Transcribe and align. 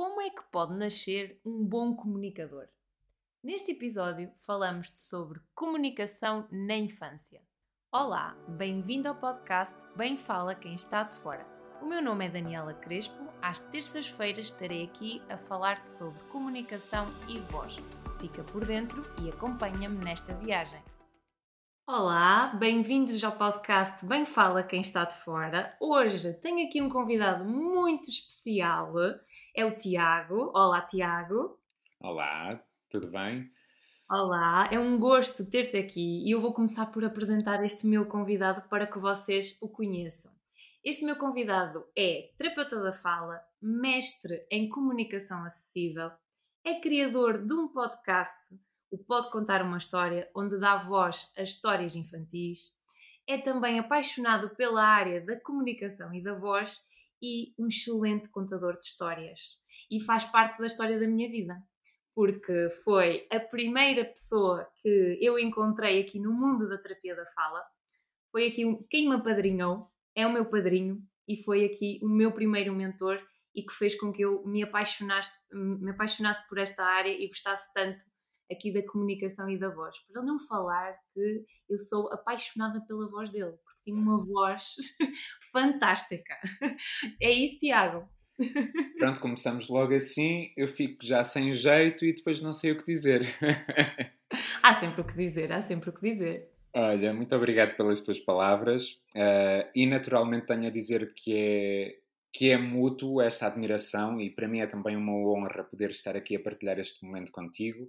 Como 0.00 0.18
é 0.22 0.30
que 0.30 0.42
pode 0.50 0.72
nascer 0.72 1.38
um 1.44 1.62
bom 1.62 1.94
comunicador? 1.94 2.66
Neste 3.44 3.72
episódio 3.72 4.32
falamos 4.46 4.90
sobre 4.94 5.42
comunicação 5.54 6.48
na 6.50 6.74
infância. 6.74 7.42
Olá, 7.92 8.34
bem-vindo 8.48 9.08
ao 9.10 9.14
podcast 9.14 9.76
Bem 9.94 10.16
Fala 10.16 10.54
Quem 10.54 10.72
Está 10.72 11.02
de 11.02 11.14
Fora. 11.16 11.46
O 11.82 11.86
meu 11.86 12.00
nome 12.00 12.24
é 12.24 12.30
Daniela 12.30 12.72
Crespo. 12.72 13.28
Às 13.42 13.60
terças-feiras 13.60 14.46
estarei 14.46 14.84
aqui 14.84 15.20
a 15.28 15.36
falar-te 15.36 15.92
sobre 15.92 16.18
comunicação 16.30 17.06
e 17.28 17.38
voz. 17.52 17.76
Fica 18.18 18.42
por 18.42 18.64
dentro 18.64 19.04
e 19.22 19.28
acompanha-me 19.28 20.02
nesta 20.02 20.32
viagem. 20.32 20.82
Olá, 21.92 22.54
bem-vindos 22.56 23.24
ao 23.24 23.36
podcast 23.36 24.06
Bem 24.06 24.24
Fala 24.24 24.62
Quem 24.62 24.80
Está 24.80 25.04
de 25.04 25.16
Fora. 25.16 25.76
Hoje 25.80 26.32
tenho 26.34 26.64
aqui 26.64 26.80
um 26.80 26.88
convidado 26.88 27.44
muito 27.44 28.08
especial, 28.08 28.92
é 29.56 29.64
o 29.64 29.76
Tiago. 29.76 30.52
Olá, 30.54 30.82
Tiago. 30.82 31.58
Olá, 32.00 32.62
tudo 32.88 33.10
bem? 33.10 33.50
Olá, 34.08 34.68
é 34.70 34.78
um 34.78 35.00
gosto 35.00 35.50
ter-te 35.50 35.78
aqui 35.78 36.24
e 36.24 36.30
eu 36.30 36.40
vou 36.40 36.52
começar 36.52 36.86
por 36.86 37.04
apresentar 37.04 37.64
este 37.64 37.84
meu 37.88 38.06
convidado 38.06 38.68
para 38.68 38.86
que 38.86 39.00
vocês 39.00 39.58
o 39.60 39.68
conheçam. 39.68 40.30
Este 40.84 41.04
meu 41.04 41.16
convidado 41.16 41.84
é 41.98 42.30
terapeuta 42.38 42.80
da 42.80 42.92
fala, 42.92 43.40
mestre 43.60 44.46
em 44.48 44.68
comunicação 44.68 45.42
acessível, 45.42 46.12
é 46.64 46.78
criador 46.78 47.44
de 47.44 47.52
um 47.52 47.66
podcast 47.66 48.38
o 48.90 48.98
Pode 48.98 49.30
Contar 49.30 49.62
uma 49.62 49.78
História, 49.78 50.28
onde 50.34 50.58
dá 50.58 50.76
voz 50.76 51.30
a 51.36 51.42
histórias 51.42 51.94
infantis. 51.94 52.76
É 53.26 53.38
também 53.38 53.78
apaixonado 53.78 54.50
pela 54.56 54.82
área 54.82 55.24
da 55.24 55.40
comunicação 55.40 56.12
e 56.12 56.22
da 56.22 56.34
voz 56.34 56.80
e 57.22 57.54
um 57.58 57.68
excelente 57.68 58.28
contador 58.28 58.76
de 58.76 58.84
histórias. 58.84 59.58
E 59.90 60.00
faz 60.00 60.24
parte 60.24 60.58
da 60.58 60.66
história 60.66 60.98
da 60.98 61.06
minha 61.06 61.30
vida, 61.30 61.56
porque 62.14 62.68
foi 62.82 63.28
a 63.30 63.38
primeira 63.38 64.04
pessoa 64.04 64.68
que 64.82 65.18
eu 65.20 65.38
encontrei 65.38 66.00
aqui 66.00 66.18
no 66.18 66.32
mundo 66.32 66.68
da 66.68 66.78
terapia 66.78 67.14
da 67.14 67.26
fala. 67.26 67.62
Foi 68.32 68.48
aqui 68.48 68.64
quem 68.88 69.08
me 69.08 69.14
apadrinhou, 69.14 69.88
é 70.14 70.26
o 70.26 70.32
meu 70.32 70.46
padrinho 70.46 71.00
e 71.28 71.36
foi 71.36 71.64
aqui 71.64 72.00
o 72.02 72.08
meu 72.08 72.32
primeiro 72.32 72.74
mentor 72.74 73.20
e 73.54 73.62
que 73.62 73.72
fez 73.72 73.94
com 73.94 74.12
que 74.12 74.22
eu 74.22 74.44
me 74.44 74.62
apaixonasse, 74.62 75.38
me 75.52 75.90
apaixonasse 75.90 76.48
por 76.48 76.58
esta 76.58 76.84
área 76.84 77.10
e 77.10 77.28
gostasse 77.28 77.72
tanto 77.72 78.04
aqui 78.50 78.72
da 78.72 78.86
comunicação 78.86 79.48
e 79.48 79.58
da 79.58 79.68
voz, 79.68 79.98
para 80.12 80.22
não 80.22 80.38
falar 80.40 80.94
que 81.14 81.44
eu 81.68 81.78
sou 81.78 82.12
apaixonada 82.12 82.80
pela 82.86 83.08
voz 83.08 83.30
dele, 83.30 83.52
porque 83.64 83.80
tem 83.84 83.94
uma 83.94 84.24
voz 84.24 84.74
fantástica. 85.52 86.36
É 87.20 87.30
isso, 87.30 87.58
Tiago? 87.58 88.08
Pronto, 88.98 89.20
começamos 89.20 89.68
logo 89.68 89.94
assim, 89.94 90.50
eu 90.56 90.68
fico 90.68 91.04
já 91.04 91.22
sem 91.22 91.52
jeito 91.52 92.04
e 92.04 92.14
depois 92.14 92.40
não 92.40 92.52
sei 92.52 92.72
o 92.72 92.78
que 92.78 92.86
dizer. 92.86 93.22
há 94.62 94.74
sempre 94.74 95.02
o 95.02 95.04
que 95.04 95.14
dizer, 95.14 95.52
há 95.52 95.60
sempre 95.60 95.90
o 95.90 95.92
que 95.92 96.10
dizer. 96.10 96.48
Olha, 96.72 97.12
muito 97.12 97.34
obrigado 97.34 97.76
pelas 97.76 98.00
tuas 98.00 98.18
palavras 98.18 98.92
uh, 99.16 99.68
e 99.74 99.86
naturalmente 99.86 100.46
tenho 100.46 100.68
a 100.68 100.70
dizer 100.70 101.12
que 101.14 101.36
é, 101.36 101.96
que 102.32 102.50
é 102.50 102.56
mútuo 102.56 103.20
esta 103.20 103.46
admiração 103.46 104.20
e 104.20 104.30
para 104.30 104.46
mim 104.46 104.60
é 104.60 104.66
também 104.66 104.96
uma 104.96 105.12
honra 105.12 105.64
poder 105.64 105.90
estar 105.90 106.16
aqui 106.16 106.36
a 106.36 106.40
partilhar 106.40 106.78
este 106.78 107.04
momento 107.04 107.32
contigo 107.32 107.86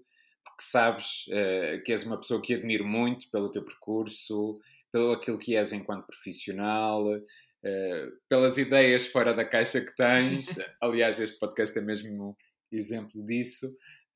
que 0.61 0.64
sabes 0.64 1.25
uh, 1.28 1.84
que 1.84 1.92
és 1.92 2.03
uma 2.06 2.17
pessoa 2.17 2.42
que 2.42 2.53
admiro 2.53 2.86
muito 2.86 3.30
pelo 3.31 3.52
teu 3.52 3.64
percurso, 3.64 4.59
pelo 4.92 5.11
aquilo 5.11 5.39
que 5.39 5.56
és 5.56 5.73
enquanto 5.73 6.06
profissional, 6.06 7.08
uh, 7.08 8.11
pelas 8.30 8.58
ideias 8.58 9.08
fora 9.08 9.34
da 9.34 9.45
caixa 9.45 9.81
que 9.81 9.95
tens. 9.95 10.47
Aliás, 10.81 11.19
este 11.19 11.39
podcast 11.39 11.78
é 11.78 11.81
mesmo 11.81 12.30
um 12.30 12.36
exemplo 12.72 13.25
disso. 13.25 13.67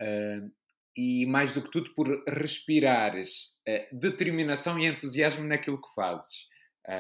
Uh, 0.02 0.52
e 0.98 1.26
mais 1.26 1.52
do 1.52 1.62
que 1.62 1.72
tudo, 1.72 1.94
por 1.94 2.08
respirares 2.26 3.58
determinação 3.92 4.80
e 4.80 4.86
entusiasmo 4.86 5.44
naquilo 5.44 5.82
que 5.82 5.94
fazes. 5.94 6.48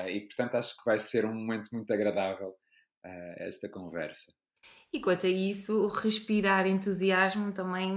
e 0.10 0.20
portanto, 0.20 0.56
acho 0.56 0.76
que 0.76 0.84
vai 0.84 1.00
ser 1.00 1.24
um 1.24 1.34
momento 1.34 1.70
muito 1.72 1.94
agradável 1.94 2.54
esta 3.38 3.70
conversa. 3.70 4.34
E 4.96 5.02
quanto 5.02 5.26
a 5.26 5.30
isso, 5.30 5.84
o 5.84 5.88
respirar 5.88 6.66
entusiasmo 6.66 7.52
também 7.52 7.92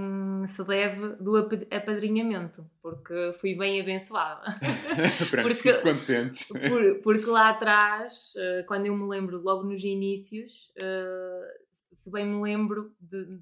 se 0.47 0.61
deve 0.65 1.15
do 1.15 1.37
apadrinhamento, 1.71 2.69
porque 2.81 3.31
fui 3.39 3.55
bem 3.55 3.79
abençoada. 3.79 4.43
Pronto, 5.31 5.47
porque, 5.47 5.73
contente. 5.75 6.45
Por, 6.47 7.01
porque 7.01 7.25
lá 7.25 7.51
atrás, 7.51 8.33
eh, 8.37 8.63
quando 8.67 8.87
eu 8.87 8.97
me 8.97 9.07
lembro, 9.07 9.41
logo 9.41 9.63
nos 9.63 9.81
inícios, 9.81 10.73
eh, 10.75 11.57
se 11.69 12.11
bem 12.11 12.25
me 12.25 12.41
lembro 12.41 12.93
de, 12.99 13.39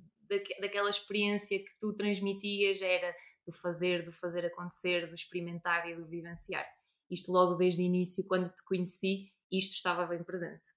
daquela 0.62 0.92
experiência 0.92 1.58
que 1.58 1.72
tu 1.80 1.94
transmitias, 1.94 2.80
era 2.80 3.12
do 3.44 3.52
fazer, 3.52 4.06
do 4.06 4.12
fazer 4.12 4.46
acontecer, 4.46 5.08
do 5.08 5.16
experimentar 5.16 5.90
e 5.90 5.96
do 5.96 6.06
vivenciar. 6.06 6.68
Isto 7.10 7.32
logo 7.32 7.56
desde 7.56 7.82
o 7.82 7.86
início, 7.86 8.24
quando 8.26 8.54
te 8.54 8.64
conheci, 8.64 9.32
isto 9.52 9.74
estava 9.74 10.06
bem 10.06 10.22
presente. 10.24 10.77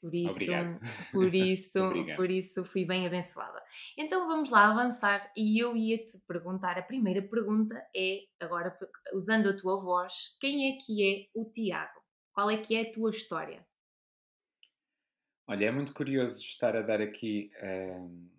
Por 0.00 0.14
isso, 0.14 0.30
Obrigado. 0.30 0.80
por 1.12 1.34
isso, 1.34 1.78
por 2.16 2.30
isso 2.30 2.64
fui 2.64 2.84
bem 2.84 3.06
abençoada. 3.06 3.62
Então 3.98 4.26
vamos 4.26 4.50
lá 4.50 4.70
avançar 4.70 5.30
e 5.36 5.58
eu 5.58 5.76
ia 5.76 5.98
te 5.98 6.18
perguntar, 6.26 6.78
a 6.78 6.82
primeira 6.82 7.20
pergunta 7.20 7.76
é, 7.94 8.24
agora 8.40 8.76
usando 9.12 9.50
a 9.50 9.56
tua 9.56 9.78
voz, 9.78 10.36
quem 10.40 10.72
é 10.72 10.78
que 10.78 11.04
é 11.04 11.26
o 11.34 11.44
Tiago? 11.44 12.00
Qual 12.32 12.50
é 12.50 12.56
que 12.56 12.74
é 12.74 12.82
a 12.82 12.90
tua 12.90 13.10
história? 13.10 13.66
Olha, 15.46 15.66
é 15.66 15.70
muito 15.70 15.92
curioso 15.92 16.40
estar 16.40 16.76
a 16.76 16.80
dar 16.80 17.00
aqui 17.00 17.50
uh, 17.62 18.30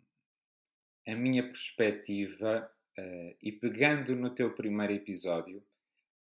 a 1.08 1.16
minha 1.16 1.44
perspectiva 1.44 2.72
uh, 2.98 3.36
e 3.42 3.52
pegando 3.52 4.16
no 4.16 4.34
teu 4.34 4.56
primeiro 4.56 4.94
episódio, 4.94 5.64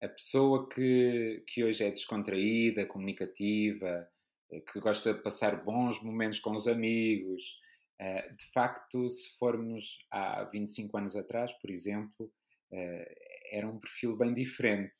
a 0.03 0.09
pessoa 0.09 0.69
que, 0.69 1.45
que 1.47 1.63
hoje 1.63 1.85
é 1.85 1.91
descontraída, 1.91 2.87
comunicativa, 2.87 4.09
que 4.73 4.81
gosta 4.81 5.15
de 5.15 5.23
passar 5.23 5.63
bons 5.65 6.01
momentos 6.03 6.41
com 6.41 6.53
os 6.55 6.67
amigos. 6.69 7.43
Eh, 8.01 8.33
de 8.33 8.45
facto, 8.53 9.09
se 9.09 9.37
formos 9.39 9.85
há 10.11 10.45
25 10.45 10.97
anos 10.99 11.17
atrás, 11.17 11.53
por 11.61 11.71
exemplo, 11.71 12.33
eh, 12.73 13.15
era 13.53 13.67
um 13.69 13.79
perfil 13.79 14.17
bem 14.17 14.35
diferente, 14.35 14.95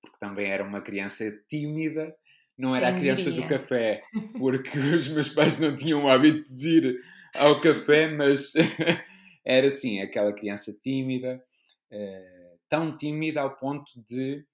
porque 0.00 0.16
também 0.20 0.46
era 0.46 0.62
uma 0.64 0.80
criança 0.80 1.30
tímida, 1.48 2.14
não 2.56 2.74
era 2.74 2.88
Quem 2.88 2.94
a 2.94 2.94
criança 2.94 3.30
diria? 3.30 3.42
do 3.42 3.46
café, 3.46 4.02
porque 4.36 4.78
os 4.78 5.08
meus 5.08 5.28
pais 5.28 5.58
não 5.58 5.74
tinham 5.76 6.04
o 6.04 6.08
hábito 6.08 6.54
de 6.54 6.68
ir 6.78 7.00
ao 7.34 7.60
café, 7.60 8.08
mas 8.08 8.52
era 9.44 9.66
assim, 9.68 10.00
aquela 10.00 10.32
criança 10.32 10.72
tímida, 10.82 11.42
tão 12.68 12.96
tímida 12.96 13.40
ao 13.40 13.56
ponto 13.56 13.90
de 14.08 14.44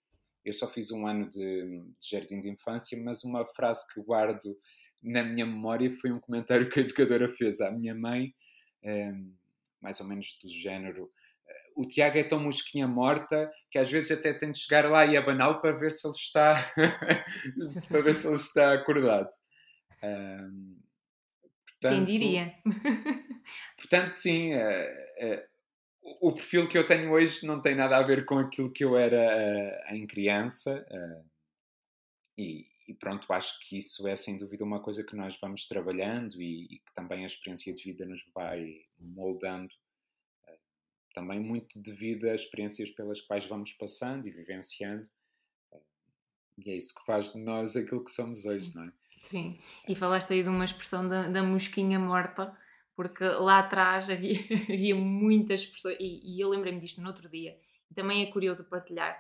eu 0.44 0.52
só 0.52 0.68
fiz 0.68 0.90
um 0.90 1.06
ano 1.06 1.28
de, 1.30 1.80
de 2.00 2.10
jardim 2.10 2.40
de 2.40 2.48
infância, 2.48 3.00
mas 3.02 3.24
uma 3.24 3.46
frase 3.46 3.92
que 3.92 4.00
guardo 4.00 4.56
na 5.02 5.22
minha 5.22 5.46
memória 5.46 5.90
foi 6.00 6.12
um 6.12 6.20
comentário 6.20 6.68
que 6.68 6.80
a 6.80 6.82
educadora 6.82 7.28
fez 7.28 7.60
à 7.60 7.70
minha 7.70 7.94
mãe, 7.94 8.34
um, 8.82 8.88
ehm, 8.88 9.32
mais 9.80 10.00
ou 10.00 10.06
menos 10.06 10.38
do 10.42 10.48
género. 10.48 11.10
O 11.76 11.86
Tiago 11.86 12.16
é 12.16 12.24
tão 12.24 12.40
mosquinha 12.40 12.86
morta 12.86 13.50
que 13.70 13.78
às 13.78 13.90
vezes 13.90 14.10
até 14.12 14.32
tem 14.32 14.52
de 14.52 14.58
chegar 14.58 14.88
lá 14.90 15.04
e 15.04 15.16
abaná-lo 15.16 15.60
para 15.60 15.72
ver 15.72 15.90
se 15.90 16.06
ele 16.06 16.14
está 16.14 16.72
para 17.88 18.00
ver 18.00 18.14
se 18.14 18.26
ele 18.26 18.36
está 18.36 18.74
acordado. 18.74 19.28
Um, 20.02 20.06
ehm, 20.06 20.76
portanto, 21.66 21.94
Quem 21.96 22.04
diria? 22.04 22.54
portanto, 23.76 24.12
sim, 24.12 24.54
uh, 24.54 24.58
uh, 24.58 25.53
o 26.04 26.32
perfil 26.32 26.68
que 26.68 26.76
eu 26.76 26.86
tenho 26.86 27.10
hoje 27.10 27.46
não 27.46 27.60
tem 27.60 27.74
nada 27.74 27.96
a 27.96 28.02
ver 28.02 28.26
com 28.26 28.38
aquilo 28.38 28.70
que 28.70 28.84
eu 28.84 28.96
era 28.96 29.16
uh, 29.90 29.94
em 29.94 30.06
criança. 30.06 30.86
Uh, 30.90 31.30
e, 32.36 32.66
e, 32.86 32.94
pronto, 32.94 33.32
acho 33.32 33.58
que 33.60 33.78
isso 33.78 34.06
é 34.06 34.14
sem 34.14 34.36
dúvida 34.36 34.64
uma 34.64 34.82
coisa 34.82 35.02
que 35.02 35.16
nós 35.16 35.38
vamos 35.40 35.66
trabalhando 35.66 36.42
e, 36.42 36.64
e 36.64 36.78
que 36.78 36.94
também 36.94 37.24
a 37.24 37.26
experiência 37.26 37.72
de 37.72 37.82
vida 37.82 38.04
nos 38.04 38.22
vai 38.34 38.82
moldando. 38.98 39.72
Uh, 40.46 40.58
também 41.14 41.40
muito 41.40 41.80
devido 41.80 42.28
às 42.28 42.42
experiências 42.42 42.90
pelas 42.90 43.22
quais 43.22 43.46
vamos 43.46 43.72
passando 43.72 44.28
e 44.28 44.30
vivenciando. 44.30 45.08
e 46.58 46.70
é 46.70 46.76
isso 46.76 46.94
que 46.94 47.04
faz 47.06 47.32
de 47.32 47.38
nós 47.38 47.76
aquilo 47.76 48.04
que 48.04 48.12
somos 48.12 48.44
hoje, 48.44 48.74
não 48.74 48.84
é? 48.84 48.92
Sim, 49.22 49.58
e 49.88 49.94
falaste 49.94 50.34
aí 50.34 50.42
de 50.42 50.50
uma 50.50 50.66
expressão 50.66 51.08
da, 51.08 51.28
da 51.28 51.42
mosquinha 51.42 51.98
morta 51.98 52.54
porque 52.96 53.24
lá 53.24 53.58
atrás 53.58 54.08
havia, 54.08 54.38
havia 54.68 54.94
muitas 54.94 55.66
pessoas, 55.66 55.96
e, 55.98 56.36
e 56.36 56.40
eu 56.40 56.48
lembrei-me 56.48 56.80
disto 56.80 57.00
no 57.00 57.08
outro 57.08 57.28
dia, 57.28 57.58
e 57.90 57.94
também 57.94 58.22
é 58.22 58.30
curioso 58.30 58.68
partilhar, 58.68 59.16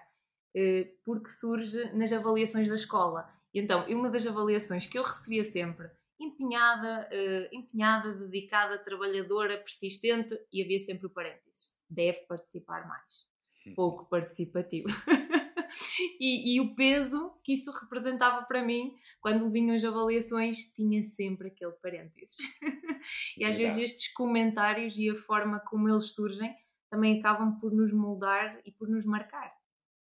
eh, 0.54 0.92
porque 1.04 1.28
surge 1.28 1.92
nas 1.92 2.12
avaliações 2.12 2.68
da 2.68 2.74
escola. 2.74 3.28
Então, 3.52 3.86
uma 3.88 4.10
das 4.10 4.26
avaliações 4.26 4.86
que 4.86 4.98
eu 4.98 5.02
recebia 5.02 5.44
sempre, 5.44 5.90
empenhada, 6.18 7.08
eh, 7.10 7.48
empenhada, 7.52 8.12
dedicada, 8.14 8.78
trabalhadora, 8.78 9.58
persistente, 9.58 10.38
e 10.52 10.62
havia 10.62 10.78
sempre 10.78 11.06
o 11.06 11.10
parênteses, 11.10 11.74
deve 11.88 12.20
participar 12.26 12.86
mais. 12.86 13.33
Pouco 13.74 14.04
participativo. 14.06 14.88
e, 16.20 16.56
e, 16.56 16.60
o 16.60 16.74
peso 16.74 17.32
que 17.42 17.52
isso 17.54 17.70
representava 17.70 18.44
para 18.44 18.64
mim 18.64 18.96
quando 19.20 19.50
vinham 19.50 19.74
as 19.74 19.84
avaliações 19.84 20.72
tinha 20.72 21.02
sempre 21.02 21.48
aquele 21.48 21.72
parênteses. 21.72 22.36
e 23.38 23.44
às 23.44 23.56
vezes 23.56 23.78
estes 23.78 24.12
comentários 24.12 24.98
e 24.98 25.08
a 25.08 25.14
forma 25.14 25.60
como 25.60 25.88
eles 25.88 26.12
surgem 26.12 26.54
também 26.90 27.18
acabam 27.18 27.58
por 27.58 27.72
nos 27.72 27.92
moldar 27.92 28.60
e 28.64 28.70
por 28.70 28.88
nos 28.88 29.04
marcar. 29.04 29.52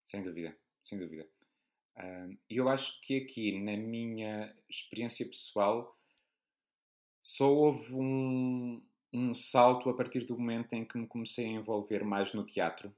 Sem 0.04 0.22
dúvida, 0.22 0.58
sem 0.84 0.98
dúvida. 0.98 1.28
E 2.50 2.58
eu 2.58 2.70
acho 2.70 3.00
que 3.02 3.18
aqui, 3.18 3.60
na 3.60 3.76
minha 3.76 4.56
experiência 4.70 5.26
pessoal, 5.26 5.98
só 7.22 7.52
houve 7.54 7.94
um, 7.94 8.82
um 9.14 9.34
salto 9.34 9.90
a 9.90 9.94
partir 9.94 10.26
do 10.26 10.38
momento 10.38 10.74
em 10.74 10.86
que 10.86 10.98
me 10.98 11.08
comecei 11.08 11.46
a 11.46 11.50
envolver 11.50 12.04
mais 12.04 12.34
no 12.34 12.46
teatro, 12.46 12.96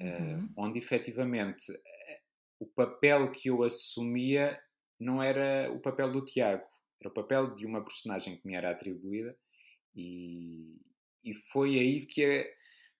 uhum. 0.00 0.44
uh, 0.44 0.48
onde 0.56 0.78
efetivamente 0.78 1.72
eh, 1.72 2.20
o 2.58 2.66
papel 2.66 3.30
que 3.30 3.48
eu 3.48 3.62
assumia 3.62 4.60
não 4.98 5.22
era 5.22 5.72
o 5.72 5.80
papel 5.80 6.10
do 6.12 6.24
Tiago, 6.24 6.64
era 7.00 7.08
o 7.08 7.14
papel 7.14 7.54
de 7.54 7.64
uma 7.64 7.82
personagem 7.82 8.36
que 8.36 8.46
me 8.46 8.54
era 8.54 8.70
atribuída, 8.70 9.36
e, 9.94 10.76
e 11.24 11.34
foi 11.52 11.78
aí 11.78 12.06
que, 12.06 12.22
é, 12.22 12.54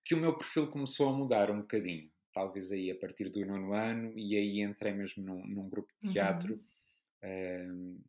que 0.04 0.14
o 0.14 0.18
meu 0.18 0.36
perfil 0.36 0.68
começou 0.68 1.08
a 1.08 1.16
mudar 1.16 1.50
um 1.50 1.60
bocadinho. 1.60 2.10
Talvez 2.32 2.72
aí 2.72 2.90
a 2.90 2.94
partir 2.94 3.28
do 3.28 3.44
nono 3.44 3.74
ano, 3.74 4.16
e 4.16 4.36
aí 4.36 4.60
entrei 4.60 4.92
mesmo 4.92 5.22
num, 5.22 5.46
num 5.46 5.68
grupo 5.68 5.92
de 6.00 6.12
teatro. 6.12 6.54
Uhum. 7.22 7.96
Uh, 7.98 8.00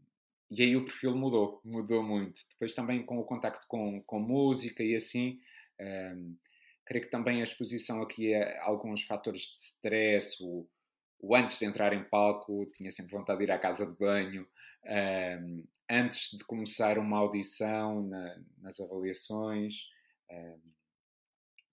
e 0.52 0.64
aí 0.64 0.76
o 0.76 0.86
perfil 0.86 1.16
mudou, 1.16 1.62
mudou 1.64 2.04
muito. 2.04 2.42
Depois 2.52 2.74
também 2.74 3.06
com 3.06 3.18
o 3.18 3.24
contacto 3.24 3.66
com, 3.68 4.02
com 4.04 4.20
música 4.20 4.84
e 4.84 4.96
assim, 4.96 5.40
um, 5.80 5.84
ehm, 5.84 6.36
creio 6.92 7.06
que 7.06 7.10
também 7.10 7.40
a 7.40 7.46
exposição 7.46 8.02
aqui 8.02 8.36
a 8.36 8.66
alguns 8.66 9.02
fatores 9.04 9.44
de 9.44 9.58
stress, 9.58 10.44
o, 10.44 10.68
o, 11.22 11.34
antes 11.34 11.58
de 11.58 11.64
entrar 11.64 11.94
em 11.94 12.04
palco, 12.04 12.66
tinha 12.74 12.92
sempre 12.92 13.14
vontade 13.14 13.38
de 13.38 13.46
ir 13.46 13.52
à 13.52 13.58
casa 13.58 13.90
de 13.90 13.98
banho, 13.98 14.46
um, 15.40 15.64
antes 15.90 16.38
de 16.38 16.44
começar 16.44 16.98
uma 16.98 17.20
audição 17.20 18.04
na, 18.04 18.38
nas 18.58 18.82
avaliações. 18.82 19.88
Um, 20.30 20.60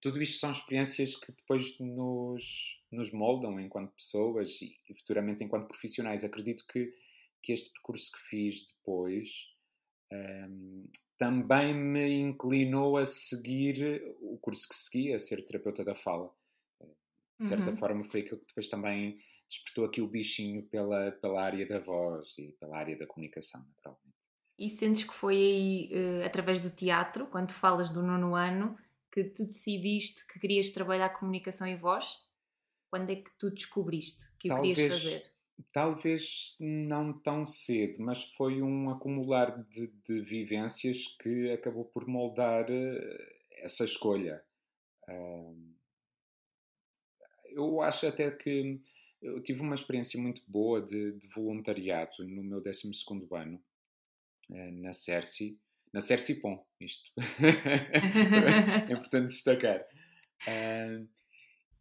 tudo 0.00 0.22
isto 0.22 0.38
são 0.38 0.52
experiências 0.52 1.16
que 1.16 1.32
depois 1.32 1.76
nos, 1.80 2.80
nos 2.92 3.10
moldam 3.10 3.58
enquanto 3.58 3.90
pessoas 3.94 4.62
e, 4.62 4.78
e 4.88 4.94
futuramente 4.94 5.42
enquanto 5.42 5.66
profissionais. 5.66 6.22
Acredito 6.22 6.64
que 6.68 6.94
que 7.42 7.52
este 7.52 7.70
percurso 7.72 8.12
que 8.12 8.18
fiz 8.28 8.66
depois 8.66 9.28
um, 10.12 10.88
também 11.18 11.74
me 11.74 12.20
inclinou 12.20 12.96
a 12.96 13.04
seguir 13.04 14.16
o 14.20 14.38
curso 14.38 14.68
que 14.68 14.76
segui, 14.76 15.12
a 15.12 15.18
ser 15.18 15.44
terapeuta 15.44 15.84
da 15.84 15.94
fala. 15.94 16.32
De 17.40 17.46
certa 17.46 17.70
uhum. 17.70 17.76
forma, 17.76 18.04
foi 18.04 18.20
aquilo 18.20 18.40
que 18.40 18.46
depois 18.46 18.68
também 18.68 19.20
despertou 19.48 19.84
aqui 19.84 20.00
o 20.00 20.08
bichinho 20.08 20.62
pela, 20.64 21.12
pela 21.12 21.42
área 21.42 21.66
da 21.66 21.80
voz 21.80 22.28
e 22.38 22.52
pela 22.60 22.76
área 22.76 22.96
da 22.96 23.06
comunicação, 23.06 23.64
naturalmente. 23.76 24.16
E 24.58 24.68
sentes 24.68 25.04
que 25.04 25.14
foi 25.14 25.36
aí, 25.36 25.90
uh, 25.92 26.26
através 26.26 26.60
do 26.60 26.70
teatro, 26.70 27.26
quando 27.28 27.52
falas 27.52 27.90
do 27.90 28.02
nono 28.02 28.34
ano, 28.34 28.76
que 29.10 29.24
tu 29.24 29.44
decidiste 29.44 30.26
que 30.26 30.38
querias 30.38 30.70
trabalhar 30.70 31.10
comunicação 31.10 31.66
e 31.66 31.76
voz? 31.76 32.20
Quando 32.90 33.10
é 33.10 33.16
que 33.16 33.30
tu 33.38 33.50
descobriste 33.50 34.32
que 34.38 34.48
Talvez, 34.48 34.78
o 34.78 34.80
querias 34.80 35.02
fazer? 35.02 35.37
Talvez 35.72 36.56
não 36.60 37.12
tão 37.12 37.44
cedo, 37.44 38.00
mas 38.00 38.24
foi 38.36 38.62
um 38.62 38.90
acumular 38.90 39.64
de, 39.64 39.88
de 40.04 40.20
vivências 40.20 41.08
que 41.20 41.50
acabou 41.50 41.84
por 41.84 42.06
moldar 42.06 42.70
uh, 42.70 43.26
essa 43.58 43.84
escolha. 43.84 44.42
Eu 47.50 47.80
acho 47.80 48.06
até 48.06 48.30
que 48.30 48.80
eu 49.20 49.42
tive 49.42 49.60
uma 49.60 49.74
experiência 49.74 50.20
muito 50.20 50.42
boa 50.46 50.80
de, 50.80 51.12
de 51.12 51.28
voluntariado 51.28 52.24
no 52.24 52.42
meu 52.44 52.62
12 52.62 52.90
ano, 53.32 53.60
uh, 54.50 54.72
na 54.80 54.92
Cerci, 54.92 55.58
na 55.92 56.00
Cerci 56.00 56.40
Pom, 56.40 56.64
isto 56.80 57.10
é 58.88 58.92
importante 58.92 59.28
destacar. 59.28 59.84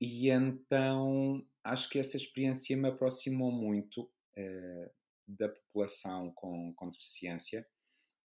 e 0.02 0.30
então 0.30 1.46
acho 1.68 1.90
que 1.90 2.00
essa 2.00 2.18
experiência 2.18 2.76
me 2.78 2.88
aproximou 2.88 3.52
muito 3.52 4.02
uh, 4.04 4.92
da 5.28 5.50
população 5.50 6.32
com, 6.32 6.74
com 6.74 6.90
deficiência. 6.90 7.68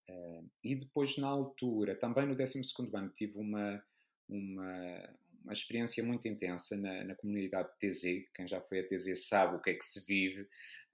Uh, 0.09 0.51
e 0.63 0.75
depois, 0.75 1.17
na 1.19 1.29
altura, 1.29 1.95
também 1.95 2.27
no 2.27 2.37
12 2.37 2.63
ano, 2.95 3.11
tive 3.11 3.39
uma, 3.39 3.83
uma, 4.29 5.17
uma 5.45 5.53
experiência 5.53 6.03
muito 6.03 6.27
intensa 6.27 6.77
na, 6.77 7.05
na, 7.05 7.15
comunidade 7.15 7.69
TZ. 7.79 8.29
Quem 8.35 8.49
já 8.49 8.61
foi 8.61 8.81
a 8.81 8.89
TZ 8.89 9.27
sabe 9.27 9.57
o 9.57 9.63
que 9.63 9.71
é 9.71 9.75
que 9.75 9.85
se 9.85 10.05
vive. 10.07 10.43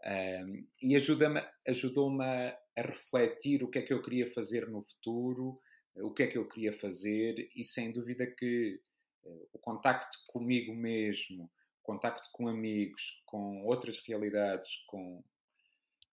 Uh, 0.00 0.66
e 0.82 0.94
ajuda-me, 0.96 1.42
ajudou-me 1.66 2.24
a, 2.24 2.58
refletir 2.76 3.62
o 3.62 3.70
que 3.70 3.78
é 3.78 3.82
que 3.82 3.92
eu 3.92 4.02
queria 4.02 4.30
fazer 4.32 4.68
no 4.68 4.82
futuro, 4.82 5.60
o 5.96 6.12
que 6.12 6.24
é 6.24 6.26
que 6.26 6.36
eu 6.36 6.48
queria 6.48 6.72
fazer, 6.72 7.48
e 7.54 7.62
sem 7.62 7.92
dúvida 7.92 8.26
que 8.26 8.80
o 9.52 9.58
contacto 9.60 10.18
comigo 10.26 10.74
mesmo, 10.74 11.48
contacto 11.84 12.30
com 12.32 12.48
amigos, 12.48 13.22
com 13.26 13.64
outras 13.66 14.02
realidades, 14.08 14.82
com, 14.88 15.22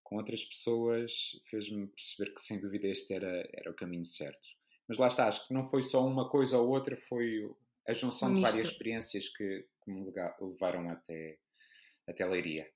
com 0.03 0.18
outras 0.18 0.44
pessoas, 0.44 1.41
fez-me 1.50 1.88
perceber 1.88 2.33
que 2.33 2.41
sem 2.41 2.59
dúvida 2.59 2.88
este 2.88 3.13
era, 3.13 3.50
era 3.53 3.71
o 3.71 3.73
caminho 3.73 4.06
certo. 4.06 4.50
Mas 4.88 4.97
lá 4.97 5.07
está, 5.07 5.27
acho 5.27 5.47
que 5.47 5.53
não 5.53 5.68
foi 5.69 5.81
só 5.81 6.06
uma 6.06 6.29
coisa 6.29 6.59
ou 6.59 6.69
outra, 6.69 6.97
foi 7.07 7.50
a 7.88 7.94
junção 7.94 8.33
de 8.33 8.41
várias 8.41 8.68
experiências 8.68 9.29
que, 9.29 9.65
que 9.83 9.91
me 9.91 10.12
levaram 10.39 10.89
até, 10.89 11.39
até 12.07 12.25
Leiria. 12.25 12.69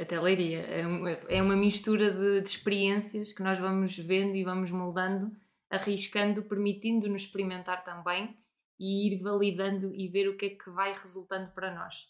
Até 0.00 0.20
Leiria. 0.20 0.60
É, 0.60 1.38
é 1.38 1.42
uma 1.42 1.56
mistura 1.56 2.12
de, 2.12 2.40
de 2.40 2.48
experiências 2.48 3.32
que 3.32 3.42
nós 3.42 3.58
vamos 3.58 3.98
vendo 3.98 4.36
e 4.36 4.44
vamos 4.44 4.70
moldando, 4.70 5.36
arriscando, 5.68 6.44
permitindo-nos 6.44 7.22
experimentar 7.22 7.82
também 7.82 8.38
e 8.78 9.08
ir 9.08 9.22
validando 9.22 9.94
e 9.94 10.08
ver 10.08 10.28
o 10.28 10.36
que 10.36 10.46
é 10.46 10.50
que 10.50 10.70
vai 10.70 10.92
resultando 10.92 11.50
para 11.52 11.74
nós. 11.74 12.08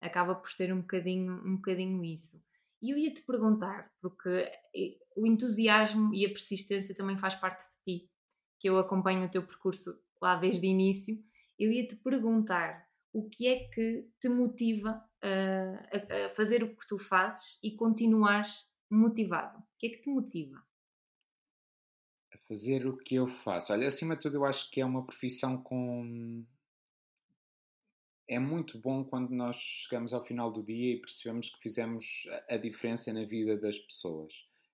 Acaba 0.00 0.34
por 0.34 0.50
ser 0.50 0.72
um 0.72 0.80
bocadinho, 0.80 1.34
um 1.44 1.56
bocadinho 1.56 2.04
isso. 2.04 2.42
E 2.82 2.90
eu 2.90 2.98
ia 2.98 3.12
te 3.12 3.22
perguntar, 3.22 3.90
porque 4.00 4.28
eh, 4.74 4.98
o 5.16 5.26
entusiasmo 5.26 6.14
e 6.14 6.24
a 6.26 6.28
persistência 6.28 6.94
também 6.94 7.16
faz 7.16 7.34
parte 7.34 7.64
de 7.64 7.82
ti, 7.84 8.10
que 8.58 8.68
eu 8.68 8.78
acompanho 8.78 9.24
o 9.24 9.30
teu 9.30 9.42
percurso 9.42 9.98
lá 10.20 10.36
desde 10.36 10.66
o 10.66 10.70
início. 10.70 11.18
Eu 11.58 11.72
ia 11.72 11.86
te 11.86 11.96
perguntar 11.96 12.86
o 13.12 13.28
que 13.28 13.46
é 13.46 13.68
que 13.68 14.08
te 14.20 14.28
motiva 14.28 15.02
a, 15.22 16.26
a 16.26 16.30
fazer 16.30 16.62
o 16.62 16.76
que 16.76 16.86
tu 16.86 16.98
fazes 16.98 17.58
e 17.62 17.70
continuares 17.72 18.74
motivado. 18.90 19.58
O 19.58 19.62
que 19.78 19.86
é 19.86 19.90
que 19.90 20.02
te 20.02 20.10
motiva? 20.10 20.65
Fazer 22.48 22.86
o 22.86 22.96
que 22.96 23.14
eu 23.14 23.26
faço. 23.26 23.72
Olha, 23.72 23.86
acima 23.86 24.14
de 24.14 24.22
tudo, 24.22 24.36
eu 24.36 24.44
acho 24.44 24.70
que 24.70 24.80
é 24.80 24.84
uma 24.84 25.04
profissão 25.04 25.62
com. 25.62 26.44
É 28.28 28.38
muito 28.38 28.78
bom 28.78 29.04
quando 29.04 29.30
nós 29.30 29.56
chegamos 29.56 30.12
ao 30.12 30.24
final 30.24 30.50
do 30.50 30.62
dia 30.62 30.94
e 30.94 31.00
percebemos 31.00 31.48
que 31.48 31.60
fizemos 31.60 32.26
a 32.48 32.56
diferença 32.56 33.12
na 33.12 33.24
vida 33.24 33.56
das 33.56 33.78
pessoas. 33.78 34.32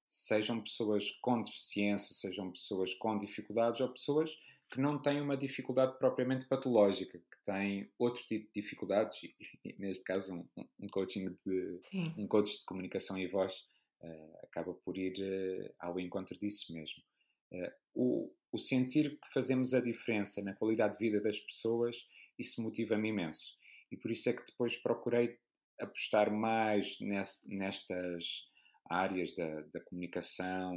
Sejam 0.09 0.61
pessoas 0.61 1.11
com 1.21 1.43
deficiência, 1.43 2.15
sejam 2.15 2.51
pessoas 2.51 2.95
com 2.95 3.19
dificuldades 3.19 3.81
ou 3.81 3.89
pessoas 3.91 4.31
que 4.73 4.81
não 4.81 5.01
têm 5.01 5.21
uma 5.21 5.37
dificuldade 5.37 5.99
propriamente 5.99 6.47
patológica, 6.47 7.19
que 7.19 7.45
têm 7.45 7.91
outro 7.99 8.23
tipo 8.27 8.47
de 8.47 8.63
dificuldades, 8.63 9.23
e, 9.23 9.75
neste 9.79 10.03
caso 10.03 10.35
um, 10.35 10.65
um 10.81 10.89
coaching 10.89 11.37
de 11.45 11.79
Sim. 11.83 12.15
um 12.17 12.27
coach 12.27 12.59
de 12.59 12.65
comunicação 12.65 13.19
e 13.19 13.27
voz 13.27 13.67
uh, 14.01 14.39
acaba 14.45 14.73
por 14.73 14.97
ir 14.97 15.13
uh, 15.21 15.75
ao 15.79 16.01
encontro 16.01 16.39
disso 16.39 16.73
mesmo. 16.73 17.03
Uh, 17.53 17.73
o, 17.95 18.35
o, 18.53 18.59
sentir 18.59 19.21
que 19.21 19.33
fazemos 19.33 19.75
a 19.75 19.81
diferença 19.81 20.43
na 20.43 20.55
qualidade 20.55 20.95
de 20.95 21.05
vida 21.05 21.21
das 21.21 21.39
pessoas, 21.39 21.97
isso 22.39 22.63
motiva-me 22.63 23.11
imenso. 23.11 23.55
E 23.91 23.97
por 23.97 24.11
isso 24.11 24.31
é 24.31 24.33
que 24.33 24.45
depois 24.45 24.77
procurei 24.77 25.39
apostar 25.79 26.33
mais 26.33 26.99
nesse, 27.01 27.47
nestas 27.49 28.49
áreas 28.89 29.35
da, 29.35 29.61
da, 29.63 29.81
comunicação. 29.81 30.73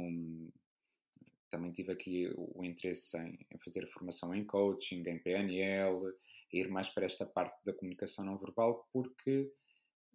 Também 1.48 1.72
tive 1.72 1.92
aqui 1.92 2.32
o, 2.36 2.64
interesse 2.64 3.16
em, 3.18 3.38
em, 3.50 3.58
fazer 3.58 3.86
formação 3.86 4.34
em 4.34 4.44
coaching, 4.44 5.02
em 5.06 5.18
PNL, 5.18 6.12
ir 6.52 6.68
mais 6.68 6.88
para 6.88 7.06
esta 7.06 7.24
parte 7.24 7.64
da 7.64 7.72
comunicação 7.72 8.24
não 8.24 8.36
verbal, 8.36 8.88
porque 8.92 9.50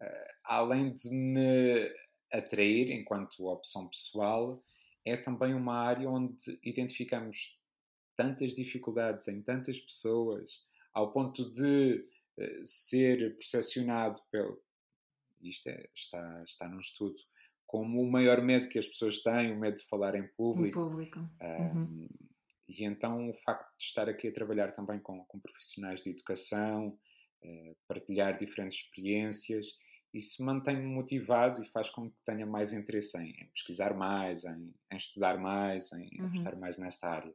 uh, 0.02 0.34
além 0.44 0.94
de 0.94 1.10
me 1.10 1.92
atrair 2.32 2.92
enquanto 2.92 3.48
opção 3.48 3.88
pessoal, 3.90 4.64
é 5.06 5.18
também 5.18 5.54
uma 5.54 5.76
área 5.76 6.10
onde 6.10 6.60
identificamos 6.64 7.60
tantas 8.16 8.54
dificuldades 8.54 9.28
em 9.28 9.42
tantas 9.42 9.80
pessoas, 9.80 10.64
ao 10.94 11.12
ponto 11.12 11.52
de 11.52 12.06
uh, 12.38 12.66
ser 12.66 13.36
percepcionado 13.38 14.22
pelo. 14.32 14.62
Isto 15.42 15.70
é, 15.70 15.90
está, 15.96 16.44
está 16.44 16.70
num 16.70 16.80
estudo 16.80 17.16
como 17.72 18.02
o 18.02 18.12
maior 18.12 18.42
medo 18.42 18.68
que 18.68 18.78
as 18.78 18.86
pessoas 18.86 19.20
têm, 19.20 19.54
o 19.54 19.58
medo 19.58 19.78
de 19.78 19.86
falar 19.86 20.14
em 20.14 20.28
público. 20.28 20.78
Em 20.78 20.84
público. 20.84 21.20
Uhum. 21.20 22.10
e 22.68 22.84
então 22.84 23.30
o 23.30 23.34
facto 23.34 23.76
de 23.78 23.86
estar 23.86 24.10
aqui 24.10 24.28
a 24.28 24.34
trabalhar 24.34 24.74
também 24.74 25.00
com, 25.00 25.24
com 25.24 25.40
profissionais 25.40 26.02
de 26.02 26.10
educação, 26.10 27.00
uh, 27.44 27.76
partilhar 27.88 28.38
diferentes 28.38 28.82
experiências. 28.82 29.68
Isso 30.14 30.44
mantém-me 30.44 30.86
motivado 30.86 31.62
e 31.62 31.66
faz 31.66 31.90
com 31.90 32.10
que 32.10 32.18
tenha 32.26 32.46
mais 32.46 32.74
interesse 32.74 33.18
em, 33.18 33.30
em 33.30 33.48
pesquisar 33.48 33.94
mais, 33.94 34.44
em, 34.44 34.74
em, 34.92 34.98
estudar 34.98 35.38
mais, 35.38 35.92
em 35.94 36.20
uhum. 36.20 36.28
apostar 36.28 36.58
mais 36.58 36.78
nesta 36.78 37.08
área. 37.08 37.34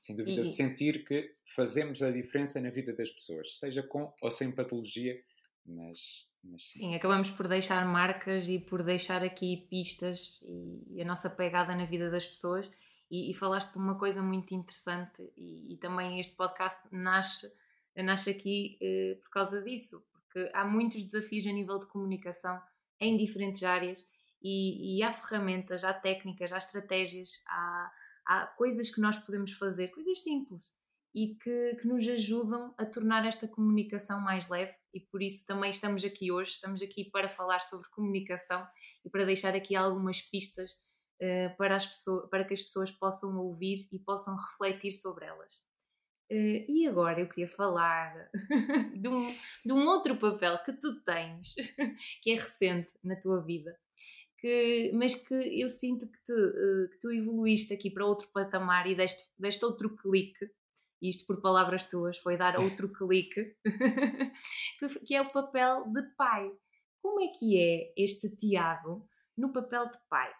Sem 0.00 0.16
dúvida, 0.16 0.42
e... 0.42 0.46
sentir 0.46 1.04
que 1.04 1.34
fazemos 1.54 2.02
a 2.02 2.10
diferença 2.10 2.60
na 2.60 2.70
vida 2.70 2.92
das 2.92 3.10
pessoas, 3.10 3.58
seja 3.58 3.82
com 3.82 4.12
ou 4.20 4.30
sem 4.30 4.50
patologia, 4.50 5.20
mas 5.64 6.26
Sim. 6.58 6.58
sim. 6.58 6.94
acabamos 6.94 7.30
por 7.30 7.48
deixar 7.48 7.84
marcas 7.84 8.48
e 8.48 8.58
por 8.58 8.82
deixar 8.82 9.22
aqui 9.22 9.66
pistas 9.68 10.40
e, 10.46 11.00
a 11.02 11.04
nossa 11.04 11.28
pegada 11.28 11.74
na 11.74 11.84
vida 11.84 12.10
das 12.10 12.26
pessoas. 12.26 12.70
E, 13.10 13.30
e 13.30 13.34
falaste 13.34 13.72
de 13.72 13.78
uma 13.78 13.96
coisa 13.96 14.20
muito 14.20 14.52
interessante, 14.52 15.22
e, 15.36 15.74
e, 15.74 15.76
também 15.76 16.18
este 16.18 16.34
podcast 16.34 16.80
nasce, 16.90 17.46
nasce 17.96 18.30
aqui 18.30 18.76
eh, 18.82 19.16
por 19.22 19.30
causa 19.30 19.62
disso, 19.62 20.04
porque 20.36 20.50
há 20.52 20.66
muitos 20.66 21.02
desafios 21.02 21.46
a 21.46 21.52
nível 21.52 21.78
de 21.78 21.86
comunicação 21.86 22.60
em 23.00 23.16
diferentes 23.16 23.62
áreas 23.62 24.06
e, 24.42 24.98
e 24.98 25.02
há 25.02 25.10
ferramentas, 25.10 25.82
há 25.82 25.94
técnicas, 25.94 26.52
há 26.52 26.58
estratégias, 26.58 27.42
há, 27.48 27.92
há 28.26 28.46
coisas 28.58 28.90
que 28.90 29.00
nós 29.00 29.16
podemos 29.16 29.52
fazer, 29.52 29.88
coisas 29.88 30.22
simples 30.22 30.74
e 31.14 31.34
que, 31.36 31.76
que, 31.80 31.88
nos 31.88 32.06
ajudam 32.06 32.74
a 32.76 32.84
tornar 32.84 33.26
esta 33.26 33.48
comunicação 33.48 34.20
mais 34.20 34.50
leve 34.50 34.74
e 34.92 35.00
por 35.00 35.22
isso 35.22 35.46
também 35.46 35.70
estamos 35.70 36.04
aqui 36.04 36.30
hoje, 36.30 36.52
estamos 36.52 36.82
aqui 36.82 37.10
para 37.10 37.30
falar 37.30 37.60
sobre 37.60 37.88
comunicação 37.88 38.66
e 39.02 39.08
para 39.08 39.24
deixar 39.24 39.54
aqui 39.54 39.74
algumas 39.74 40.20
pistas 40.20 40.72
uh, 41.22 41.56
para, 41.56 41.76
as 41.76 41.86
pessoas, 41.86 42.28
para 42.28 42.44
que 42.44 42.52
as 42.52 42.62
pessoas 42.62 42.90
possam 42.90 43.38
ouvir 43.38 43.88
e 43.90 43.98
possam 43.98 44.36
refletir 44.36 44.92
sobre 44.92 45.24
elas. 45.24 45.64
Uh, 46.30 46.64
e 46.68 46.86
agora 46.88 47.20
eu 47.20 47.28
queria 47.28 47.48
falar 47.48 48.28
de, 48.94 49.08
um, 49.08 49.34
de 49.64 49.72
um 49.72 49.86
outro 49.86 50.16
papel 50.16 50.58
que 50.64 50.72
tu 50.72 51.00
tens, 51.02 51.54
que 52.20 52.32
é 52.32 52.34
recente 52.34 52.90
na 53.04 53.14
tua 53.14 53.40
vida, 53.40 53.78
que, 54.38 54.90
mas 54.92 55.14
que 55.14 55.34
eu 55.34 55.68
sinto 55.68 56.10
que, 56.10 56.24
te, 56.24 56.32
uh, 56.32 56.90
que 56.90 56.98
tu 56.98 57.12
evoluíste 57.12 57.72
aqui 57.72 57.90
para 57.90 58.04
outro 58.04 58.28
patamar 58.32 58.88
e 58.88 58.94
deste, 58.96 59.22
deste 59.38 59.64
outro 59.64 59.94
clique 59.94 60.50
isto 61.00 61.26
por 61.26 61.40
palavras 61.40 61.84
tuas, 61.86 62.18
foi 62.18 62.36
dar 62.36 62.58
outro 62.60 62.88
clique, 62.90 63.56
que 65.06 65.14
é 65.14 65.20
o 65.20 65.30
papel 65.30 65.84
de 65.92 66.02
pai. 66.16 66.50
Como 67.02 67.20
é 67.20 67.28
que 67.28 67.60
é 67.60 67.92
este 67.96 68.34
Tiago 68.34 69.08
no 69.36 69.52
papel 69.52 69.90
de 69.90 69.98
pai? 70.08 70.32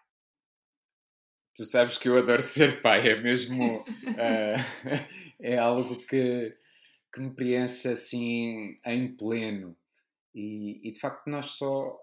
Tu 1.57 1.65
sabes 1.65 1.97
que 1.97 2.07
eu 2.07 2.15
adoro 2.15 2.43
ser 2.43 2.83
pai, 2.83 3.09
é 3.09 3.19
mesmo. 3.19 3.79
uh, 3.79 3.83
é 5.41 5.57
algo 5.57 5.95
que, 6.05 6.55
que 7.11 7.19
me 7.19 7.31
preenche 7.31 7.87
assim 7.87 8.79
em 8.85 9.17
pleno. 9.17 9.75
E, 10.35 10.87
e 10.87 10.91
de 10.91 10.99
facto, 10.99 11.27
nós 11.27 11.53
só, 11.53 11.99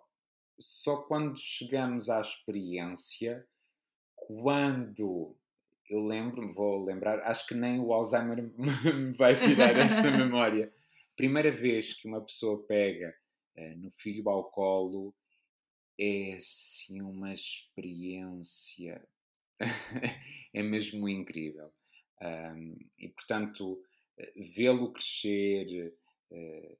só 0.58 1.02
quando 1.02 1.38
chegamos 1.38 2.10
à 2.10 2.20
experiência, 2.20 3.46
quando 4.16 5.36
eu 5.88 6.04
lembro, 6.04 6.52
vou 6.52 6.84
lembrar, 6.84 7.20
acho 7.20 7.46
que 7.46 7.54
nem 7.54 7.78
o 7.78 7.92
Alzheimer 7.92 8.42
me 8.58 9.12
vai 9.12 9.38
tirar 9.38 9.76
essa 9.76 10.10
memória. 10.16 10.72
Primeira 11.16 11.52
vez 11.52 11.94
que 11.94 12.08
uma 12.08 12.20
pessoa 12.20 12.60
pega 12.66 13.14
uh, 13.56 13.78
no 13.78 13.92
filho 13.92 14.28
ao 14.28 14.50
colo 14.50 15.14
é 15.96 16.34
assim 16.34 17.00
uma 17.00 17.32
experiência, 17.32 19.00
é 20.52 20.62
mesmo 20.62 21.08
incrível. 21.08 21.72
Um, 22.22 22.76
e 22.98 23.08
portanto, 23.08 23.82
vê-lo 24.54 24.92
crescer, 24.92 25.92
uh, 26.30 26.78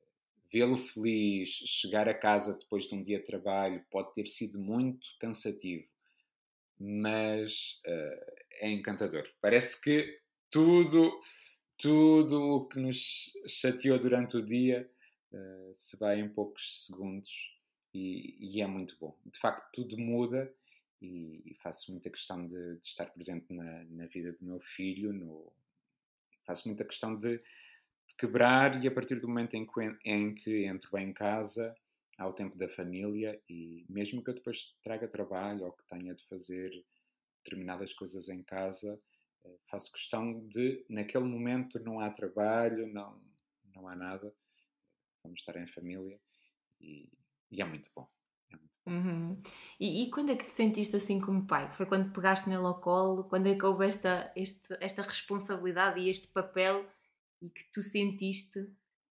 vê-lo 0.52 0.76
feliz, 0.76 1.50
chegar 1.50 2.08
a 2.08 2.14
casa 2.14 2.58
depois 2.58 2.86
de 2.86 2.94
um 2.94 3.02
dia 3.02 3.18
de 3.18 3.24
trabalho 3.24 3.84
pode 3.90 4.14
ter 4.14 4.26
sido 4.26 4.58
muito 4.58 5.06
cansativo, 5.18 5.84
mas 6.78 7.80
uh, 7.86 8.32
é 8.60 8.70
encantador. 8.70 9.28
Parece 9.40 9.80
que 9.82 10.20
tudo, 10.50 11.20
tudo 11.76 12.40
o 12.40 12.68
que 12.68 12.78
nos 12.78 13.32
chateou 13.48 13.98
durante 13.98 14.36
o 14.36 14.46
dia 14.46 14.88
uh, 15.32 15.74
se 15.74 15.98
vai 15.98 16.20
em 16.20 16.28
poucos 16.28 16.86
segundos 16.86 17.32
e, 17.92 18.36
e, 18.40 18.60
é 18.60 18.66
muito 18.66 18.96
bom. 19.00 19.16
De 19.24 19.38
facto, 19.38 19.70
tudo 19.72 19.98
muda 19.98 20.52
e, 21.00 21.42
e 21.44 21.54
faço 21.62 21.90
muita 21.92 22.10
questão 22.10 22.46
de, 22.46 22.76
de 22.78 22.86
estar 22.86 23.06
presente 23.06 23.52
na, 23.52 23.84
na, 23.84 24.06
vida 24.06 24.32
do 24.32 24.44
meu 24.44 24.60
filho, 24.60 25.12
no, 25.12 25.52
faço 26.46 26.68
muita 26.68 26.84
questão 26.84 27.16
de, 27.16 27.38
de, 27.38 28.16
quebrar 28.18 28.82
e 28.82 28.88
a 28.88 28.90
partir 28.90 29.20
do 29.20 29.28
momento 29.28 29.54
em 29.54 29.66
que, 29.66 29.98
em 30.04 30.34
que 30.34 30.64
entro 30.66 30.90
bem 30.92 31.10
em 31.10 31.12
casa, 31.12 31.74
ao 32.18 32.32
tempo 32.32 32.56
da 32.56 32.68
família 32.68 33.40
e 33.48 33.84
mesmo 33.88 34.22
que 34.22 34.30
eu 34.30 34.34
depois 34.34 34.74
traga 34.82 35.08
trabalho 35.08 35.64
ou 35.64 35.72
que 35.72 35.84
tenha 35.88 36.14
de 36.14 36.24
fazer 36.26 36.70
determinadas 37.42 37.92
coisas 37.92 38.28
em 38.28 38.42
casa, 38.42 38.98
eh, 39.44 39.58
faço 39.68 39.92
questão 39.92 40.46
de, 40.48 40.84
naquele 40.88 41.24
momento, 41.24 41.78
não 41.80 42.00
há 42.00 42.10
trabalho, 42.10 42.86
não, 42.86 43.20
não 43.74 43.88
há 43.88 43.96
nada, 43.96 44.32
vamos 45.22 45.40
estar 45.40 45.56
em 45.56 45.66
família 45.66 46.18
e, 46.80 47.08
e 47.50 47.60
é 47.60 47.64
muito 47.64 47.90
bom. 47.94 48.08
Uhum. 48.86 49.40
E, 49.80 50.02
e, 50.02 50.10
quando 50.10 50.30
é 50.30 50.36
que 50.36 50.44
te 50.44 50.50
sentiste 50.50 50.94
assim 50.96 51.20
como 51.20 51.46
pai? 51.46 51.72
Foi 51.72 51.86
quando 51.86 52.12
pegaste 52.12 52.48
nele 52.48 52.64
ao 52.64 52.80
colo? 52.80 53.24
Quando 53.24 53.46
é 53.48 53.54
que 53.54 53.64
houve 53.64 53.86
esta, 53.86 54.30
este, 54.36 54.76
esta 54.80 55.02
responsabilidade 55.02 56.00
e 56.00 56.10
este 56.10 56.28
papel 56.28 56.84
e 57.40 57.48
que 57.48 57.64
tu 57.72 57.82
sentiste 57.82 58.68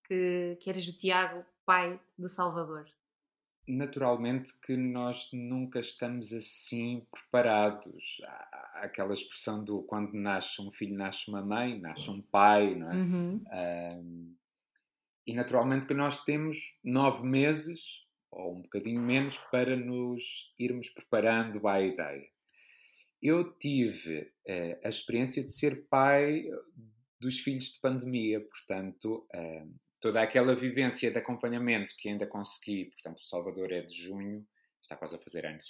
que, 0.05 0.57
que 0.61 0.71
eras 0.71 0.89
o 0.89 0.97
Tiago, 0.97 1.45
pai 1.67 2.01
do 2.19 2.29
Salvador? 2.29 2.87
naturalmente 3.69 4.59
que 4.61 4.77
nós 4.77 5.29
nunca 5.33 5.79
estamos 5.79 6.33
assim 6.33 7.07
preparados. 7.11 8.21
Há 8.25 8.81
aquela 8.85 9.13
expressão 9.13 9.63
do 9.63 9.83
quando 9.83 10.15
nasce 10.15 10.61
um 10.63 10.71
filho, 10.71 10.97
nasce 10.97 11.29
uma 11.29 11.43
mãe, 11.43 11.79
nasce 11.79 12.09
um 12.11 12.23
pai, 12.23 12.75
não 12.75 12.91
é? 12.91 12.95
Uhum. 12.95 13.45
Um, 13.53 14.35
e 15.27 15.35
naturalmente 15.35 15.87
que 15.87 15.93
nós 15.93 16.25
temos 16.25 16.75
nove 16.83 17.27
meses, 17.27 18.07
ou 18.31 18.57
um 18.57 18.63
bocadinho 18.63 19.01
menos, 19.01 19.39
para 19.51 19.77
nos 19.77 20.53
irmos 20.59 20.89
preparando 20.91 21.67
à 21.67 21.81
ideia. 21.81 22.29
Eu 23.21 23.53
tive 23.59 24.21
uh, 24.21 24.81
a 24.85 24.89
experiência 24.89 25.43
de 25.43 25.53
ser 25.53 25.87
pai 25.89 26.45
dos 27.21 27.41
filhos 27.41 27.73
de 27.73 27.81
pandemia, 27.81 28.41
portanto, 28.41 29.27
uh, 29.35 29.75
toda 30.01 30.23
aquela 30.23 30.55
vivência 30.55 31.11
de 31.11 31.19
acompanhamento 31.19 31.95
que 31.99 32.09
ainda 32.09 32.27
consegui, 32.27 32.87
portanto, 32.87 33.19
o 33.19 33.25
Salvador 33.25 33.73
é 33.73 33.83
de 33.83 33.95
junho, 33.95 34.47
está 34.83 34.97
quase 34.97 35.17
a 35.17 35.19
fazer 35.19 35.47
anos. 35.47 35.69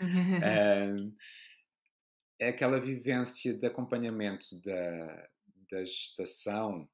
um, 0.00 1.14
é 2.40 2.48
aquela 2.48 2.80
vivência 2.80 3.52
de 3.52 3.66
acompanhamento 3.66 4.60
da, 4.62 5.28
da 5.70 5.84
gestação 5.84 6.88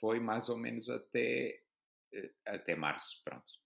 foi 0.00 0.18
mais 0.18 0.48
ou 0.48 0.58
menos 0.58 0.88
até, 0.88 1.60
eh, 2.12 2.30
até 2.46 2.74
março, 2.74 3.22
pronto. 3.22 3.59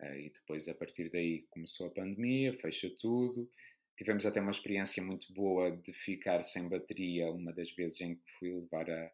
É? 0.00 0.20
E 0.20 0.30
depois, 0.30 0.68
a 0.68 0.74
partir 0.74 1.10
daí, 1.10 1.42
começou 1.50 1.86
a 1.86 1.90
pandemia, 1.90 2.52
fecha 2.54 2.90
tudo. 3.00 3.48
Tivemos 3.96 4.26
até 4.26 4.40
uma 4.40 4.50
experiência 4.50 5.02
muito 5.02 5.32
boa 5.32 5.70
de 5.70 5.92
ficar 5.92 6.42
sem 6.42 6.68
bateria 6.68 7.30
uma 7.30 7.52
das 7.52 7.70
vezes 7.70 8.00
em 8.00 8.16
que 8.16 8.32
fui 8.38 8.52
levar 8.52 8.90
a, 8.90 9.12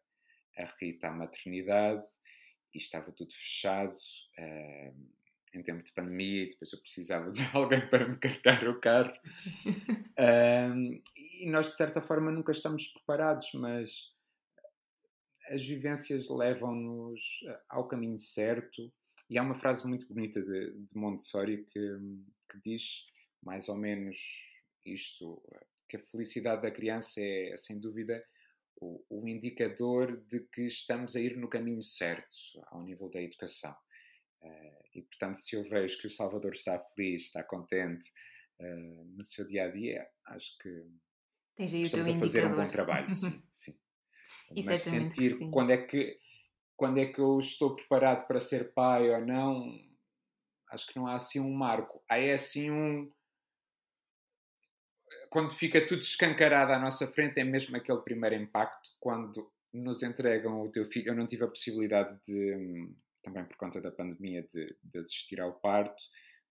a 0.57 0.75
Rita 0.79 1.07
à 1.07 1.11
maternidade 1.11 2.03
e 2.73 2.79
estava 2.79 3.11
tudo 3.11 3.31
fechado 3.33 3.93
uh, 3.93 5.09
em 5.53 5.61
tempo 5.61 5.83
de 5.83 5.91
pandemia 5.93 6.43
e 6.43 6.49
depois 6.49 6.73
eu 6.73 6.79
precisava 6.79 7.29
de 7.29 7.41
alguém 7.53 7.87
para 7.89 8.07
me 8.07 8.17
carregar 8.17 8.67
o 8.67 8.79
carro. 8.79 9.13
uh, 10.17 11.01
e 11.15 11.45
nós, 11.47 11.67
de 11.67 11.75
certa 11.75 12.01
forma, 12.01 12.31
nunca 12.31 12.51
estamos 12.51 12.87
preparados, 12.87 13.51
mas 13.53 14.11
as 15.47 15.63
vivências 15.63 16.29
levam-nos 16.29 17.21
ao 17.69 17.87
caminho 17.87 18.17
certo. 18.17 18.91
E 19.31 19.37
há 19.37 19.41
uma 19.41 19.55
frase 19.55 19.87
muito 19.87 20.05
bonita 20.05 20.41
de, 20.41 20.73
de 20.73 20.97
Montessori 20.97 21.65
que, 21.71 21.97
que 22.49 22.59
diz 22.65 23.05
mais 23.41 23.69
ou 23.69 23.77
menos 23.77 24.17
isto: 24.85 25.41
que 25.87 25.95
a 25.95 26.01
felicidade 26.01 26.63
da 26.63 26.69
criança 26.69 27.21
é, 27.23 27.55
sem 27.55 27.79
dúvida, 27.79 28.21
o, 28.75 29.01
o, 29.09 29.25
indicador 29.25 30.17
de 30.27 30.41
que 30.41 30.63
estamos 30.63 31.15
a 31.15 31.21
ir 31.21 31.37
no 31.37 31.47
caminho 31.47 31.81
certo 31.81 32.27
ao 32.67 32.83
nível 32.83 33.09
da 33.09 33.21
educação. 33.21 33.73
Uh, 34.41 34.83
e, 34.95 35.01
portanto, 35.03 35.37
se 35.37 35.55
eu 35.55 35.63
vejo 35.63 35.97
que 35.99 36.07
o 36.07 36.09
Salvador 36.09 36.51
está 36.51 36.77
feliz, 36.77 37.21
está 37.21 37.41
contente 37.41 38.11
uh, 38.59 39.05
no 39.15 39.23
seu 39.23 39.47
dia 39.47 39.63
a 39.63 39.71
dia, 39.71 40.05
acho 40.25 40.57
que 40.57 40.69
estamos 41.57 42.09
a 42.09 42.19
fazer 42.19 42.39
indicador. 42.39 42.59
um 42.59 42.63
bom 42.63 42.67
trabalho. 42.67 43.09
Sim, 43.09 43.41
sim. 43.55 43.79
Mas 44.65 44.81
sentir 44.81 45.37
sim. 45.37 45.49
quando 45.51 45.71
é 45.71 45.77
que 45.77 46.19
quando 46.81 46.97
é 46.97 47.05
que 47.05 47.21
eu 47.21 47.37
estou 47.37 47.75
preparado 47.75 48.25
para 48.25 48.39
ser 48.39 48.73
pai 48.73 49.07
ou 49.11 49.23
não, 49.23 49.79
acho 50.71 50.87
que 50.87 50.95
não 50.95 51.05
há 51.05 51.13
assim 51.13 51.39
um 51.39 51.53
marco. 51.53 52.03
Há 52.09 52.17
é 52.17 52.33
assim 52.33 52.71
um 52.71 53.07
quando 55.29 55.53
fica 55.53 55.85
tudo 55.85 56.01
escancarado 56.01 56.71
à 56.73 56.79
nossa 56.79 57.05
frente, 57.05 57.39
é 57.39 57.43
mesmo 57.43 57.77
aquele 57.77 57.99
primeiro 57.99 58.35
impacto 58.35 58.89
quando 58.99 59.47
nos 59.71 60.01
entregam 60.01 60.59
o 60.59 60.71
teu 60.71 60.89
filho. 60.89 61.09
Eu 61.09 61.15
não 61.15 61.27
tive 61.27 61.43
a 61.43 61.47
possibilidade 61.47 62.19
de, 62.27 62.89
também 63.21 63.45
por 63.45 63.57
conta 63.57 63.79
da 63.79 63.91
pandemia, 63.91 64.41
de, 64.41 64.75
de 64.83 64.99
assistir 64.99 65.39
ao 65.39 65.53
parto, 65.53 66.01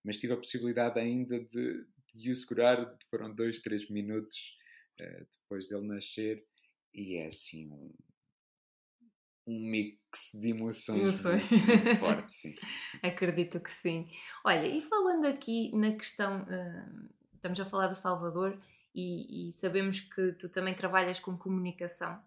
mas 0.05 0.17
tive 0.17 0.35
a 0.35 0.37
possibilidade 0.37 0.97
ainda 1.01 1.41
de, 1.41 1.85
de 2.15 2.31
o 2.31 2.35
segurar, 2.37 2.97
foram 3.11 3.35
dois, 3.35 3.59
três 3.59 3.91
minutos 3.91 4.57
uh, 5.01 5.27
depois 5.41 5.69
dele 5.69 5.89
nascer, 5.89 6.47
e 6.95 7.17
é 7.17 7.27
assim 7.27 7.69
um, 7.69 7.93
um 9.51 9.71
mix 9.71 10.31
de 10.35 10.51
emoções 10.51 11.23
muito, 11.23 11.67
muito 11.67 11.97
forte, 11.99 12.33
sim. 12.33 12.55
Acredito 13.03 13.61
que 13.61 13.71
sim. 13.71 14.09
Olha, 14.45 14.67
e 14.67 14.81
falando 14.81 15.27
aqui 15.27 15.75
na 15.77 15.93
questão, 15.93 16.43
uh, 16.43 17.09
estamos 17.35 17.59
a 17.59 17.65
falar 17.65 17.89
do 17.89 17.97
Salvador 17.97 18.59
e, 18.95 19.49
e, 19.49 19.53
sabemos 19.53 20.01
que 20.01 20.33
tu 20.33 20.49
também 20.49 20.75
trabalhas 20.75 21.19
com 21.19 21.37
comunicação. 21.37 22.21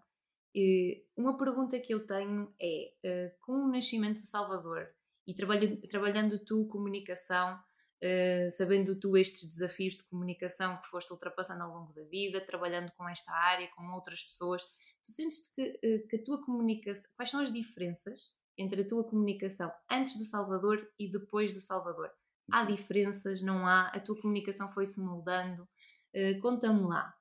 E 0.54 1.04
uma 1.16 1.36
pergunta 1.36 1.78
que 1.80 1.94
eu 1.94 2.06
tenho 2.06 2.52
é, 2.60 2.92
uh, 3.04 3.40
com 3.40 3.52
o 3.52 3.68
nascimento 3.68 4.20
do 4.20 4.26
Salvador 4.26 4.88
e 5.26 5.34
trabalho, 5.34 5.80
trabalhando 5.88 6.38
tu 6.38 6.66
comunicação, 6.66 7.58
uh, 8.04 8.50
sabendo 8.52 8.98
tu 8.98 9.16
estes 9.16 9.48
desafios 9.48 9.96
de 9.96 10.04
comunicação 10.04 10.76
que 10.80 10.88
foste 10.88 11.10
ultrapassando 11.10 11.62
ao 11.62 11.72
longo 11.72 11.92
da 11.92 12.02
vida, 12.04 12.44
trabalhando 12.44 12.92
com 12.92 13.08
esta 13.08 13.32
área, 13.32 13.70
com 13.74 13.90
outras 13.92 14.22
pessoas, 14.22 14.62
tu 15.02 15.12
sentes 15.12 15.52
que, 15.54 15.72
uh, 15.84 16.08
que 16.08 16.16
a 16.16 16.24
tua 16.24 16.44
comunicação, 16.44 17.10
quais 17.16 17.30
são 17.30 17.40
as 17.40 17.50
diferenças 17.50 18.36
entre 18.56 18.82
a 18.82 18.86
tua 18.86 19.04
comunicação 19.04 19.72
antes 19.90 20.16
do 20.16 20.24
Salvador 20.24 20.86
e 20.98 21.10
depois 21.10 21.52
do 21.52 21.60
Salvador? 21.60 22.10
Há 22.52 22.60
uhum. 22.60 22.74
diferenças? 22.74 23.40
Não 23.40 23.66
há? 23.66 23.88
A 23.88 24.00
tua 24.00 24.20
comunicação 24.20 24.68
foi-se 24.68 25.00
moldando? 25.00 25.66
Uh, 26.14 26.38
Conta-me 26.40 26.82
lá. 26.82 27.14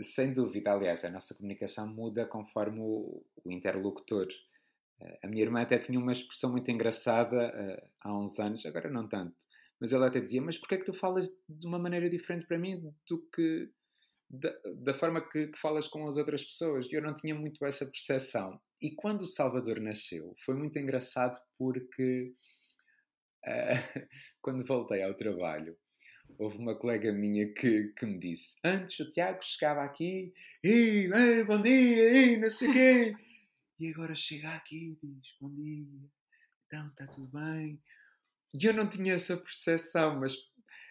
Sem 0.00 0.34
dúvida, 0.34 0.72
aliás, 0.72 1.04
a 1.04 1.10
nossa 1.10 1.36
comunicação 1.36 1.86
muda 1.86 2.26
conforme 2.26 2.80
o, 2.80 3.24
o 3.44 3.52
interlocutor. 3.52 4.26
A 5.22 5.28
minha 5.28 5.42
irmã 5.42 5.62
até 5.62 5.78
tinha 5.78 5.98
uma 6.00 6.10
expressão 6.10 6.50
muito 6.50 6.68
engraçada 6.70 7.52
há 8.00 8.16
uns 8.16 8.38
anos, 8.40 8.64
agora 8.66 8.90
não 8.90 9.08
tanto, 9.08 9.36
mas 9.84 9.92
ela 9.92 10.06
até 10.06 10.18
dizia: 10.18 10.40
Mas 10.40 10.56
porquê 10.56 10.76
é 10.76 10.78
que 10.78 10.86
tu 10.86 10.94
falas 10.94 11.28
de 11.46 11.66
uma 11.66 11.78
maneira 11.78 12.08
diferente 12.08 12.46
para 12.46 12.58
mim 12.58 12.80
do 13.06 13.28
que 13.34 13.68
da, 14.30 14.50
da 14.76 14.94
forma 14.94 15.20
que, 15.20 15.48
que, 15.48 15.58
falas 15.58 15.86
com 15.86 16.08
as 16.08 16.16
outras 16.16 16.42
pessoas? 16.42 16.86
E 16.86 16.94
eu 16.94 17.02
não 17.02 17.14
tinha 17.14 17.34
muito 17.34 17.62
essa 17.66 17.84
percepção. 17.84 18.58
E 18.80 18.94
quando 18.94 19.20
o 19.20 19.26
Salvador 19.26 19.78
nasceu, 19.80 20.34
foi 20.42 20.54
muito 20.54 20.78
engraçado 20.78 21.38
porque 21.58 22.32
uh, 23.46 24.08
quando 24.40 24.64
voltei 24.64 25.02
ao 25.02 25.12
trabalho, 25.12 25.76
houve 26.38 26.56
uma 26.56 26.74
colega 26.78 27.12
minha 27.12 27.52
que, 27.52 27.92
que 27.94 28.06
me 28.06 28.18
disse: 28.18 28.58
Antes 28.64 28.98
o 29.00 29.12
Tiago 29.12 29.40
chegava 29.42 29.82
aqui, 29.82 30.32
e 30.62 31.10
bom 31.46 31.60
dia, 31.60 32.32
e 32.32 32.36
não 32.38 32.48
sei 32.48 32.70
o 32.70 32.72
quê. 32.72 33.14
E 33.80 33.92
agora 33.92 34.14
chega 34.14 34.48
aqui 34.54 34.96
e 35.02 35.06
diz: 35.06 35.36
Bom 35.38 35.54
dia, 35.54 35.84
então 36.68 36.88
está 36.88 37.06
tudo 37.06 37.26
bem. 37.38 37.78
E 38.54 38.66
eu 38.66 38.72
não 38.72 38.88
tinha 38.88 39.14
essa 39.14 39.36
percepção, 39.36 40.20
mas 40.20 40.36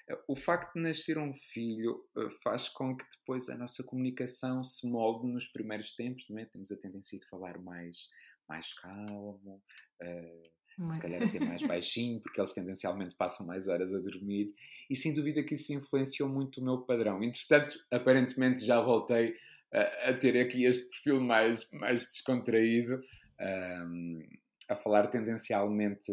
eh, 0.10 0.20
o 0.27 0.36
facto 0.36 0.74
de 0.74 0.82
nascer 0.82 1.17
um 1.17 1.34
filho 1.34 2.05
eh, 2.17 2.29
faz 2.43 2.67
com 2.67 2.96
que 2.96 3.05
depois 3.10 3.48
a 3.50 3.55
nossa 3.55 3.82
comunicação 3.84 4.62
se 4.63 4.86
molde 4.86 5.27
nos 5.27 5.48
primeiros 5.48 5.96
tempos, 5.96 6.25
não 6.29 6.39
é? 6.39 6.46
Temos 6.46 6.72
a 6.74 6.77
tendência 6.77 7.17
de 7.17 7.25
falar 7.25 7.58
mais, 7.60 8.10
mais 8.50 8.74
calmo, 8.74 9.63
uh, 10.01 10.91
se 10.91 11.00
calhar 11.00 11.24
até 11.24 11.39
mais 11.39 11.62
baixinho, 11.65 12.20
porque 12.20 12.41
eles 12.41 12.53
tendencialmente 12.53 13.15
passam 13.15 13.46
mais 13.46 13.70
horas 13.70 13.93
a 13.93 14.00
dormir, 14.00 14.53
e 14.89 14.96
sem 14.96 15.13
dúvida 15.13 15.41
que 15.41 15.53
isso 15.53 15.74
influenciou 15.74 16.27
muito 16.27 16.60
o 16.60 16.63
meu 16.63 16.79
padrão. 16.79 17.24
Entretanto, 17.24 17.79
aparentemente 17.89 18.65
já 18.65 18.82
voltei 18.82 19.38
a, 19.72 20.10
a 20.10 20.13
ter 20.17 20.38
aqui 20.38 20.65
este 20.65 20.84
perfil 20.89 21.22
mais, 21.22 21.72
mais 21.72 22.03
descontraído, 22.03 23.01
um, 23.39 24.22
a 24.67 24.75
falar 24.75 25.08
tendencialmente 25.08 26.12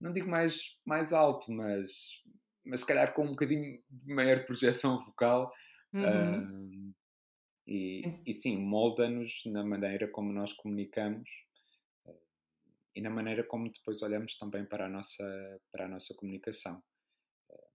não 0.00 0.12
digo 0.12 0.28
mais, 0.28 0.76
mais 0.84 1.12
alto, 1.12 1.50
mas, 1.50 2.22
mas 2.64 2.80
se 2.80 2.86
calhar 2.86 3.12
com 3.14 3.24
um 3.24 3.30
bocadinho 3.30 3.80
de 3.90 4.12
maior 4.12 4.44
projeção 4.44 5.04
vocal. 5.04 5.52
Uhum. 5.92 6.90
Uh, 6.90 6.94
e, 7.66 8.20
e 8.26 8.32
sim, 8.32 8.58
molda-nos 8.58 9.42
na 9.46 9.64
maneira 9.64 10.06
como 10.08 10.32
nós 10.32 10.52
comunicamos 10.52 11.28
uh, 12.06 12.14
e 12.94 13.00
na 13.00 13.10
maneira 13.10 13.42
como 13.42 13.70
depois 13.70 14.02
olhamos 14.02 14.36
também 14.36 14.64
para 14.64 14.86
a 14.86 14.88
nossa, 14.88 15.60
para 15.72 15.86
a 15.86 15.88
nossa 15.88 16.14
comunicação. 16.14 16.82
Uh, 17.50 17.68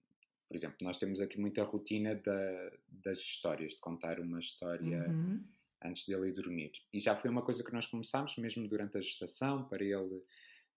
por 0.47 0.55
exemplo, 0.55 0.77
nós 0.81 0.97
temos 0.97 1.19
aqui 1.19 1.39
muita 1.39 1.63
rotina 1.63 2.15
da, 2.15 2.71
das 2.87 3.17
histórias, 3.17 3.73
de 3.73 3.81
contar 3.81 4.19
uma 4.19 4.39
história 4.39 5.09
uhum. 5.09 5.43
antes 5.83 6.05
dele 6.05 6.29
ir 6.29 6.33
dormir. 6.33 6.71
E 6.93 6.99
já 6.99 7.15
foi 7.15 7.29
uma 7.29 7.41
coisa 7.41 7.63
que 7.63 7.73
nós 7.73 7.87
começámos 7.87 8.37
mesmo 8.37 8.67
durante 8.67 8.97
a 8.97 9.01
gestação, 9.01 9.67
para 9.67 9.83
ele 9.83 10.23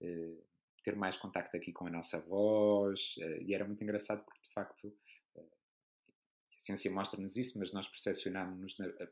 eh, 0.00 0.38
ter 0.84 0.94
mais 0.94 1.16
contacto 1.16 1.56
aqui 1.56 1.72
com 1.72 1.86
a 1.86 1.90
nossa 1.90 2.20
voz, 2.20 3.16
uh, 3.18 3.42
e 3.42 3.54
era 3.54 3.64
muito 3.64 3.82
engraçado 3.82 4.22
porque, 4.24 4.42
de 4.42 4.52
facto, 4.52 4.88
uh, 5.34 5.40
a 5.40 6.58
ciência 6.58 6.90
mostra-nos 6.90 7.36
isso, 7.36 7.58
mas 7.58 7.72
nós 7.72 7.88
percepcionamos, 7.88 8.76
eh, 8.80 9.08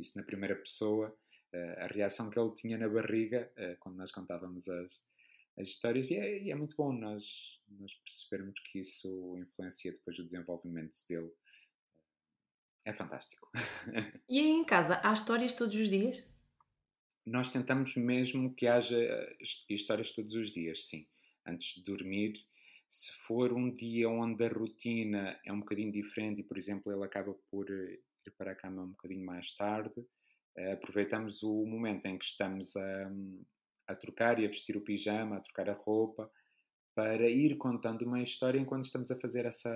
isso 0.00 0.18
na 0.18 0.24
primeira 0.24 0.56
pessoa, 0.56 1.16
a 1.78 1.86
reação 1.86 2.30
que 2.30 2.38
ele 2.38 2.52
tinha 2.56 2.76
na 2.76 2.88
barriga 2.88 3.48
quando 3.78 3.96
nós 3.96 4.10
contávamos 4.10 4.66
as, 4.68 5.04
as 5.56 5.68
histórias, 5.68 6.10
e 6.10 6.16
é, 6.16 6.42
e 6.42 6.50
é, 6.50 6.54
muito 6.54 6.74
bom 6.76 6.92
nós, 6.92 7.24
nós 7.68 7.92
percebermos 8.04 8.58
que 8.60 8.80
isso 8.80 9.38
influencia 9.38 9.92
depois 9.92 10.18
o 10.18 10.24
desenvolvimento 10.24 10.96
dele. 11.08 11.30
É 12.84 12.92
fantástico. 12.92 13.48
E 14.28 14.40
aí 14.40 14.50
em 14.50 14.64
casa, 14.64 15.00
há 15.04 15.12
histórias 15.12 15.54
todos 15.54 15.76
os 15.76 15.88
dias? 15.88 16.24
Nós 17.26 17.50
tentamos 17.50 17.94
mesmo 17.96 18.54
que 18.54 18.66
haja 18.66 18.98
eh, 18.98 19.36
histórias 19.68 20.12
todos 20.12 20.34
os 20.34 20.52
dias, 20.52 20.86
sim. 20.86 21.06
Antes 21.46 21.74
de 21.74 21.82
dormir, 21.82 22.34
se 22.88 23.12
for 23.26 23.52
um 23.52 23.74
dia 23.74 24.08
onde 24.08 24.44
a 24.44 24.48
rotina 24.48 25.38
é 25.44 25.52
um 25.52 25.60
bocadinho 25.60 25.92
diferente 25.92 26.40
e, 26.40 26.44
por 26.44 26.58
exemplo, 26.58 26.92
ele 26.92 27.04
acaba 27.04 27.34
por 27.50 27.70
eh, 27.70 27.98
ir 28.26 28.30
para 28.36 28.52
a 28.52 28.54
cama 28.54 28.82
um 28.82 28.90
bocadinho 28.90 29.24
mais 29.24 29.54
tarde, 29.56 30.04
eh, 30.56 30.72
aproveitamos 30.72 31.42
o 31.42 31.64
momento 31.66 32.06
em 32.06 32.18
que 32.18 32.24
estamos 32.24 32.76
a, 32.76 33.12
a 33.88 33.94
trocar 33.94 34.38
e 34.38 34.44
a 34.44 34.48
vestir 34.48 34.76
o 34.76 34.82
pijama, 34.82 35.36
a 35.36 35.40
trocar 35.40 35.70
a 35.70 35.74
roupa, 35.74 36.30
para 36.94 37.28
ir 37.28 37.56
contando 37.56 38.02
uma 38.02 38.22
história 38.22 38.58
enquanto 38.58 38.84
estamos 38.84 39.10
a 39.10 39.18
fazer 39.18 39.46
essa, 39.46 39.74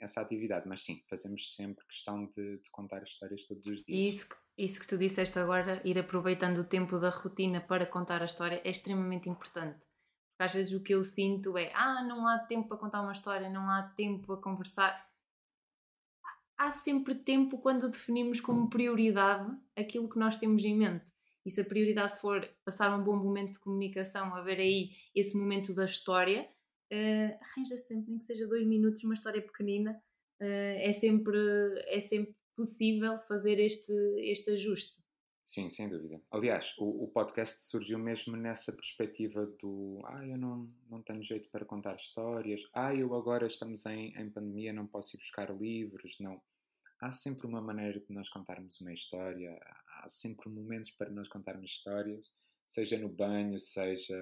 essa 0.00 0.20
atividade. 0.20 0.68
Mas 0.68 0.82
sim, 0.84 1.02
fazemos 1.08 1.54
sempre 1.54 1.86
questão 1.86 2.26
de, 2.26 2.58
de 2.58 2.70
contar 2.70 3.02
histórias 3.02 3.44
todos 3.46 3.64
os 3.64 3.82
dias. 3.84 3.86
E 3.88 4.08
isso 4.08 4.28
isso 4.58 4.80
que 4.80 4.86
tu 4.88 4.98
disseste 4.98 5.38
agora, 5.38 5.80
ir 5.84 5.98
aproveitando 5.98 6.58
o 6.58 6.64
tempo 6.64 6.98
da 6.98 7.10
rotina 7.10 7.60
para 7.60 7.86
contar 7.86 8.20
a 8.22 8.24
história, 8.24 8.60
é 8.64 8.70
extremamente 8.70 9.28
importante. 9.28 9.78
Porque 9.78 10.42
às 10.42 10.52
vezes 10.52 10.72
o 10.72 10.82
que 10.82 10.94
eu 10.94 11.04
sinto 11.04 11.56
é: 11.56 11.72
ah, 11.74 12.02
não 12.02 12.26
há 12.26 12.38
tempo 12.38 12.68
para 12.68 12.76
contar 12.76 13.00
uma 13.02 13.12
história, 13.12 13.48
não 13.48 13.70
há 13.70 13.82
tempo 13.96 14.26
para 14.26 14.42
conversar. 14.42 15.08
Há 16.56 16.72
sempre 16.72 17.14
tempo 17.14 17.58
quando 17.58 17.88
definimos 17.88 18.40
como 18.40 18.68
prioridade 18.68 19.48
aquilo 19.76 20.08
que 20.08 20.18
nós 20.18 20.36
temos 20.38 20.64
em 20.64 20.76
mente. 20.76 21.06
E 21.46 21.50
se 21.50 21.60
a 21.60 21.64
prioridade 21.64 22.20
for 22.20 22.46
passar 22.64 22.92
um 22.98 23.02
bom 23.02 23.16
momento 23.16 23.52
de 23.52 23.60
comunicação, 23.60 24.34
haver 24.34 24.58
aí 24.58 24.90
esse 25.14 25.38
momento 25.38 25.72
da 25.72 25.84
história, 25.84 26.48
uh, 26.92 27.38
arranja 27.42 27.76
sempre, 27.76 28.10
nem 28.10 28.18
que 28.18 28.24
seja 28.24 28.46
dois 28.46 28.66
minutos, 28.66 29.04
uma 29.04 29.14
história 29.14 29.40
pequenina, 29.40 29.92
uh, 30.42 30.44
é, 30.44 30.92
sempre, 30.92 31.38
é 31.86 32.00
sempre 32.00 32.34
possível 32.58 33.16
fazer 33.20 33.60
este, 33.60 33.92
este 34.18 34.50
ajuste. 34.50 34.98
Sim, 35.46 35.70
sem 35.70 35.88
dúvida. 35.88 36.20
Aliás, 36.28 36.74
o, 36.76 37.04
o, 37.04 37.08
podcast 37.08 37.62
surgiu 37.62 37.98
mesmo 38.00 38.36
nessa 38.36 38.72
perspectiva 38.72 39.46
do 39.62 40.02
ah, 40.04 40.26
eu 40.26 40.36
não, 40.36 40.68
não 40.90 41.00
tenho 41.00 41.22
jeito 41.22 41.48
para 41.50 41.64
contar 41.64 41.94
histórias, 41.94 42.60
ah, 42.74 42.92
eu 42.92 43.14
agora 43.14 43.46
estamos 43.46 43.86
em, 43.86 44.12
em 44.14 44.28
pandemia, 44.28 44.72
não 44.72 44.88
posso 44.88 45.16
ir 45.16 45.20
buscar 45.20 45.48
livros, 45.56 46.16
não. 46.18 46.42
Há 47.00 47.12
sempre 47.12 47.46
uma 47.46 47.62
maneira 47.62 48.00
de 48.00 48.12
nós 48.12 48.28
contarmos 48.28 48.80
uma 48.80 48.92
história, 48.92 49.56
há 50.02 50.08
sempre 50.08 50.50
momentos 50.50 50.90
para 50.90 51.08
nós 51.10 51.28
contarmos 51.28 51.70
histórias, 51.70 52.26
seja 52.66 52.98
no 52.98 53.08
banho, 53.08 53.58
seja 53.58 54.18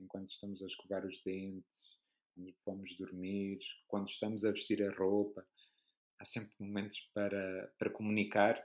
enquanto 0.00 0.30
estamos 0.30 0.62
a 0.62 0.66
escovar 0.66 1.06
os 1.06 1.22
dentes, 1.22 1.92
quando 2.34 2.54
vamos 2.66 2.96
dormir, 2.96 3.60
quando 3.86 4.08
estamos 4.08 4.44
a 4.44 4.50
vestir 4.50 4.82
a 4.82 4.92
roupa 4.94 5.46
há 6.22 6.24
sempre 6.24 6.52
momentos 6.58 7.00
para, 7.12 7.70
para 7.78 7.90
comunicar, 7.90 8.62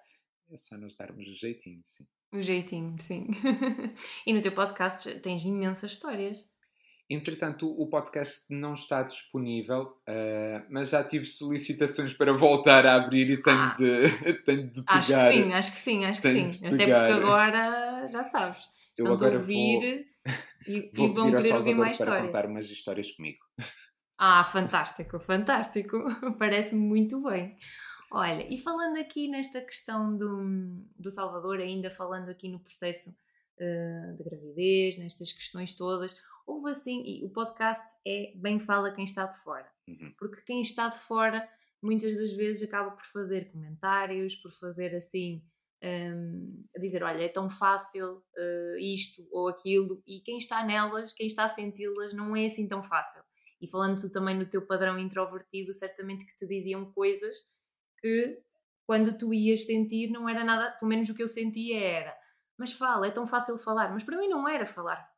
é 0.49 0.55
só 0.55 0.77
nos 0.77 0.95
darmos 0.95 1.27
o 1.27 1.33
jeitinho, 1.33 1.81
sim. 1.83 2.05
O 2.31 2.41
jeitinho, 2.41 2.95
sim. 2.99 3.27
e 4.25 4.31
no 4.31 4.41
teu 4.41 4.51
podcast 4.51 5.19
tens 5.21 5.43
imensas 5.43 5.91
histórias. 5.91 6.49
Entretanto, 7.09 7.69
o 7.69 7.87
podcast 7.87 8.45
não 8.49 8.73
está 8.73 9.01
disponível, 9.01 9.97
uh, 10.07 10.65
mas 10.69 10.89
já 10.89 11.03
tive 11.03 11.25
solicitações 11.25 12.13
para 12.13 12.33
voltar 12.33 12.85
a 12.85 12.95
abrir 12.95 13.31
e 13.31 13.41
tenho, 13.41 13.57
ah, 13.57 13.75
de, 13.77 14.33
tenho 14.43 14.67
de 14.67 14.81
pegar. 14.83 14.97
Acho 14.97 15.13
que 15.13 15.33
sim, 15.33 15.53
acho 15.53 15.71
que 15.71 15.77
sim, 15.77 16.05
acho 16.05 16.21
que 16.21 16.31
sim. 16.33 16.47
Até 16.47 16.67
porque 16.67 16.91
agora, 16.91 18.05
já 18.07 18.23
sabes, 18.25 18.69
estão 18.89 19.07
a 19.07 19.33
ouvir 19.33 20.05
vou, 20.25 20.35
e, 20.67 20.91
vou 20.93 21.07
e 21.07 21.13
vão 21.13 21.31
querer 21.31 21.53
ouvir 21.55 21.75
mais 21.75 21.97
para 21.97 22.05
histórias. 22.05 22.25
contar 22.25 22.45
umas 22.45 22.69
histórias 22.69 23.11
comigo. 23.13 23.39
Ah, 24.17 24.43
fantástico, 24.43 25.19
fantástico. 25.19 25.97
Parece-me 26.39 26.81
muito 26.81 27.21
bem. 27.21 27.57
Olha, 28.11 28.51
e 28.51 28.57
falando 28.57 28.97
aqui 28.97 29.27
nesta 29.27 29.61
questão 29.61 30.17
do, 30.17 30.81
do 30.97 31.11
Salvador, 31.11 31.59
ainda 31.59 31.89
falando 31.89 32.29
aqui 32.29 32.49
no 32.49 32.59
processo 32.59 33.09
uh, 33.11 34.17
de 34.17 34.23
gravidez, 34.23 34.97
nestas 34.97 35.31
questões 35.31 35.75
todas. 35.75 36.17
Houve 36.45 36.71
assim, 36.71 37.03
e 37.05 37.25
o 37.25 37.29
podcast 37.29 37.85
é 38.07 38.31
bem 38.35 38.59
fala 38.59 38.93
quem 38.93 39.03
está 39.03 39.25
de 39.25 39.37
fora, 39.43 39.69
uhum. 39.87 40.13
porque 40.17 40.41
quem 40.43 40.61
está 40.61 40.87
de 40.87 40.97
fora 40.97 41.47
muitas 41.81 42.15
das 42.15 42.31
vezes 42.31 42.63
acaba 42.63 42.91
por 42.91 43.05
fazer 43.05 43.51
comentários, 43.51 44.35
por 44.35 44.51
fazer 44.51 44.95
assim, 44.95 45.43
um, 45.83 46.63
a 46.75 46.79
dizer: 46.79 47.03
Olha, 47.03 47.23
é 47.23 47.29
tão 47.29 47.49
fácil 47.49 48.17
uh, 48.17 48.77
isto 48.79 49.27
ou 49.31 49.49
aquilo, 49.49 50.01
e 50.07 50.21
quem 50.21 50.37
está 50.37 50.63
nelas, 50.63 51.13
quem 51.13 51.27
está 51.27 51.43
a 51.43 51.49
senti-las, 51.49 52.13
não 52.13 52.35
é 52.35 52.45
assim 52.45 52.67
tão 52.67 52.81
fácil. 52.81 53.21
E 53.61 53.67
falando 53.67 53.99
tu 53.99 54.11
também 54.11 54.37
no 54.37 54.45
teu 54.45 54.65
padrão 54.65 54.99
introvertido, 54.99 55.73
certamente 55.73 56.25
que 56.25 56.35
te 56.35 56.45
diziam 56.45 56.91
coisas 56.91 57.37
que 57.99 58.39
quando 58.85 59.17
tu 59.17 59.33
ias 59.33 59.65
sentir 59.65 60.09
não 60.09 60.29
era 60.29 60.43
nada, 60.43 60.71
pelo 60.77 60.89
menos 60.89 61.09
o 61.09 61.13
que 61.13 61.23
eu 61.23 61.27
sentia 61.27 61.79
era, 61.79 62.15
mas 62.57 62.71
fala, 62.71 63.07
é 63.07 63.11
tão 63.11 63.25
fácil 63.25 63.57
falar, 63.57 63.91
mas 63.91 64.03
para 64.03 64.17
mim 64.17 64.27
não 64.27 64.47
era 64.47 64.65
falar, 64.65 65.09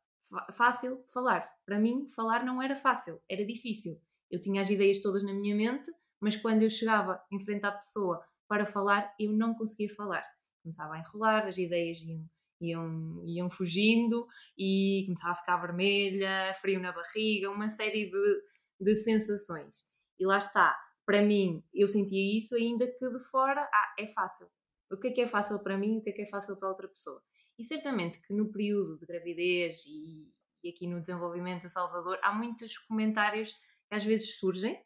fácil 0.52 1.02
falar. 1.12 1.48
Para 1.64 1.78
mim, 1.78 2.08
falar 2.08 2.44
não 2.44 2.62
era 2.62 2.76
fácil, 2.76 3.20
era 3.28 3.44
difícil. 3.44 4.00
Eu 4.30 4.40
tinha 4.40 4.60
as 4.60 4.70
ideias 4.70 5.00
todas 5.00 5.22
na 5.22 5.32
minha 5.32 5.54
mente, 5.54 5.90
mas 6.20 6.36
quando 6.36 6.62
eu 6.62 6.70
chegava 6.70 7.22
em 7.32 7.40
frente 7.40 7.64
à 7.66 7.72
pessoa 7.72 8.22
para 8.46 8.66
falar, 8.66 9.14
eu 9.18 9.32
não 9.32 9.54
conseguia 9.54 9.92
falar. 9.94 10.24
Começava 10.62 10.94
a 10.94 10.98
enrolar, 10.98 11.46
as 11.46 11.58
ideias 11.58 11.98
iam, 12.02 12.24
iam, 12.60 13.22
iam 13.26 13.50
fugindo 13.50 14.26
e 14.56 15.04
começava 15.06 15.32
a 15.32 15.36
ficar 15.36 15.56
vermelha, 15.56 16.52
frio 16.60 16.80
na 16.80 16.92
barriga, 16.92 17.50
uma 17.50 17.68
série 17.68 18.10
de, 18.10 18.42
de 18.80 18.96
sensações. 18.96 19.84
E 20.18 20.26
lá 20.26 20.38
está, 20.38 20.76
para 21.06 21.22
mim, 21.22 21.64
eu 21.72 21.88
sentia 21.88 22.38
isso, 22.38 22.54
ainda 22.54 22.86
que 22.86 23.10
de 23.10 23.20
fora, 23.30 23.62
ah, 23.62 23.94
é 23.98 24.06
fácil. 24.08 24.46
O 24.90 24.96
que 24.96 25.08
é 25.08 25.10
que 25.10 25.20
é 25.20 25.26
fácil 25.26 25.58
para 25.60 25.78
mim, 25.78 25.98
o 25.98 26.02
que 26.02 26.10
é 26.10 26.12
que 26.12 26.22
é 26.22 26.26
fácil 26.26 26.56
para 26.56 26.68
outra 26.68 26.88
pessoa. 26.88 27.22
E 27.58 27.64
certamente 27.64 28.20
que 28.20 28.34
no 28.34 28.50
período 28.50 28.98
de 28.98 29.06
gravidez 29.06 29.84
e, 29.86 30.32
e 30.64 30.70
aqui 30.70 30.86
no 30.86 31.00
desenvolvimento 31.00 31.62
de 31.62 31.68
Salvador, 31.70 32.18
há 32.22 32.32
muitos 32.32 32.76
comentários 32.78 33.52
que 33.88 33.94
às 33.94 34.04
vezes 34.04 34.38
surgem 34.38 34.80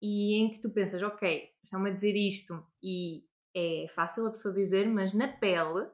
e 0.00 0.34
em 0.34 0.50
que 0.50 0.60
tu 0.60 0.70
pensas, 0.70 1.02
ok, 1.02 1.50
estão-me 1.62 1.90
a 1.90 1.92
dizer 1.92 2.14
isto 2.16 2.64
e 2.82 3.24
é 3.54 3.86
fácil 3.88 4.26
a 4.26 4.30
pessoa 4.30 4.54
dizer, 4.54 4.86
mas 4.88 5.14
na 5.14 5.28
pele 5.28 5.88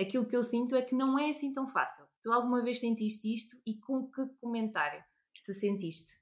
aquilo 0.00 0.26
que 0.26 0.36
eu 0.36 0.42
sinto 0.42 0.74
é 0.74 0.82
que 0.82 0.94
não 0.94 1.18
é 1.18 1.30
assim 1.30 1.52
tão 1.52 1.66
fácil. 1.66 2.06
Tu 2.22 2.32
alguma 2.32 2.62
vez 2.62 2.80
sentiste 2.80 3.32
isto 3.32 3.56
e 3.66 3.74
com 3.74 4.10
que 4.10 4.26
comentário 4.40 5.02
se 5.44 5.52
sentiste? 5.52 6.20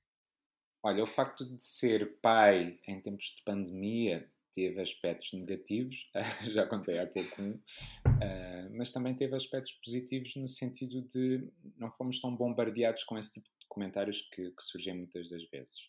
Olha, 0.83 1.05
o 1.05 1.07
facto 1.07 1.45
de 1.45 1.63
ser 1.63 2.19
pai 2.21 2.79
em 2.89 3.01
tempos 3.01 3.27
de 3.37 3.43
pandemia 3.45 4.29
teve 4.53 4.81
aspectos 4.81 5.33
negativos, 5.33 6.11
já 6.53 6.67
contei 6.67 6.99
há 6.99 7.07
pouco 7.07 7.41
um, 7.41 7.53
uh, 7.53 8.77
mas 8.77 8.91
também 8.91 9.15
teve 9.15 9.35
aspectos 9.35 9.73
positivos 9.75 10.35
no 10.37 10.49
sentido 10.49 11.03
de 11.15 11.49
não 11.79 11.91
fomos 11.91 12.21
tão 12.21 12.35
bombardeados 12.35 13.05
com 13.05 13.17
esse 13.17 13.35
tipo 13.35 13.49
de 13.61 13.67
comentários 13.69 14.21
que, 14.33 14.51
que 14.51 14.63
surgem 14.63 14.95
muitas 14.95 15.31
das 15.31 15.45
vezes. 15.49 15.89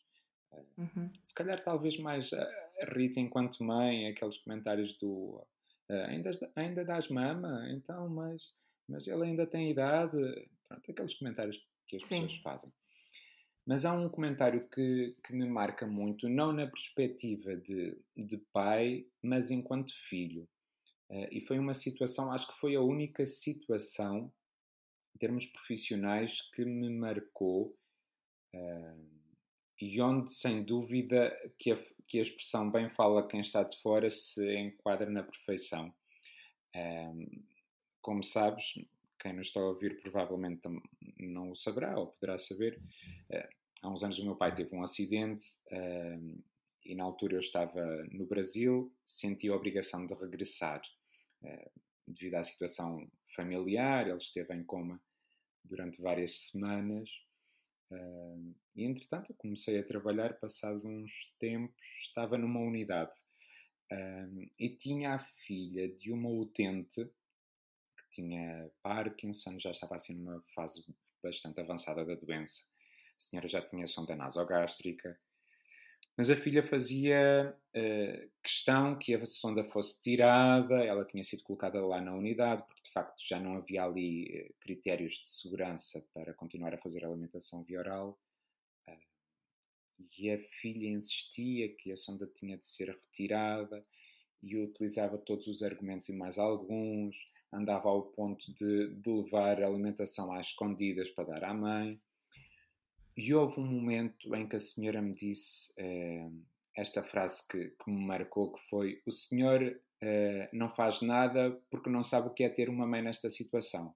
Uhum. 0.78 1.12
Se 1.24 1.34
calhar 1.34 1.64
talvez 1.64 1.98
mais 1.98 2.32
a 2.32 2.48
Rita 2.88 3.20
enquanto 3.20 3.64
mãe, 3.64 4.08
aqueles 4.08 4.38
comentários 4.38 4.96
do 5.00 5.44
uh, 5.94 6.06
ainda, 6.08 6.32
ainda 6.56 6.86
dás 6.86 7.08
mama, 7.10 7.68
então, 7.72 8.10
mas, 8.10 8.42
mas 8.88 9.08
ele 9.08 9.24
ainda 9.24 9.46
tem 9.46 9.72
idade. 9.72 10.18
Pronto, 10.68 10.92
aqueles 10.92 11.16
comentários 11.16 11.62
que 11.88 11.98
as 11.98 12.08
Sim. 12.08 12.22
pessoas 12.22 12.42
fazem. 12.42 12.74
Mas 13.66 13.86
há 13.86 13.94
um 13.94 14.10
comentário 14.10 14.68
que, 14.70 15.16
que 15.24 15.34
me 15.34 15.46
marca 15.48 15.88
muito, 15.88 16.28
não 16.28 16.52
na 16.52 16.68
perspectiva 16.68 17.56
de, 17.56 17.98
de 18.16 18.38
pai, 18.52 19.06
mas 19.22 19.52
enquanto 19.52 19.94
filho. 20.10 20.48
Uh, 21.10 21.28
e 21.32 21.42
foi 21.42 21.60
uma 21.60 21.74
situação, 21.74 22.32
acho 22.32 22.48
que 22.48 22.60
foi 22.60 22.76
a 22.76 22.82
única 22.82 23.26
situação, 23.26 24.32
em 25.16 25.20
termos 25.20 25.46
profissionais, 25.46 26.42
que 26.54 26.66
me 26.66 26.90
marcou. 26.90 27.68
Uh, 28.54 29.23
e 29.84 30.02
onde, 30.02 30.32
sem 30.32 30.64
dúvida, 30.64 31.36
que 31.60 31.74
a, 31.74 31.78
que 32.08 32.18
a 32.18 32.22
expressão 32.22 32.72
bem 32.72 32.90
fala 32.90 33.28
quem 33.28 33.42
está 33.42 33.64
de 33.64 33.78
fora 33.82 34.10
se 34.10 34.56
enquadra 34.58 35.10
na 35.10 35.22
perfeição. 35.22 35.94
Um, 36.74 37.44
como 38.02 38.24
sabes, 38.24 38.76
quem 39.20 39.34
nos 39.34 39.48
está 39.48 39.60
a 39.60 39.66
ouvir 39.66 40.00
provavelmente 40.00 40.62
não 41.20 41.52
o 41.52 41.56
saberá 41.56 42.00
ou 42.00 42.08
poderá 42.08 42.38
saber. 42.38 42.82
Uh, 43.30 43.48
há 43.82 43.90
uns 43.90 44.04
anos 44.04 44.20
o 44.20 44.26
meu 44.26 44.38
pai 44.38 44.54
teve 44.54 44.74
um 44.74 44.84
acidente 44.84 45.44
e 46.86 46.96
na 46.96 47.04
altura 47.04 47.36
eu 47.36 47.42
estava 47.42 47.84
no 48.10 48.26
Brasil, 48.26 48.90
senti 49.06 49.50
a 49.50 49.56
obrigação 49.56 50.08
de 50.08 50.14
regressar 50.14 50.82
uh, 51.42 51.72
devido 52.08 52.36
à 52.36 52.44
situação 52.44 53.06
familiar. 53.36 54.08
Ele 54.08 54.16
esteve 54.16 54.56
em 54.56 54.64
coma 54.64 54.98
durante 55.66 56.02
várias 56.02 56.40
semanas 56.40 57.10
E 58.76 58.84
entretanto 58.84 59.32
eu 59.32 59.36
comecei 59.36 59.80
a 59.80 59.84
trabalhar, 59.84 60.40
passado 60.40 60.88
uns 60.88 61.34
tempos, 61.40 61.86
estava 62.02 62.38
numa 62.38 62.60
unidade 62.60 63.14
e 64.58 64.70
tinha 64.70 65.16
a 65.16 65.20
filha 65.20 65.88
de 65.88 66.12
uma 66.12 66.30
utente 66.30 67.06
que 67.96 68.10
tinha 68.10 68.72
Parkinson, 68.82 69.60
já 69.60 69.72
estava 69.72 69.96
assim 69.96 70.16
numa 70.16 70.42
fase 70.56 70.84
bastante 71.22 71.60
avançada 71.60 72.04
da 72.04 72.16
doença. 72.16 72.64
A 73.16 73.20
senhora 73.20 73.48
já 73.48 73.62
tinha 73.62 73.86
sonda 73.86 74.16
nasogástrica, 74.16 75.18
mas 76.16 76.30
a 76.30 76.36
filha 76.36 76.62
fazia 76.62 77.56
uh, 77.76 78.32
questão 78.44 78.98
que 78.98 79.16
a 79.16 79.26
sonda 79.26 79.64
fosse 79.64 80.02
tirada, 80.02 80.84
ela 80.84 81.06
tinha 81.06 81.24
sido 81.24 81.44
colocada 81.44 81.84
lá 81.86 82.00
na 82.00 82.14
unidade, 82.14 82.64
porque 82.68 82.84
de 82.84 82.92
facto 82.92 83.20
já 83.28 83.40
não 83.40 83.58
havia 83.58 83.84
ali 83.84 84.26
uh, 84.42 84.54
critérios 84.60 85.16
de 85.16 85.28
segurança 85.28 86.06
para 86.14 86.34
continuar 86.34 86.74
a 86.74 86.78
fazer 86.78 87.04
alimentação 87.04 87.64
via 87.64 87.80
oral. 87.80 88.20
Uh, 88.88 88.98
e 90.20 90.32
a 90.32 90.40
filha 90.62 90.88
insistia 90.88 91.74
que 91.76 91.92
a 91.92 91.98
sonda 91.98 92.28
tinha 92.28 92.58
de 92.58 92.68
ser 92.68 92.90
retirada 92.90 93.84
e 94.44 94.56
utilizava 94.58 95.18
todos 95.18 95.48
os 95.48 95.64
argumentos 95.64 96.10
e 96.10 96.14
mais 96.14 96.38
alguns, 96.38 97.16
andava 97.52 97.90
ao 97.90 98.04
ponto 98.04 98.54
de, 98.54 98.94
de 98.96 99.10
levar 99.10 99.64
a 99.64 99.68
alimentação 99.68 100.32
às 100.34 100.48
escondidas 100.48 101.10
para 101.10 101.26
dar 101.26 101.44
à 101.46 101.54
mãe. 101.54 102.00
E 103.16 103.34
houve 103.34 103.60
um 103.60 103.66
momento 103.66 104.36
em 104.36 104.48
que 104.48 104.56
a 104.56 104.60
senhora 104.60 105.02
me 105.02 105.14
disse 105.14 105.72
uh, 105.80 106.46
esta 106.76 107.04
frase 107.04 107.48
que, 107.48 107.70
que, 107.70 107.92
me 107.92 108.04
marcou, 108.04 108.54
que 108.54 108.62
foi 108.70 109.02
o 109.06 109.12
senhor 109.12 109.62
uh, 109.62 110.50
não 110.52 110.70
faz 110.70 111.02
nada 111.02 111.52
porque 111.70 111.90
não 111.90 112.02
sabe 112.02 112.28
o 112.28 112.34
que 112.34 112.44
é 112.44 112.50
ter 112.50 112.70
uma 112.70 112.88
mãe 112.88 113.04
nesta 113.04 113.30
situação. 113.30 113.96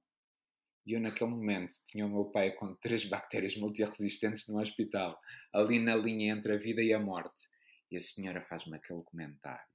E 0.86 0.93
eu 0.93 1.01
naquele 1.01 1.32
momento 1.32 1.75
tinha 1.86 2.06
o 2.06 2.10
meu 2.10 2.25
pai 2.25 2.51
com 2.51 2.75
três 2.80 3.03
bactérias 3.06 3.58
multiresistentes 3.58 4.47
no 4.47 4.60
hospital, 4.60 5.19
ali 5.51 5.80
na 5.80 5.95
linha 5.95 6.34
entre 6.34 6.53
a 6.53 6.58
vida 6.58 6.82
e 6.82 6.93
a 6.93 6.99
morte. 6.99 7.49
E 7.89 7.97
a 7.97 8.01
senhora 8.01 8.41
faz-me 8.41 8.77
aquele 8.77 9.01
comentário. 9.01 9.65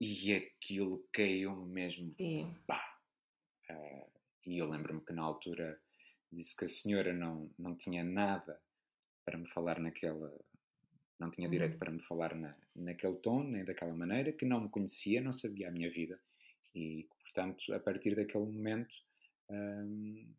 E 0.00 0.34
aquilo 0.34 1.06
caiu-me 1.12 1.72
mesmo. 1.72 2.14
Pá. 2.66 2.82
Uh, 3.70 4.10
e 4.46 4.58
eu 4.58 4.68
lembro-me 4.68 5.00
que 5.00 5.12
na 5.12 5.22
altura 5.22 5.80
disse 6.36 6.56
que 6.56 6.64
a 6.64 6.68
senhora 6.68 7.12
não, 7.12 7.50
não 7.58 7.74
tinha 7.74 8.04
nada 8.04 8.60
para 9.24 9.38
me 9.38 9.48
falar 9.48 9.80
naquela. 9.80 10.32
Não 11.18 11.30
tinha 11.30 11.48
direito 11.48 11.72
uhum. 11.72 11.78
para 11.78 11.90
me 11.90 12.02
falar 12.02 12.34
na, 12.34 12.54
naquele 12.74 13.16
tom, 13.16 13.42
nem 13.42 13.64
daquela 13.64 13.94
maneira, 13.94 14.32
que 14.32 14.44
não 14.44 14.60
me 14.60 14.68
conhecia, 14.68 15.22
não 15.22 15.32
sabia 15.32 15.68
a 15.68 15.72
minha 15.72 15.90
vida. 15.90 16.20
E, 16.74 17.08
portanto, 17.22 17.72
a 17.72 17.80
partir 17.80 18.14
daquele 18.14 18.44
momento, 18.44 18.94
hum, 19.50 20.30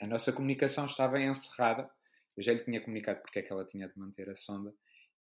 a 0.00 0.06
nossa 0.06 0.32
comunicação 0.32 0.86
estava 0.86 1.20
encerrada. 1.20 1.90
Eu 2.34 2.42
já 2.42 2.54
lhe 2.54 2.64
tinha 2.64 2.80
comunicado 2.80 3.20
porque 3.20 3.40
é 3.40 3.42
que 3.42 3.52
ela 3.52 3.66
tinha 3.66 3.86
de 3.86 3.98
manter 3.98 4.30
a 4.30 4.34
sonda. 4.34 4.74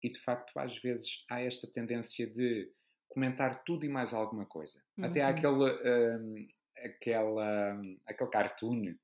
E, 0.03 0.09
de 0.09 0.19
facto, 0.19 0.59
às 0.59 0.75
vezes 0.79 1.25
há 1.29 1.43
esta 1.43 1.67
tendência 1.67 2.27
de 2.27 2.73
comentar 3.07 3.63
tudo 3.65 3.85
e 3.85 3.89
mais 3.89 4.15
alguma 4.15 4.47
coisa. 4.47 4.83
Uhum. 4.97 5.05
Até 5.05 5.21
há 5.21 5.29
uhum. 5.29 5.35
aquele, 5.35 6.17
um, 6.17 6.49
aquela, 6.79 7.83
aquele 8.07 8.31
cartoon 8.31 8.95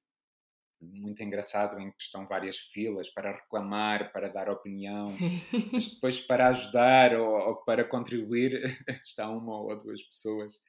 muito 0.80 1.22
engraçado 1.22 1.78
em 1.80 1.90
que 1.90 2.02
estão 2.02 2.26
várias 2.26 2.58
filas 2.58 3.08
para 3.08 3.32
reclamar, 3.32 4.12
para 4.12 4.28
dar 4.28 4.48
opinião, 4.50 5.08
Sim. 5.08 5.40
mas 5.72 5.94
depois 5.94 6.20
para 6.20 6.48
ajudar 6.48 7.16
ou, 7.16 7.48
ou, 7.48 7.56
para 7.56 7.84
contribuir 7.84 8.52
está 9.02 9.28
uma 9.30 9.60
ou 9.60 9.76
duas 9.78 10.02
pessoas. 10.02 10.62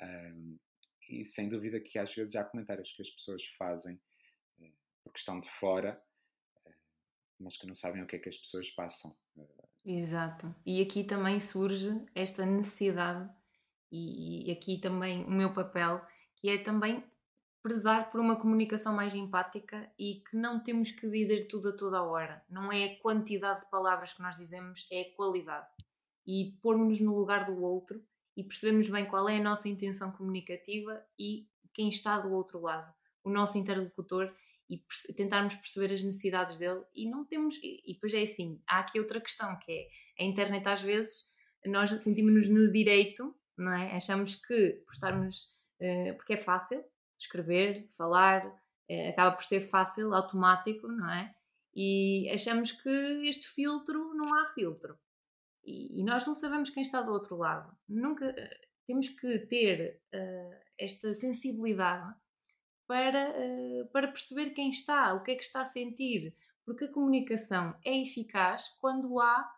Um, 0.00 0.58
e 1.08 1.24
sem 1.24 1.48
dúvida 1.48 1.80
que 1.80 1.98
às 1.98 2.14
vezes 2.14 2.36
há 2.36 2.44
comentários 2.44 2.92
que 2.92 3.02
as 3.02 3.10
pessoas 3.10 3.44
fazem 3.58 3.94
uh, 3.94 4.72
porque 5.02 5.18
estão 5.18 5.40
de 5.40 5.48
fora, 5.52 6.00
uh, 6.66 6.74
mas 7.40 7.56
que 7.56 7.66
não 7.66 7.74
sabem 7.74 8.02
o 8.02 8.06
que 8.06 8.16
é 8.16 8.18
que 8.18 8.28
as 8.28 8.36
pessoas 8.36 8.68
passam. 8.70 9.16
Exato. 9.84 10.54
E 10.66 10.82
aqui 10.82 11.04
também 11.04 11.38
surge 11.40 12.04
esta 12.14 12.44
necessidade, 12.44 13.30
e, 13.90 14.48
e 14.48 14.52
aqui 14.52 14.78
também 14.78 15.24
o 15.24 15.30
meu 15.30 15.54
papel, 15.54 16.04
que 16.34 16.50
é 16.50 16.58
também 16.58 17.02
prezar 17.66 18.10
por 18.10 18.20
uma 18.20 18.36
comunicação 18.36 18.94
mais 18.94 19.12
empática 19.12 19.90
e 19.98 20.22
que 20.30 20.36
não 20.36 20.62
temos 20.62 20.92
que 20.92 21.10
dizer 21.10 21.48
tudo 21.48 21.70
a 21.70 21.76
toda 21.76 22.00
hora. 22.00 22.40
Não 22.48 22.70
é 22.70 22.84
a 22.84 23.00
quantidade 23.00 23.62
de 23.62 23.70
palavras 23.70 24.12
que 24.12 24.22
nós 24.22 24.36
dizemos, 24.36 24.86
é 24.88 25.00
a 25.00 25.16
qualidade. 25.16 25.66
E 26.24 26.56
pormos-nos 26.62 27.00
no 27.00 27.18
lugar 27.18 27.44
do 27.44 27.60
outro 27.60 28.00
e 28.36 28.44
percebermos 28.44 28.88
bem 28.88 29.04
qual 29.06 29.28
é 29.28 29.38
a 29.38 29.42
nossa 29.42 29.68
intenção 29.68 30.12
comunicativa 30.12 31.04
e 31.18 31.48
quem 31.74 31.88
está 31.88 32.20
do 32.20 32.32
outro 32.32 32.60
lado, 32.60 32.94
o 33.24 33.30
nosso 33.30 33.58
interlocutor, 33.58 34.32
e 34.70 34.80
tentarmos 35.16 35.56
perceber 35.56 35.92
as 35.92 36.02
necessidades 36.02 36.56
dele. 36.56 36.84
E 36.94 37.10
não 37.10 37.24
temos. 37.24 37.56
E 37.60 37.94
depois 37.94 38.14
é 38.14 38.22
assim: 38.22 38.62
há 38.64 38.78
aqui 38.78 39.00
outra 39.00 39.20
questão 39.20 39.58
que 39.58 39.72
é 39.72 40.22
a 40.22 40.24
internet, 40.24 40.68
às 40.68 40.82
vezes, 40.82 41.32
nós 41.66 41.90
sentimos-nos 42.00 42.48
no 42.48 42.70
direito, 42.70 43.34
não 43.58 43.72
é? 43.72 43.96
Achamos 43.96 44.36
que 44.36 44.84
por 44.86 44.92
estarmos. 44.92 45.56
Uh, 45.80 46.16
porque 46.16 46.32
é 46.34 46.36
fácil 46.38 46.82
escrever, 47.18 47.88
falar, 47.96 48.46
uh, 48.46 49.08
acaba 49.10 49.34
por 49.34 49.44
ser 49.44 49.60
fácil, 49.60 50.14
automático, 50.14 50.88
não 50.88 51.10
é? 51.10 51.34
E 51.74 52.30
achamos 52.32 52.72
que 52.72 53.28
este 53.28 53.48
filtro 53.48 54.14
não 54.14 54.34
há 54.34 54.46
filtro. 54.48 54.98
E, 55.64 56.00
e 56.00 56.04
nós 56.04 56.26
não 56.26 56.34
sabemos 56.34 56.70
quem 56.70 56.82
está 56.82 57.02
do 57.02 57.12
outro 57.12 57.36
lado. 57.36 57.76
Nunca. 57.88 58.28
Uh, 58.28 58.66
temos 58.86 59.08
que 59.08 59.40
ter 59.40 60.00
esta 60.78 61.12
sensibilidade 61.12 62.14
para, 62.86 63.34
para 63.92 64.06
perceber 64.06 64.50
quem 64.50 64.68
está, 64.70 65.12
o 65.12 65.24
que 65.24 65.32
é 65.32 65.34
que 65.34 65.42
está 65.42 65.62
a 65.62 65.64
sentir, 65.64 66.32
porque 66.64 66.84
a 66.84 66.92
comunicação 66.92 67.76
é 67.84 68.00
eficaz 68.00 68.68
quando 68.80 69.18
há 69.20 69.55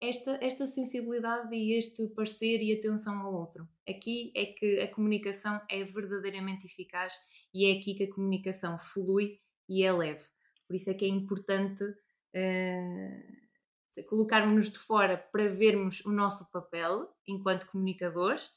esta, 0.00 0.38
esta 0.42 0.66
sensibilidade 0.66 1.54
e 1.54 1.76
este 1.76 2.06
parecer 2.08 2.62
e 2.62 2.72
atenção 2.72 3.18
ao 3.20 3.34
outro. 3.34 3.68
Aqui 3.88 4.32
é 4.34 4.46
que 4.46 4.80
a 4.80 4.88
comunicação 4.94 5.60
é 5.68 5.84
verdadeiramente 5.84 6.66
eficaz 6.66 7.14
e 7.52 7.66
é 7.66 7.78
aqui 7.78 7.94
que 7.94 8.04
a 8.04 8.14
comunicação 8.14 8.78
flui 8.78 9.40
e 9.68 9.82
é 9.82 9.92
leve. 9.92 10.24
Por 10.66 10.76
isso 10.76 10.90
é 10.90 10.94
que 10.94 11.04
é 11.04 11.08
importante 11.08 11.84
uh, 11.84 13.38
colocarmos-nos 14.08 14.70
de 14.70 14.78
fora 14.78 15.18
para 15.18 15.48
vermos 15.48 16.04
o 16.04 16.12
nosso 16.12 16.48
papel 16.50 17.08
enquanto 17.26 17.66
comunicadores, 17.66 18.50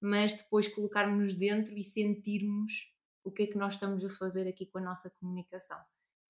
mas 0.00 0.32
depois 0.32 0.66
colocarmos-nos 0.68 1.34
dentro 1.34 1.76
e 1.76 1.84
sentirmos 1.84 2.92
o 3.22 3.30
que 3.30 3.42
é 3.44 3.46
que 3.46 3.58
nós 3.58 3.74
estamos 3.74 4.04
a 4.04 4.08
fazer 4.08 4.48
aqui 4.48 4.66
com 4.66 4.78
a 4.78 4.82
nossa 4.82 5.10
comunicação. 5.10 5.78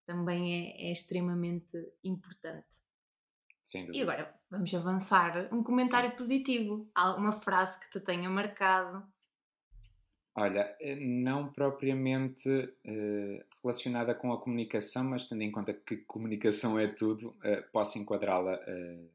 Também 0.04 0.54
é, 0.54 0.88
é 0.88 0.92
extremamente 0.92 1.76
importante. 2.02 2.87
E 3.92 4.02
agora 4.02 4.34
vamos 4.50 4.72
avançar. 4.74 5.48
Um 5.52 5.62
comentário 5.62 6.10
Sim. 6.10 6.16
positivo, 6.16 6.90
alguma 6.94 7.32
frase 7.32 7.78
que 7.80 7.90
te 7.90 8.00
tenha 8.00 8.28
marcado. 8.30 9.06
Olha, 10.40 10.76
eh, 10.80 10.94
não 10.94 11.52
propriamente 11.52 12.48
uh, 12.48 13.44
relacionada 13.60 14.14
com 14.14 14.32
a 14.32 14.40
comunicação, 14.40 15.02
mas 15.02 15.26
tendo 15.26 15.42
em 15.42 15.50
conta 15.50 15.74
que 15.74 15.96
comunicação 15.96 16.78
é 16.78 16.86
tudo, 16.86 17.30
uh, 17.30 17.70
posso 17.72 17.98
enquadrá-la 17.98 18.54
uh, 18.54 19.10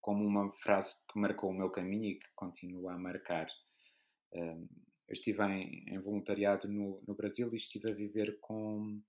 como 0.00 0.24
uma 0.24 0.50
frase 0.52 1.04
que 1.06 1.18
marcou 1.18 1.50
o 1.50 1.54
meu 1.54 1.68
caminho 1.68 2.12
e 2.12 2.14
que 2.14 2.28
continua 2.34 2.94
a 2.94 2.98
marcar. 2.98 3.46
eu 4.32 4.66
estive 5.08 5.42
em, 5.44 5.84
em 5.94 5.98
voluntariado 5.98 6.66
no, 6.66 7.02
no, 7.06 7.14
Brasil 7.14 7.50
e 7.52 7.56
estive 7.56 7.90
a 7.90 7.94
viver 7.94 8.38
com 8.40 9.00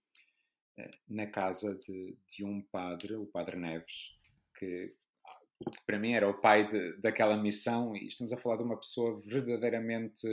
na 1.07 1.27
casa 1.27 1.75
de, 1.75 2.17
de, 2.27 2.43
um 2.43 2.61
padre, 2.61 3.15
o 3.15 3.25
Padre 3.25 3.55
Neves, 3.55 4.13
que, 4.57 4.93
que 5.71 5.85
para 5.85 5.99
mim 5.99 6.13
era 6.13 6.29
o 6.29 6.33
pai 6.33 6.69
de, 6.69 6.97
daquela 6.97 7.37
missão, 7.37 7.95
e 7.95 8.07
estamos 8.07 8.33
a 8.33 8.37
falar 8.37 8.57
de 8.57 8.63
uma 8.63 8.77
pessoa 8.77 9.19
verdadeiramente 9.21 10.27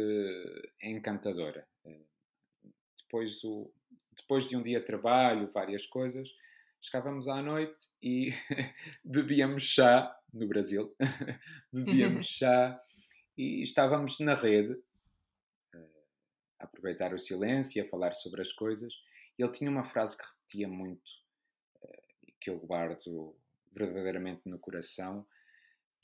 encantadora. 0.82 1.66
Depois, 2.96 3.42
o, 3.44 3.72
depois 4.16 4.48
de 4.48 4.56
um 4.56 4.62
dia 4.62 4.80
de 4.80 4.86
trabalho, 4.86 5.50
várias 5.52 5.86
coisas, 5.86 6.28
chegávamos 6.80 7.28
à 7.28 7.40
noite 7.40 7.88
e 8.02 8.30
bebíamos 9.04 9.62
chá 9.62 10.18
no 10.32 10.48
Brasil, 10.48 10.94
bebíamos 11.72 12.26
chá 12.38 12.80
e 13.36 13.62
estávamos 13.62 14.18
na 14.18 14.34
rede 14.34 14.76
a 16.58 16.64
aproveitar 16.64 17.14
o 17.14 17.18
silêncio, 17.18 17.82
a 17.82 17.88
falar 17.88 18.14
sobre 18.14 18.40
as 18.40 18.52
coisas 18.52 18.92
ele 19.42 19.52
tinha 19.52 19.70
uma 19.70 19.84
frase 19.84 20.16
que 20.16 20.24
repetia 20.52 20.68
muito, 20.68 21.10
eh, 21.82 22.02
que 22.40 22.50
eu 22.50 22.58
guardo 22.58 23.34
verdadeiramente 23.72 24.42
no 24.44 24.58
coração. 24.58 25.26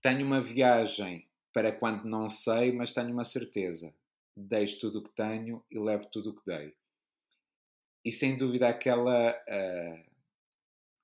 Tenho 0.01 0.27
uma 0.27 0.41
viagem 0.41 1.29
para 1.53 1.73
quando 1.73 2.05
não 2.05 2.29
sei, 2.29 2.73
mas 2.73 2.93
tenho 2.93 3.13
uma 3.13 3.25
certeza. 3.25 3.95
Deixo 4.37 4.81
tudo 4.81 5.01
o 5.01 5.03
que 5.03 5.15
tenho 5.15 5.65
e 5.71 5.79
levo 5.79 6.07
tudo 6.07 6.31
o 6.31 6.35
que 6.35 6.47
dei. 6.47 6.75
E 8.05 8.13
sem 8.13 8.37
dúvida 8.37 8.69
aquela, 8.69 9.33
uh, 9.33 10.13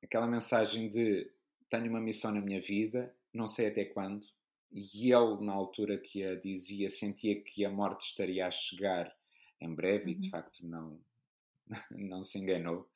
aquela 0.02 0.26
mensagem 0.26 0.88
de 0.88 1.30
tenho 1.68 1.90
uma 1.90 2.00
missão 2.00 2.32
na 2.32 2.40
minha 2.40 2.60
vida, 2.60 3.14
não 3.32 3.48
sei 3.48 3.66
até 3.66 3.84
quando, 3.84 4.26
e 4.70 5.12
ele, 5.12 5.44
na 5.44 5.52
altura 5.52 5.98
que 5.98 6.24
a 6.24 6.36
dizia, 6.36 6.88
sentia 6.88 7.40
que 7.42 7.64
a 7.64 7.70
morte 7.70 8.06
estaria 8.06 8.46
a 8.46 8.50
chegar 8.50 9.14
em 9.60 9.74
breve, 9.74 10.04
uhum. 10.04 10.10
e 10.10 10.14
de 10.14 10.26
uhum. 10.26 10.30
facto 10.30 10.66
não, 10.66 11.00
não 11.90 12.22
se 12.22 12.38
enganou, 12.38 12.88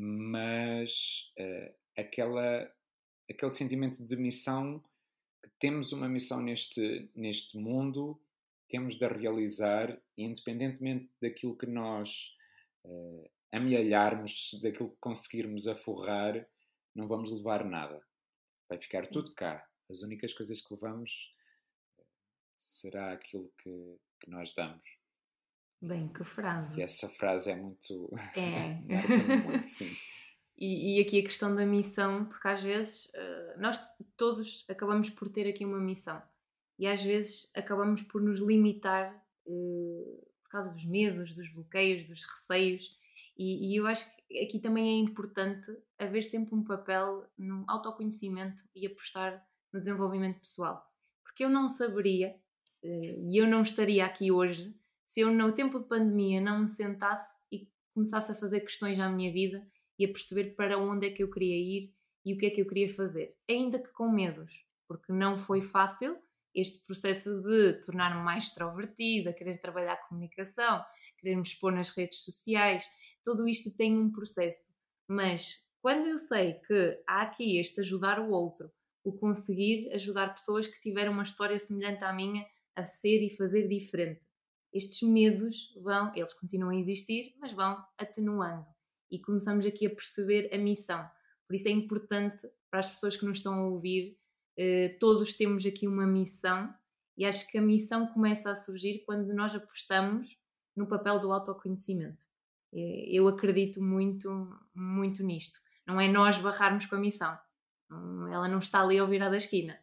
mas 0.00 1.32
uh, 1.40 1.74
aquela, 2.00 2.72
aquele 3.28 3.52
sentimento 3.52 4.06
de 4.06 4.16
missão, 4.16 4.80
que 5.42 5.50
temos 5.58 5.92
uma 5.92 6.08
missão 6.08 6.40
neste, 6.40 7.10
neste 7.16 7.58
mundo, 7.58 8.20
temos 8.68 8.96
de 8.96 9.04
a 9.04 9.08
realizar, 9.08 10.00
independentemente 10.16 11.10
daquilo 11.20 11.56
que 11.56 11.66
nós 11.66 12.32
uh, 12.84 13.28
amealharmos, 13.50 14.58
daquilo 14.62 14.90
que 14.90 15.00
conseguirmos 15.00 15.66
aforrar, 15.66 16.46
não 16.94 17.08
vamos 17.08 17.32
levar 17.32 17.64
nada. 17.64 18.00
Vai 18.68 18.78
ficar 18.78 19.06
tudo 19.08 19.34
cá. 19.34 19.66
As 19.90 20.02
únicas 20.02 20.32
coisas 20.32 20.60
que 20.60 20.74
levamos 20.74 21.34
eh, 21.98 22.04
será 22.58 23.12
aquilo 23.12 23.50
que, 23.58 23.98
que 24.20 24.30
nós 24.30 24.54
damos. 24.54 24.97
Bem, 25.80 26.08
que 26.08 26.24
frase. 26.24 26.78
E 26.78 26.82
essa 26.82 27.08
frase 27.08 27.50
é 27.50 27.56
muito. 27.56 28.12
É. 28.34 28.74
muito, 29.46 29.66
sim. 29.66 29.90
E, 30.60 30.98
e, 30.98 31.00
aqui 31.00 31.20
a 31.20 31.22
questão 31.22 31.54
da 31.54 31.64
missão, 31.64 32.24
porque 32.24 32.48
às 32.48 32.60
vezes 32.60 33.12
uh, 33.14 33.60
nós 33.60 33.80
todos 34.16 34.66
acabamos 34.68 35.08
por 35.08 35.28
ter 35.28 35.48
aqui 35.48 35.64
uma 35.64 35.78
missão 35.78 36.20
e 36.76 36.84
às 36.88 37.00
vezes 37.00 37.52
acabamos 37.54 38.02
por 38.02 38.20
nos 38.20 38.40
limitar 38.40 39.14
uh, 39.46 40.28
por 40.42 40.50
causa 40.50 40.72
dos 40.72 40.84
medos, 40.84 41.32
dos 41.32 41.48
bloqueios, 41.52 42.04
dos 42.06 42.24
receios. 42.24 42.90
E, 43.36 43.70
e, 43.72 43.76
eu 43.76 43.86
acho 43.86 44.04
que 44.16 44.38
aqui 44.40 44.58
também 44.58 44.88
é 44.88 45.00
importante 45.00 45.70
haver 45.96 46.24
sempre 46.24 46.56
um 46.56 46.64
papel 46.64 47.24
no 47.38 47.64
autoconhecimento 47.68 48.64
e 48.74 48.84
apostar 48.84 49.46
no 49.72 49.78
desenvolvimento 49.78 50.40
pessoal. 50.40 50.84
Porque 51.22 51.44
eu 51.44 51.48
não 51.48 51.68
saberia 51.68 52.34
uh, 52.82 53.30
e 53.30 53.36
eu 53.36 53.46
não 53.46 53.62
estaria 53.62 54.04
aqui 54.04 54.32
hoje 54.32 54.74
se 55.08 55.20
eu 55.20 55.32
no 55.32 55.50
tempo 55.52 55.78
de 55.78 55.88
pandemia 55.88 56.38
não 56.38 56.60
me 56.60 56.68
sentasse 56.68 57.40
e 57.50 57.66
começasse 57.94 58.30
a 58.30 58.34
fazer 58.34 58.60
questões 58.60 59.00
à 59.00 59.08
minha 59.08 59.32
vida 59.32 59.66
e 59.98 60.04
a 60.04 60.08
perceber 60.08 60.54
para 60.54 60.78
onde 60.78 61.06
é 61.06 61.10
que 61.10 61.22
eu 61.22 61.30
queria 61.30 61.56
ir 61.56 61.94
e 62.26 62.34
o 62.34 62.36
que 62.36 62.44
é 62.44 62.50
que 62.50 62.60
eu 62.60 62.66
queria 62.66 62.94
fazer, 62.94 63.28
ainda 63.48 63.78
que 63.78 63.90
com 63.90 64.12
medos, 64.12 64.66
porque 64.86 65.10
não 65.10 65.38
foi 65.38 65.62
fácil 65.62 66.18
este 66.54 66.84
processo 66.86 67.40
de 67.42 67.80
tornar-me 67.80 68.22
mais 68.22 68.44
extrovertida, 68.44 69.32
querer 69.32 69.58
trabalhar 69.58 69.94
a 69.94 70.08
comunicação, 70.08 70.84
querer 71.18 71.36
me 71.36 71.42
expor 71.42 71.72
nas 71.72 71.88
redes 71.88 72.22
sociais, 72.22 72.84
tudo 73.24 73.48
isto 73.48 73.74
tem 73.74 73.98
um 73.98 74.12
processo. 74.12 74.68
Mas 75.08 75.66
quando 75.80 76.06
eu 76.06 76.18
sei 76.18 76.54
que 76.66 77.02
há 77.06 77.22
aqui 77.22 77.58
este 77.58 77.80
ajudar 77.80 78.20
o 78.20 78.30
outro, 78.30 78.70
o 79.02 79.12
conseguir 79.12 79.90
ajudar 79.94 80.34
pessoas 80.34 80.66
que 80.66 80.80
tiveram 80.80 81.12
uma 81.12 81.22
história 81.22 81.58
semelhante 81.58 82.04
à 82.04 82.12
minha 82.12 82.44
a 82.76 82.84
ser 82.84 83.24
e 83.24 83.34
fazer 83.34 83.66
diferente, 83.68 84.27
estes 84.72 85.08
medos 85.08 85.72
vão, 85.82 86.12
eles 86.14 86.32
continuam 86.34 86.70
a 86.70 86.76
existir, 86.76 87.34
mas 87.40 87.52
vão 87.52 87.82
atenuando. 87.96 88.66
E 89.10 89.18
começamos 89.18 89.64
aqui 89.64 89.86
a 89.86 89.90
perceber 89.90 90.50
a 90.52 90.58
missão. 90.58 91.08
Por 91.46 91.54
isso 91.54 91.68
é 91.68 91.70
importante 91.70 92.46
para 92.70 92.80
as 92.80 92.90
pessoas 92.90 93.16
que 93.16 93.24
nos 93.24 93.38
estão 93.38 93.54
a 93.54 93.66
ouvir, 93.66 94.18
eh, 94.56 94.96
todos 95.00 95.34
temos 95.34 95.64
aqui 95.64 95.86
uma 95.86 96.06
missão 96.06 96.72
e 97.16 97.24
acho 97.24 97.50
que 97.50 97.56
a 97.56 97.62
missão 97.62 98.06
começa 98.08 98.50
a 98.50 98.54
surgir 98.54 99.02
quando 99.06 99.32
nós 99.32 99.54
apostamos 99.54 100.38
no 100.76 100.86
papel 100.86 101.18
do 101.18 101.32
autoconhecimento. 101.32 102.24
Eh, 102.74 103.06
eu 103.08 103.26
acredito 103.26 103.82
muito, 103.82 104.28
muito 104.74 105.22
nisto. 105.22 105.58
Não 105.86 105.98
é 106.00 106.08
nós 106.08 106.36
barrarmos 106.36 106.84
com 106.84 106.96
a 106.96 106.98
missão. 106.98 107.38
Ela 108.30 108.48
não 108.48 108.58
está 108.58 108.82
ali 108.82 108.98
ao 108.98 109.08
virar 109.08 109.30
da 109.30 109.38
esquina. 109.38 109.78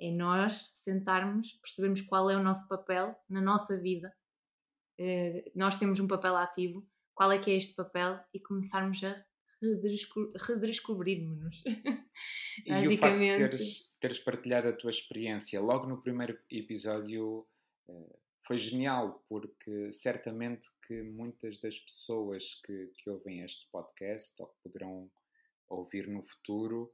É 0.00 0.12
nós 0.12 0.70
sentarmos, 0.76 1.54
percebermos 1.54 2.02
qual 2.02 2.30
é 2.30 2.36
o 2.36 2.42
nosso 2.42 2.68
papel 2.68 3.18
na 3.28 3.40
nossa 3.40 3.76
vida 3.76 4.14
nós 5.54 5.78
temos 5.78 6.00
um 6.00 6.08
papel 6.08 6.36
ativo, 6.36 6.86
qual 7.14 7.32
é 7.32 7.38
que 7.38 7.50
é 7.50 7.56
este 7.56 7.74
papel? 7.74 8.18
E 8.32 8.40
começarmos 8.40 9.02
a 9.04 9.24
redescobrirmos-nos. 10.46 11.64
e 12.64 12.88
o 12.88 12.98
facto 12.98 13.18
de 13.18 13.34
teres, 13.34 13.90
teres, 13.98 14.18
partilhado 14.18 14.68
a 14.68 14.72
tua 14.72 14.90
experiência 14.90 15.60
logo 15.60 15.86
no 15.86 16.00
primeiro 16.00 16.38
episódio 16.50 17.46
eh, 17.88 18.16
foi 18.46 18.56
genial, 18.56 19.24
porque 19.28 19.92
certamente 19.92 20.68
que 20.86 21.02
muitas 21.02 21.58
das 21.60 21.78
pessoas 21.78 22.60
que, 22.64 22.92
que 22.98 23.10
ouvem 23.10 23.42
este 23.42 23.68
podcast 23.70 24.40
ou 24.40 24.48
que 24.48 24.62
poderão 24.62 25.10
ouvir 25.68 26.08
no 26.08 26.22
futuro 26.22 26.92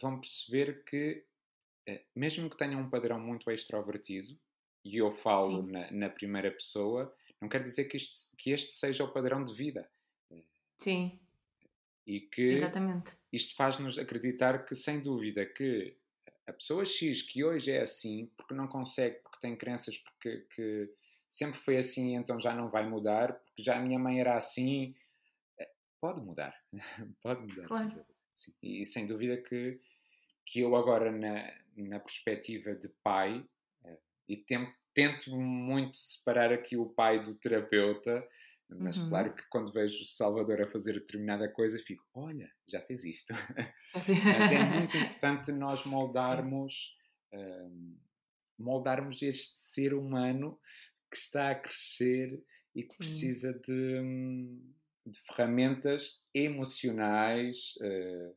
vão 0.00 0.18
perceber 0.20 0.84
que, 0.84 1.24
eh, 1.86 2.04
mesmo 2.14 2.50
que 2.50 2.56
tenham 2.56 2.80
um 2.80 2.90
padrão 2.90 3.20
muito 3.20 3.50
extrovertido, 3.50 4.36
e 4.84 4.96
eu 4.96 5.12
falo 5.12 5.62
na, 5.62 5.90
na, 5.92 6.10
primeira 6.10 6.50
pessoa, 6.50 7.14
não 7.42 7.48
quer 7.48 7.60
dizer 7.60 7.86
que, 7.86 7.96
isto, 7.96 8.36
que 8.36 8.50
este 8.52 8.72
seja 8.72 9.02
o 9.02 9.12
padrão 9.12 9.44
de 9.44 9.52
vida. 9.52 9.90
Sim. 10.78 11.20
E 12.06 12.20
que 12.20 12.42
Exatamente. 12.42 13.16
isto 13.32 13.56
faz-nos 13.56 13.98
acreditar 13.98 14.64
que, 14.64 14.76
sem 14.76 15.00
dúvida, 15.00 15.44
que 15.44 15.96
a 16.46 16.52
pessoa 16.52 16.84
X 16.84 17.22
que 17.22 17.42
hoje 17.42 17.72
é 17.72 17.80
assim, 17.80 18.30
porque 18.36 18.54
não 18.54 18.68
consegue, 18.68 19.16
porque 19.22 19.40
tem 19.40 19.56
crenças, 19.56 19.98
porque 19.98 20.46
que 20.54 20.94
sempre 21.28 21.58
foi 21.58 21.76
assim, 21.76 22.14
então 22.14 22.38
já 22.38 22.54
não 22.54 22.68
vai 22.68 22.88
mudar, 22.88 23.34
porque 23.34 23.62
já 23.62 23.76
a 23.76 23.82
minha 23.82 23.98
mãe 23.98 24.20
era 24.20 24.36
assim, 24.36 24.94
eh, 25.58 25.70
pode 26.00 26.20
mudar. 26.20 26.54
pode 27.22 27.40
mudar. 27.40 27.66
Claro. 27.66 28.06
Sim. 28.36 28.52
E 28.62 28.84
sem 28.84 29.06
dúvida 29.06 29.36
que, 29.36 29.80
que 30.46 30.60
eu 30.60 30.76
agora, 30.76 31.10
na, 31.10 31.52
na 31.76 31.98
perspectiva 31.98 32.72
de 32.72 32.88
pai, 33.02 33.44
eh, 33.84 33.98
e 34.28 34.36
tento, 34.36 34.72
tento 34.94 35.34
muito 35.36 35.96
separar 35.96 36.52
aqui 36.52 36.76
o 36.76 36.86
pai 36.86 37.24
do 37.24 37.34
terapeuta, 37.34 38.26
mas 38.68 38.96
uhum. 38.96 39.08
claro 39.08 39.34
que 39.34 39.42
quando 39.48 39.72
vejo 39.72 40.00
o 40.00 40.06
Salvador 40.06 40.62
a 40.62 40.66
fazer 40.66 40.94
determinada 40.94 41.48
coisa, 41.48 41.78
fico, 41.78 42.04
olha, 42.14 42.50
já 42.68 42.80
fez 42.82 43.04
isto. 43.04 43.32
mas 43.94 44.52
é 44.52 44.64
muito 44.64 44.96
importante 44.96 45.52
nós 45.52 45.84
moldarmos, 45.86 46.96
um, 47.32 47.98
moldarmos 48.58 49.22
este 49.22 49.58
ser 49.58 49.94
humano 49.94 50.58
que 51.10 51.16
está 51.16 51.50
a 51.50 51.54
crescer 51.54 52.42
e 52.74 52.82
que 52.82 52.92
Sim. 52.92 52.98
precisa 52.98 53.52
de, 53.52 54.00
hum, 54.00 54.74
de, 55.04 55.20
ferramentas 55.26 56.22
emocionais 56.34 57.74
uh, 57.82 58.36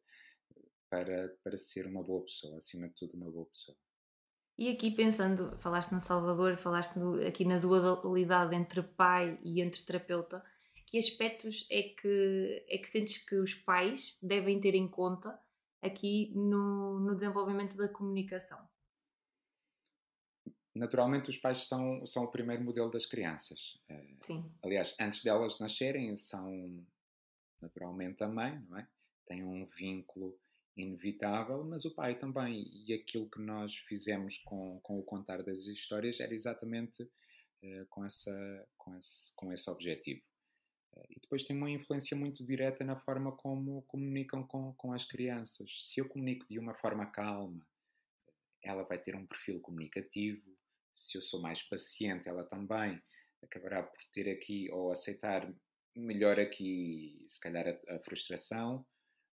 para, 0.90 1.30
para 1.44 1.58
ser 1.58 1.88
uma 1.88 2.04
boa 2.04 2.24
pessoa, 2.26 2.58
acima 2.58 2.88
de 2.90 2.96
tudo, 2.96 3.16
uma 3.16 3.32
boa 3.32 3.46
pessoa. 3.46 3.78
E 4.58 4.70
aqui 4.70 4.90
pensando, 4.90 5.58
falaste 5.60 5.92
no 5.92 6.00
Salvador, 6.00 6.58
falaste 6.58 6.96
no, 6.96 7.26
aqui 7.28 7.44
na 7.44 7.60
dualidade 7.60 8.56
entre 8.56 8.82
pai 8.82 9.38
e 9.44 9.62
entre 9.62 9.84
terapeuta, 9.84 10.44
que 10.86 10.98
aspectos 10.98 11.68
é 11.70 11.84
que, 11.84 12.66
é 12.70 12.78
que 12.78 12.88
sentes 12.88 13.18
que 13.18 13.36
os 13.36 13.54
pais 13.54 14.18
devem 14.22 14.60
ter 14.60 14.76
em 14.76 14.88
conta 14.88 15.38
aqui 15.82 16.32
no, 16.34 17.00
no 17.00 17.16
desenvolvimento 17.16 17.76
da 17.76 17.90
comunicação? 17.90 18.58
Naturalmente, 20.74 21.30
os 21.30 21.38
pais 21.38 21.66
são, 21.66 22.06
são 22.06 22.24
o 22.24 22.32
primeiro 22.32 22.64
modelo 22.64 22.92
das 22.92 23.06
crianças. 23.06 23.78
Eh, 23.90 24.16
Sim. 24.22 24.52
Aliás, 24.64 24.94
antes 25.00 25.24
delas 25.24 25.58
nascerem, 25.60 26.16
são 26.18 26.86
naturalmente 27.62 28.24
a 28.24 28.28
mãe, 28.28 28.62
não 28.70 28.78
é? 28.78 28.88
Tem 29.26 29.44
um 29.44 29.66
vínculo 29.66 30.38
inevitável, 30.76 31.64
mas 31.64 31.86
o 31.86 31.94
pai 31.94 32.18
também. 32.18 32.66
E 32.86 32.94
aquilo 32.94 33.30
que 33.30 33.42
nós 33.42 33.76
fizemos 33.76 34.38
com, 34.40 34.80
com 34.82 35.00
o 35.00 35.04
contar 35.04 35.42
das 35.44 35.66
histórias 35.68 36.20
era 36.20 36.34
exatamente 36.34 37.04
uh, 37.04 37.86
com, 37.90 38.06
essa, 38.06 38.68
com, 38.78 38.96
esse, 38.98 39.34
com 39.36 39.54
esse 39.54 39.70
objetivo. 39.70 40.22
Uh, 40.94 41.06
e 41.10 41.20
depois 41.22 41.44
tem 41.44 41.56
uma 41.56 41.70
influência 41.70 42.16
muito 42.16 42.44
direta 42.44 42.84
na 42.84 42.96
forma 42.96 43.32
como 43.32 43.84
comunicam 43.84 44.46
com, 44.46 44.74
com 44.74 44.92
as 44.92 45.06
crianças. 45.06 45.88
Se 45.90 46.02
eu 46.02 46.10
comunico 46.10 46.46
de 46.50 46.60
uma 46.60 46.76
forma 46.76 47.06
calma, 47.06 47.66
ela 48.62 48.84
vai 48.84 49.00
ter 49.00 49.16
um 49.16 49.26
perfil 49.26 49.60
comunicativo. 49.62 50.44
Se 50.94 51.18
eu 51.18 51.22
sou 51.22 51.42
mais 51.42 51.62
paciente, 51.62 52.28
ela 52.28 52.44
também 52.44 53.02
acabará 53.44 53.84
por 53.84 54.00
ter 54.12 54.30
aqui 54.30 54.70
ou 54.72 54.92
aceitar 54.92 55.54
melhor 55.96 56.40
aqui, 56.40 57.24
se 57.28 57.40
calhar, 57.40 57.66
a, 57.68 57.96
a 57.96 58.00
frustração 58.00 58.86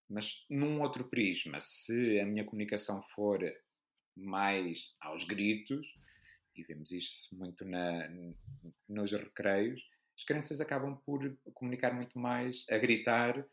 mas 0.09 0.47
num 0.49 0.81
outro 0.81 1.05
prisma, 1.05 1.61
se 1.61 2.21
a 2.21 2.27
minha 2.27 2.45
comunicação 2.45 3.03
for 3.15 3.41
mais 4.17 4.95
aos 5.01 5.25
gritos, 5.25 5.87
e 6.55 6.63
vemos 6.63 6.91
isto 6.91 7.37
muito 7.37 7.65
na, 7.65 8.09
nos 8.89 9.13
recreios, 9.13 9.83
as 10.17 10.25
crianças 10.25 10.61
acabam 10.61 10.97
por 11.05 11.37
comunicar 11.53 11.95
muito 11.95 12.19
mais 12.19 12.65
a 12.71 12.79
gritar, 12.79 13.47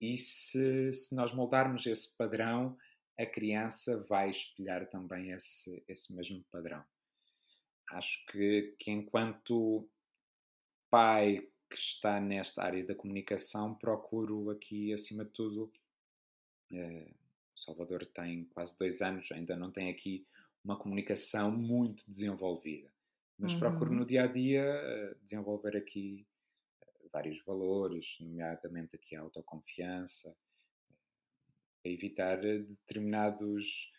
e 0.00 0.18
se, 0.18 0.92
se 0.92 1.14
nós 1.14 1.32
moldarmos 1.32 1.86
esse 1.86 2.14
padrão, 2.16 2.76
a 3.18 3.24
criança 3.24 4.04
vai 4.08 4.28
espelhar 4.28 4.88
também 4.90 5.30
esse, 5.30 5.82
esse 5.88 6.14
mesmo 6.14 6.44
padrão. 6.50 6.84
Acho 7.90 8.26
que, 8.26 8.74
que 8.78 8.90
enquanto 8.90 9.88
pai 10.90 11.48
que 11.70 11.76
está 11.76 12.20
nesta 12.20 12.62
área 12.62 12.84
da 12.84 12.94
comunicação, 12.94 13.74
procuro 13.74 14.50
aqui, 14.50 14.92
acima 14.92 15.24
de 15.24 15.30
tudo, 15.30 15.72
Salvador 17.56 18.04
tem 18.06 18.44
quase 18.46 18.76
dois 18.76 19.00
anos, 19.00 19.30
ainda 19.32 19.56
não 19.56 19.70
tem 19.70 19.90
aqui 19.90 20.26
uma 20.64 20.78
comunicação 20.78 21.50
muito 21.50 22.08
desenvolvida. 22.08 22.90
Mas 23.38 23.52
uhum. 23.52 23.58
procuro 23.58 23.92
no 23.92 24.06
dia 24.06 24.24
a 24.24 24.26
dia 24.26 24.64
uh, 24.64 25.24
desenvolver 25.24 25.76
aqui 25.76 26.26
uh, 26.82 27.08
vários 27.12 27.42
valores, 27.44 28.16
nomeadamente 28.20 28.96
aqui 28.96 29.14
a 29.14 29.20
autoconfiança, 29.20 30.36
para 31.82 31.92
evitar 31.92 32.40
determinados 32.40 33.92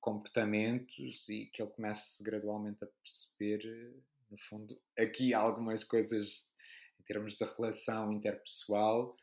comportamentos 0.00 1.28
e 1.28 1.46
que 1.46 1.62
ele 1.62 1.70
comece 1.70 2.24
gradualmente 2.24 2.82
a 2.82 2.88
perceber, 2.88 3.94
no 4.28 4.36
fundo, 4.36 4.76
aqui 4.98 5.32
algumas 5.32 5.84
coisas 5.84 6.50
em 6.98 7.04
termos 7.04 7.36
de 7.36 7.44
relação 7.44 8.12
interpessoal 8.12 9.16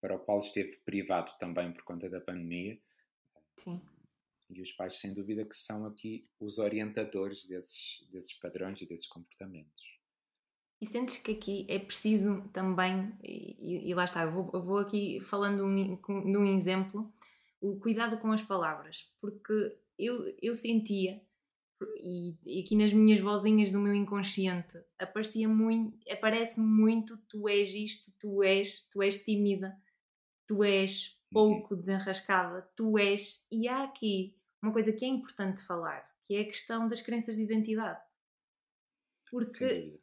para 0.00 0.16
o 0.16 0.18
qual 0.18 0.40
esteve 0.40 0.76
privado 0.84 1.32
também 1.38 1.72
por 1.72 1.82
conta 1.82 2.08
da 2.08 2.20
pandemia. 2.20 2.78
Sim. 3.56 3.80
E 4.48 4.60
os 4.60 4.72
pais, 4.72 4.98
sem 4.98 5.14
dúvida, 5.14 5.44
que 5.44 5.54
são 5.54 5.86
aqui 5.86 6.26
os 6.40 6.58
orientadores 6.58 7.46
desses, 7.46 8.04
desses 8.10 8.32
padrões 8.32 8.80
e 8.80 8.86
desses 8.86 9.06
comportamentos. 9.06 10.00
E 10.80 10.86
sentes 10.86 11.18
que 11.18 11.32
aqui 11.32 11.66
é 11.68 11.78
preciso 11.78 12.42
também, 12.52 13.12
e, 13.22 13.90
e 13.90 13.94
lá 13.94 14.04
está, 14.04 14.22
eu 14.22 14.32
vou, 14.32 14.50
eu 14.54 14.62
vou 14.62 14.78
aqui 14.78 15.20
falando 15.20 15.64
um, 15.64 15.96
de 15.96 16.36
um 16.38 16.44
exemplo, 16.46 17.12
o 17.60 17.78
cuidado 17.78 18.16
com 18.18 18.32
as 18.32 18.40
palavras, 18.40 19.12
porque 19.20 19.76
eu, 19.98 20.34
eu 20.40 20.54
sentia, 20.54 21.20
e, 22.02 22.34
e 22.46 22.60
aqui 22.60 22.74
nas 22.74 22.94
minhas 22.94 23.20
vozinhas 23.20 23.70
do 23.70 23.78
meu 23.78 23.94
inconsciente, 23.94 24.82
aparecia 24.98 25.46
muito, 25.46 25.98
aparece 26.10 26.58
muito, 26.58 27.18
tu 27.28 27.46
és 27.46 27.74
isto, 27.74 28.10
tu 28.18 28.42
és, 28.42 28.88
tu 28.88 29.02
és 29.02 29.22
tímida, 29.22 29.76
tu 30.50 30.64
és 30.64 31.16
pouco 31.30 31.76
desenrascada, 31.76 32.68
tu 32.74 32.98
és. 32.98 33.46
E 33.52 33.68
há 33.68 33.84
aqui 33.84 34.36
uma 34.60 34.72
coisa 34.72 34.92
que 34.92 35.04
é 35.04 35.08
importante 35.08 35.62
falar, 35.62 36.04
que 36.24 36.34
é 36.34 36.40
a 36.40 36.44
questão 36.44 36.88
das 36.88 37.00
crenças 37.00 37.36
de 37.36 37.42
identidade. 37.44 38.00
Porque 39.30 40.00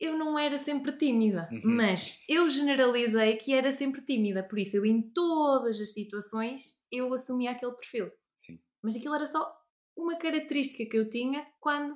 eu 0.00 0.16
não 0.16 0.38
era 0.38 0.56
sempre 0.56 0.92
tímida, 0.92 1.50
uhum. 1.52 1.76
mas 1.76 2.24
eu 2.26 2.48
generalizei 2.48 3.36
que 3.36 3.52
era 3.52 3.70
sempre 3.70 4.00
tímida, 4.00 4.42
por 4.42 4.58
isso 4.58 4.78
eu 4.78 4.86
em 4.86 5.02
todas 5.02 5.78
as 5.78 5.92
situações 5.92 6.82
eu 6.90 7.12
assumia 7.12 7.50
aquele 7.50 7.72
perfil. 7.72 8.10
Sim. 8.38 8.58
Mas 8.82 8.96
aquilo 8.96 9.14
era 9.14 9.26
só 9.26 9.54
uma 9.94 10.16
característica 10.16 10.88
que 10.90 10.96
eu 10.96 11.10
tinha 11.10 11.46
quando 11.60 11.94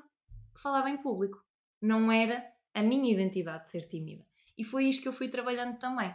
falava 0.59 0.91
em 0.91 1.01
público. 1.01 1.43
Não 1.81 2.13
era 2.13 2.45
a 2.75 2.83
minha 2.83 3.11
identidade 3.11 3.65
de 3.65 3.71
ser 3.71 3.89
tímida. 3.89 4.27
E 4.59 4.63
foi 4.63 4.85
isto 4.85 5.03
que 5.03 5.09
eu 5.09 5.13
fui 5.13 5.29
trabalhando 5.29 5.79
também. 5.79 6.15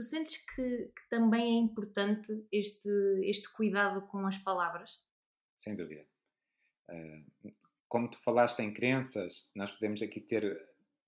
Tu 0.00 0.04
sentes 0.04 0.38
que, 0.38 0.86
que, 0.96 1.10
também 1.10 1.42
é 1.42 1.60
importante 1.60 2.32
este, 2.50 2.88
este 3.22 3.52
cuidado 3.52 4.00
com 4.06 4.26
as 4.26 4.38
palavras? 4.38 4.98
Sem 5.54 5.76
dúvida. 5.76 6.06
Uh, 6.88 7.52
como 7.86 8.08
tu 8.08 8.18
falaste 8.20 8.60
em 8.60 8.72
crenças, 8.72 9.46
nós 9.54 9.70
podemos 9.70 10.00
aqui 10.00 10.18
ter 10.18 10.56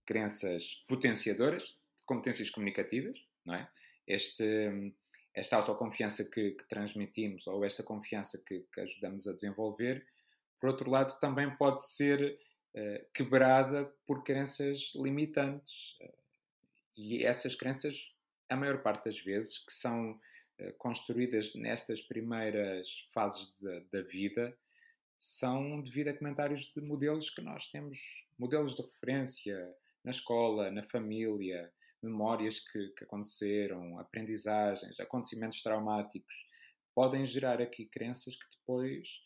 crenças 0.04 0.84
potenciadoras, 0.86 1.74
competências 2.04 2.50
comunicativas, 2.50 3.18
não 3.46 3.54
é? 3.54 3.66
Este, 4.06 4.94
esta 5.34 5.56
autoconfiança 5.56 6.22
que, 6.28 6.50
que 6.50 6.68
transmitimos 6.68 7.46
ou 7.46 7.64
esta 7.64 7.82
confiança 7.82 8.44
que, 8.46 8.60
que, 8.74 8.80
ajudamos 8.82 9.26
a 9.26 9.32
desenvolver, 9.32 10.06
por 10.60 10.68
outro 10.68 10.90
lado, 10.90 11.18
também 11.18 11.50
pode 11.56 11.82
ser 11.88 12.38
uh, 12.76 13.12
quebrada 13.14 13.86
por 14.06 14.22
crenças 14.22 14.92
limitantes. 14.94 15.98
Uh, 16.02 16.22
e 16.94 17.24
essas 17.24 17.56
crenças 17.56 18.11
a 18.52 18.56
maior 18.56 18.82
parte 18.82 19.06
das 19.06 19.18
vezes, 19.20 19.58
que 19.58 19.72
são 19.72 20.12
uh, 20.12 20.72
construídas 20.78 21.54
nestas 21.54 22.00
primeiras 22.00 23.06
fases 23.12 23.54
da 23.90 24.02
vida, 24.02 24.56
são 25.18 25.80
devido 25.80 26.08
a 26.08 26.14
comentários 26.14 26.72
de 26.74 26.80
modelos 26.80 27.30
que 27.30 27.40
nós 27.40 27.70
temos, 27.70 27.98
modelos 28.38 28.74
de 28.74 28.82
referência 28.82 29.72
na 30.02 30.10
escola, 30.10 30.70
na 30.70 30.82
família, 30.82 31.72
memórias 32.02 32.58
que, 32.58 32.88
que 32.88 33.04
aconteceram, 33.04 33.98
aprendizagens, 33.98 34.98
acontecimentos 34.98 35.62
traumáticos, 35.62 36.34
podem 36.94 37.24
gerar 37.24 37.62
aqui 37.62 37.86
crenças 37.86 38.34
que 38.34 38.50
depois 38.50 39.22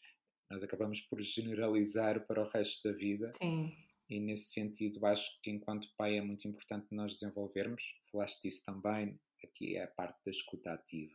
nós 0.50 0.62
acabamos 0.62 1.00
por 1.00 1.20
generalizar 1.22 2.26
para 2.26 2.42
o 2.42 2.48
resto 2.48 2.88
da 2.88 2.96
vida. 2.96 3.32
Sim. 3.40 3.74
E 4.08 4.20
nesse 4.20 4.52
sentido, 4.52 5.04
acho 5.04 5.40
que 5.42 5.50
enquanto 5.50 5.92
pai 5.96 6.16
é 6.16 6.20
muito 6.20 6.46
importante 6.46 6.86
nós 6.92 7.12
desenvolvermos, 7.12 7.82
falaste 8.10 8.42
disso 8.42 8.64
também, 8.64 9.18
aqui 9.42 9.76
é 9.76 9.84
a 9.84 9.88
parte 9.88 10.24
da 10.24 10.30
escuta 10.30 10.72
ativa. 10.72 11.14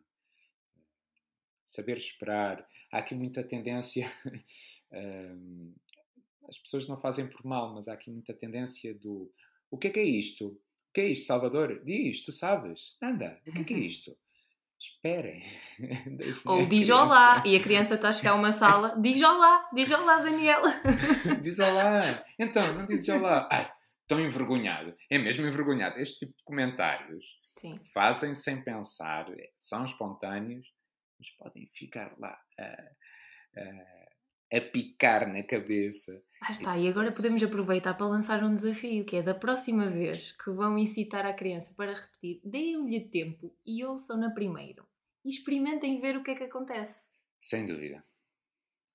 Saber 1.66 1.98
esperar. 1.98 2.68
Há 2.92 2.98
aqui 2.98 3.16
muita 3.16 3.44
tendência, 3.44 4.12
um, 4.92 5.74
as 6.50 6.58
pessoas 6.58 6.88
não 6.88 6.98
fazem 6.98 7.28
por 7.28 7.46
mal, 7.46 7.74
mas 7.74 7.88
há 7.88 7.94
aqui 7.94 8.12
muita 8.12 8.34
tendência 8.34 8.94
do 8.94 9.34
O 9.70 9.78
que 9.78 9.88
é 9.88 9.92
que 9.92 10.00
é 10.00 10.04
isto? 10.04 10.48
O 10.48 10.94
que 10.94 11.02
é 11.02 11.08
isto, 11.08 11.26
Salvador? 11.26 11.82
Diz, 11.86 12.22
tu 12.22 12.34
sabes. 12.34 12.98
Anda, 13.02 13.42
o 13.48 13.54
que 13.54 13.62
é 13.62 13.64
que 13.64 13.74
é 13.74 13.80
isto? 13.88 14.18
Esperem. 14.82 15.44
Ou 16.48 16.66
diz 16.66 16.90
olá, 16.90 17.44
e 17.46 17.56
a 17.56 17.62
criança 17.62 17.94
está 17.94 18.10
a 18.10 18.12
chegar 18.12 18.32
a 18.32 18.36
uma 18.36 18.52
sala, 18.52 19.00
diz 19.00 19.22
olá, 19.22 19.70
diz 19.72 19.92
olá, 19.92 20.18
Daniela. 20.18 20.74
diz 21.44 21.60
olá. 21.60 22.26
Então, 22.40 22.74
não 22.74 22.86
dizes 22.88 23.08
olá. 23.10 23.48
Ai, 23.52 23.72
tão 24.08 24.20
envergonhado. 24.20 24.96
É 25.08 25.20
mesmo 25.20 25.46
envergonhado. 25.46 26.00
Este 26.00 26.26
tipo 26.26 26.36
de 26.36 26.44
comentários 26.44 27.24
Sim. 27.60 27.80
fazem 27.94 28.34
sem 28.34 28.64
pensar, 28.64 29.28
são 29.56 29.86
espontâneos, 29.86 30.68
mas 31.20 31.30
podem 31.38 31.70
ficar 31.76 32.16
lá 32.18 32.36
a, 32.60 32.64
a, 32.64 34.01
a 34.52 34.60
picar 34.60 35.32
na 35.32 35.42
cabeça. 35.44 36.20
Ah, 36.42 36.52
está, 36.52 36.78
e 36.78 36.88
agora 36.88 37.12
podemos 37.12 37.42
aproveitar 37.42 37.94
para 37.94 38.08
lançar 38.08 38.44
um 38.44 38.54
desafio, 38.54 39.06
que 39.06 39.16
é 39.16 39.22
da 39.22 39.34
próxima 39.34 39.90
vez 39.90 40.34
que 40.34 40.52
vão 40.52 40.78
incitar 40.78 41.26
a 41.26 41.34
criança 41.34 41.74
para 41.76 41.94
repetir, 41.94 42.42
deem-lhe 42.44 43.00
tempo 43.00 43.56
e 43.66 43.84
ouçam 43.86 44.18
na 44.18 44.30
primeiro. 44.30 44.86
E 45.24 45.30
experimentem 45.30 46.00
ver 46.02 46.18
o 46.18 46.24
que 46.24 46.32
é 46.32 46.36
que 46.36 46.44
acontece. 46.44 47.12
Sem 47.40 47.66
dúvida. 47.66 48.04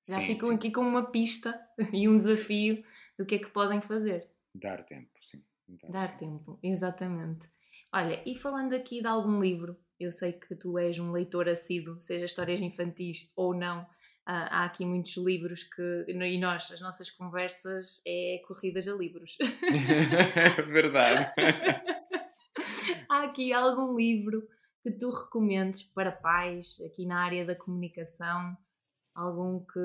Já 0.06 0.16
sim, 0.16 0.26
ficam 0.26 0.50
sim. 0.50 0.54
aqui 0.56 0.70
com 0.70 0.82
uma 0.82 1.10
pista 1.10 1.58
e 1.92 2.08
um 2.08 2.16
desafio 2.16 2.84
do 3.18 3.24
que 3.24 3.36
é 3.36 3.38
que 3.38 3.50
podem 3.50 3.80
fazer. 3.80 4.28
Dar 4.54 4.84
tempo, 4.84 5.10
sim. 5.22 5.42
Dar, 5.68 5.90
Dar 5.90 6.16
tempo. 6.16 6.38
tempo, 6.38 6.58
exatamente. 6.62 7.48
Olha, 7.92 8.22
e 8.26 8.34
falando 8.34 8.74
aqui 8.74 9.00
de 9.00 9.06
algum 9.06 9.40
livro, 9.40 9.76
eu 9.98 10.12
sei 10.12 10.32
que 10.32 10.54
tu 10.54 10.78
és 10.78 10.98
um 10.98 11.10
leitor 11.12 11.48
assíduo, 11.48 12.00
seja 12.00 12.24
histórias 12.26 12.60
infantis 12.60 13.32
ou 13.34 13.54
não, 13.54 13.86
há 14.26 14.64
aqui 14.64 14.84
muitos 14.84 15.16
livros 15.16 15.62
que. 15.62 16.04
E 16.08 16.38
nós, 16.38 16.70
as 16.72 16.80
nossas 16.80 17.10
conversas 17.10 18.02
é 18.06 18.42
corridas 18.46 18.88
a 18.88 18.94
livros. 18.94 19.38
Verdade. 20.68 21.32
há 23.08 23.22
aqui 23.22 23.52
algum 23.52 23.96
livro 23.96 24.46
que 24.82 24.90
tu 24.90 25.10
recomendes 25.10 25.84
para 25.84 26.10
pais 26.10 26.78
aqui 26.84 27.06
na 27.06 27.24
área 27.24 27.46
da 27.46 27.54
comunicação? 27.54 28.56
Algum 29.14 29.60
que, 29.64 29.80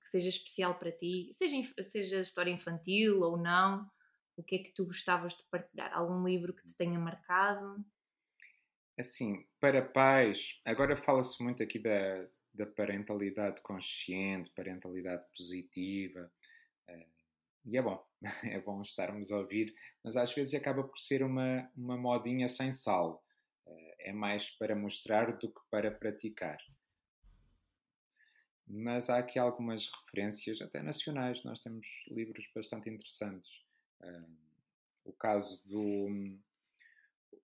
que 0.00 0.08
seja 0.08 0.28
especial 0.28 0.74
para 0.74 0.92
ti? 0.92 1.30
Seja, 1.32 1.56
seja 1.82 2.20
história 2.20 2.50
infantil 2.50 3.22
ou 3.22 3.36
não? 3.36 3.90
O 4.36 4.42
que 4.42 4.56
é 4.56 4.58
que 4.58 4.72
tu 4.72 4.84
gostavas 4.84 5.34
de 5.34 5.44
partilhar? 5.50 5.92
Algum 5.94 6.24
livro 6.26 6.52
que 6.52 6.66
te 6.66 6.76
tenha 6.76 6.98
marcado? 6.98 7.82
Assim, 8.98 9.44
para 9.58 9.82
pais, 9.82 10.60
agora 10.64 10.96
fala-se 10.96 11.42
muito 11.42 11.62
aqui 11.62 11.78
da, 11.78 12.26
da 12.56 12.66
parentalidade 12.66 13.60
consciente, 13.62 14.50
parentalidade 14.50 15.24
positiva. 15.36 16.30
Uh, 16.88 17.06
e 17.64 17.76
é 17.76 17.82
bom, 17.82 18.04
é 18.44 18.60
bom 18.60 18.80
estarmos 18.82 19.30
a 19.30 19.38
ouvir, 19.38 19.74
mas 20.02 20.16
às 20.16 20.32
vezes 20.32 20.54
acaba 20.54 20.82
por 20.84 20.98
ser 20.98 21.22
uma, 21.22 21.70
uma 21.76 21.96
modinha 21.96 22.48
sem 22.48 22.72
sal. 22.72 23.24
Uh, 23.66 23.94
é 24.00 24.12
mais 24.12 24.50
para 24.50 24.74
mostrar 24.74 25.36
do 25.36 25.48
que 25.48 25.60
para 25.70 25.90
praticar. 25.90 26.58
Mas 28.68 29.08
há 29.08 29.18
aqui 29.18 29.38
algumas 29.38 29.88
referências, 29.88 30.60
até 30.60 30.82
nacionais, 30.82 31.44
nós 31.44 31.60
temos 31.60 31.86
livros 32.08 32.48
bastante 32.54 32.90
interessantes. 32.90 33.50
Uh, 34.00 34.46
o 35.04 35.12
caso 35.12 35.64
do 35.66 36.36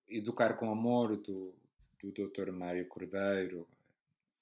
Educar 0.09 0.55
com 0.57 0.69
Amor, 0.69 1.15
do, 1.15 1.55
do 2.01 2.11
Dr. 2.11 2.51
Mário 2.51 2.85
Cordeiro, 2.87 3.67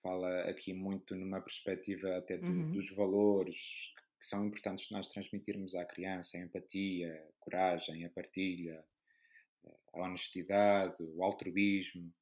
fala 0.02 0.42
aqui 0.50 0.74
muito 0.74 1.16
numa 1.16 1.42
perspectiva 1.42 2.18
até 2.18 2.38
do, 2.38 2.48
uhum. 2.48 2.72
dos 2.72 2.90
valores 2.92 3.94
que 4.20 4.26
são 4.26 4.46
importantes 4.46 4.90
nós 4.92 5.08
transmitirmos 5.08 5.74
à 5.74 5.84
criança, 5.84 6.38
a 6.38 6.42
empatia, 6.42 7.12
a 7.12 7.44
coragem, 7.44 8.06
a 8.06 8.10
partilha, 8.10 8.84
a 9.94 10.00
honestidade, 10.00 10.96
o 11.00 11.24
altruísmo. 11.24 12.14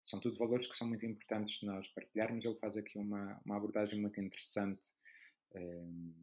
São 0.00 0.20
tudo 0.20 0.38
valores 0.38 0.68
que 0.68 0.76
são 0.76 0.86
muito 0.86 1.04
importantes 1.04 1.60
nós 1.62 1.88
partilharmos. 1.88 2.44
Ele 2.44 2.54
faz 2.56 2.76
aqui 2.76 2.96
uma, 2.96 3.40
uma 3.44 3.56
abordagem 3.56 4.00
muito 4.00 4.20
interessante 4.20 4.88
um, 5.54 6.14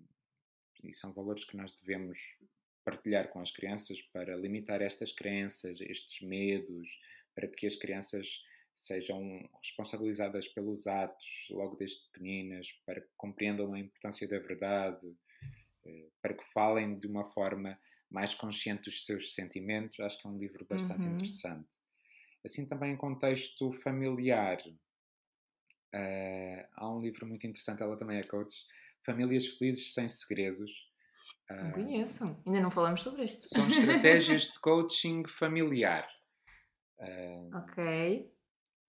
e 0.83 0.93
são 0.93 1.13
valores 1.13 1.43
que 1.43 1.57
nós 1.57 1.73
devemos 1.73 2.19
partilhar 2.85 3.27
com 3.29 3.41
as 3.41 3.51
crianças 3.51 4.01
para 4.01 4.35
limitar 4.35 4.81
estas 4.81 5.11
crenças, 5.11 5.81
estes 5.81 6.25
medos, 6.25 6.87
para 7.33 7.47
que 7.47 7.65
as 7.65 7.75
crianças 7.75 8.41
sejam 8.75 9.49
responsabilizadas 9.63 10.47
pelos 10.49 10.85
atos 10.85 11.25
logo 11.49 11.77
desde 11.77 12.03
pequeninas, 12.11 12.67
para 12.85 13.01
que 13.01 13.09
compreendam 13.17 13.73
a 13.73 13.79
importância 13.79 14.27
da 14.27 14.37
verdade, 14.39 15.15
eh, 15.85 16.09
para 16.21 16.33
que 16.33 16.43
falem 16.51 16.99
de 16.99 17.07
uma 17.07 17.25
forma 17.31 17.73
mais 18.11 18.35
consciente 18.35 18.83
dos 18.83 19.05
seus 19.05 19.33
sentimentos. 19.33 19.99
Acho 19.99 20.21
que 20.21 20.27
é 20.27 20.29
um 20.29 20.37
livro 20.37 20.65
bastante 20.69 21.01
uhum. 21.01 21.15
interessante. 21.15 21.69
Assim, 22.45 22.67
também 22.67 22.91
em 22.93 22.97
contexto 22.97 23.71
familiar, 23.81 24.61
uh, 25.95 26.67
há 26.75 26.91
um 26.93 27.01
livro 27.01 27.25
muito 27.25 27.47
interessante, 27.47 27.81
ela 27.81 27.97
também 27.97 28.19
é 28.19 28.23
coach, 28.23 28.55
Famílias 29.03 29.47
Felizes 29.47 29.93
Sem 29.93 30.07
Segredos. 30.07 30.71
Não 31.49 31.71
conheço, 31.71 32.23
ainda 32.45 32.61
não 32.61 32.69
falamos 32.69 33.01
sobre 33.01 33.23
isto. 33.23 33.47
São 33.47 33.67
estratégias 33.67 34.51
de 34.51 34.59
coaching 34.59 35.23
familiar. 35.27 36.07
Uh, 36.99 37.49
ok. 37.57 38.34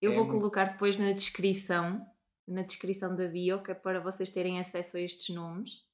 Eu 0.07 0.13
é 0.13 0.15
vou 0.15 0.29
colocar 0.29 0.73
depois 0.73 0.99
na 0.99 1.13
descrição, 1.13 2.07
na 2.47 2.63
descrição 2.63 3.15
da 3.15 3.27
bio, 3.27 3.63
que 3.63 3.73
é 3.73 3.75
para 3.75 4.01
vocês 4.01 4.31
terem 4.31 4.61
acesso 4.61 4.97
a 4.97 5.01
estes 5.01 5.35
nomes. 5.35 5.85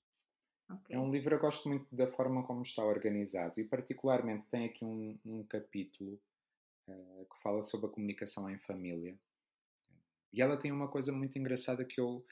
Okay. 0.71 0.97
É 0.97 0.99
um 0.99 1.11
livro, 1.11 1.35
eu 1.35 1.41
gosto 1.41 1.69
muito 1.69 1.87
da 1.95 2.07
forma 2.07 2.43
como 2.47 2.63
está 2.63 2.85
organizado 2.85 3.61
e 3.61 3.65
particularmente 3.65 4.47
tem 4.51 4.67
aqui 4.67 4.85
um, 4.85 5.19
um 5.25 5.45
capítulo 5.45 6.21
uh, 6.89 7.27
que 7.27 7.43
fala 7.43 7.63
sobre 7.63 7.87
a 7.87 7.91
comunicação 7.91 8.51
em 8.51 8.59
família. 8.59 9.17
E 10.33 10.41
ela 10.41 10.57
tem 10.57 10.73
uma 10.73 10.89
coisa 10.89 11.13
muito 11.13 11.39
engraçada 11.39 11.85
que 11.85 12.01
eu, 12.01 12.25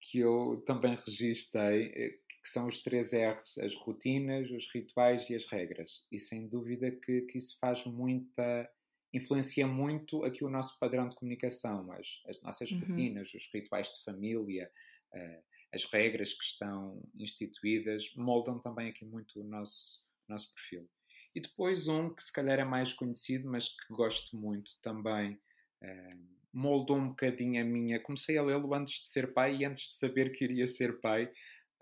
que 0.00 0.18
eu 0.18 0.62
também 0.66 0.98
registrei, 1.06 1.92
eh, 1.94 2.18
que 2.42 2.48
são 2.48 2.66
os 2.66 2.82
três 2.82 3.12
R's, 3.12 3.58
as 3.58 3.74
rotinas, 3.76 4.50
os 4.50 4.70
rituais 4.72 5.28
e 5.30 5.34
as 5.34 5.46
regras. 5.46 6.06
E 6.12 6.18
sem 6.18 6.48
dúvida 6.48 6.90
que, 6.90 7.22
que 7.22 7.38
isso 7.38 7.58
faz 7.58 7.84
muita 7.84 8.70
influencia 9.12 9.66
muito 9.66 10.22
aqui 10.24 10.44
o 10.44 10.50
nosso 10.50 10.78
padrão 10.78 11.08
de 11.08 11.16
comunicação, 11.16 11.90
as, 11.92 12.20
as 12.26 12.40
nossas 12.42 12.70
uhum. 12.70 12.80
rotinas, 12.80 13.32
os 13.32 13.48
rituais 13.52 13.92
de 13.92 14.04
família, 14.04 14.70
uh, 15.14 15.42
as 15.72 15.84
regras 15.84 16.32
que 16.32 16.44
estão 16.44 17.02
instituídas, 17.16 18.12
moldam 18.16 18.58
também 18.58 18.88
aqui 18.88 19.04
muito 19.04 19.40
o 19.40 19.44
nosso, 19.44 20.06
nosso 20.28 20.52
perfil. 20.54 20.88
E 21.34 21.40
depois 21.40 21.88
um 21.88 22.14
que 22.14 22.22
se 22.22 22.32
calhar 22.32 22.58
é 22.58 22.64
mais 22.64 22.92
conhecido, 22.92 23.50
mas 23.50 23.68
que 23.68 23.94
gosto 23.94 24.36
muito 24.36 24.70
também, 24.82 25.34
uh, 25.82 26.38
moldou 26.52 26.96
um 26.96 27.08
bocadinho 27.08 27.62
a 27.62 27.64
minha. 27.64 28.00
Comecei 28.00 28.36
a 28.36 28.42
lê-lo 28.42 28.74
antes 28.74 29.00
de 29.00 29.08
ser 29.08 29.32
pai 29.32 29.56
e 29.56 29.64
antes 29.64 29.88
de 29.88 29.94
saber 29.94 30.32
que 30.32 30.44
iria 30.44 30.66
ser 30.66 31.00
pai. 31.00 31.30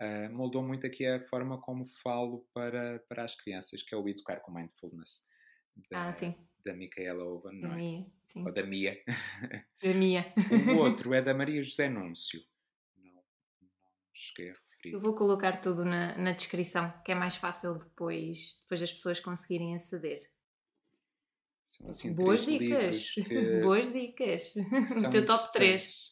Uh, 0.01 0.31
moldou 0.31 0.61
muito 0.61 0.85
aqui 0.85 1.05
a 1.05 1.19
forma 1.27 1.59
como 1.59 1.89
falo 2.03 2.47
para, 2.53 2.99
para 3.09 3.23
as 3.23 3.35
crianças, 3.35 3.81
que 3.81 3.95
é 3.95 3.97
o 3.97 4.07
educar 4.07 4.39
com 4.41 4.51
mindfulness. 4.51 5.25
Da, 5.89 6.07
ah, 6.07 6.11
sim 6.11 6.35
da 6.67 6.73
Micaela 6.73 7.23
Owen, 7.23 7.61
não 7.61 7.71
é? 7.71 7.75
Mia, 7.75 8.05
sim. 8.23 8.45
Ou 8.45 8.51
da 8.51 8.63
Mia. 8.63 9.01
Da 9.81 9.93
Mia. 9.93 10.33
o 10.75 10.77
outro 10.83 11.13
é 11.13 11.21
da 11.21 11.33
Maria 11.33 11.63
José 11.63 11.89
Núncio. 11.89 12.41
Não, 12.97 13.13
não 13.13 13.71
cheguei 14.13 14.51
a 14.51 14.53
referir. 14.53 14.93
Eu 14.93 14.99
vou 14.99 15.15
colocar 15.15 15.61
tudo 15.61 15.85
na, 15.85 16.17
na 16.17 16.31
descrição, 16.33 16.93
que 17.05 17.11
é 17.11 17.15
mais 17.15 17.37
fácil 17.37 17.73
depois, 17.73 18.59
depois 18.61 18.81
das 18.81 18.91
pessoas 18.91 19.19
conseguirem 19.19 19.75
aceder. 19.75 20.29
Assim, 21.89 22.13
Boas 22.13 22.45
dicas! 22.45 23.13
Boas 23.63 23.91
dicas! 23.91 24.53
O 25.05 25.09
teu 25.09 25.25
top 25.25 25.51
3. 25.53 26.07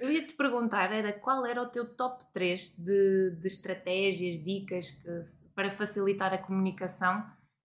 Eu 0.00 0.10
ia 0.10 0.26
te 0.26 0.34
perguntar 0.34 0.92
era 0.92 1.12
qual 1.12 1.44
era 1.46 1.62
o 1.62 1.68
teu 1.68 1.94
top 1.94 2.24
3 2.32 2.76
de, 2.78 3.30
de 3.38 3.46
estratégias, 3.46 4.42
dicas 4.42 4.90
que, 4.90 5.08
para 5.54 5.70
facilitar 5.70 6.32
a 6.32 6.38
comunicação 6.38 7.24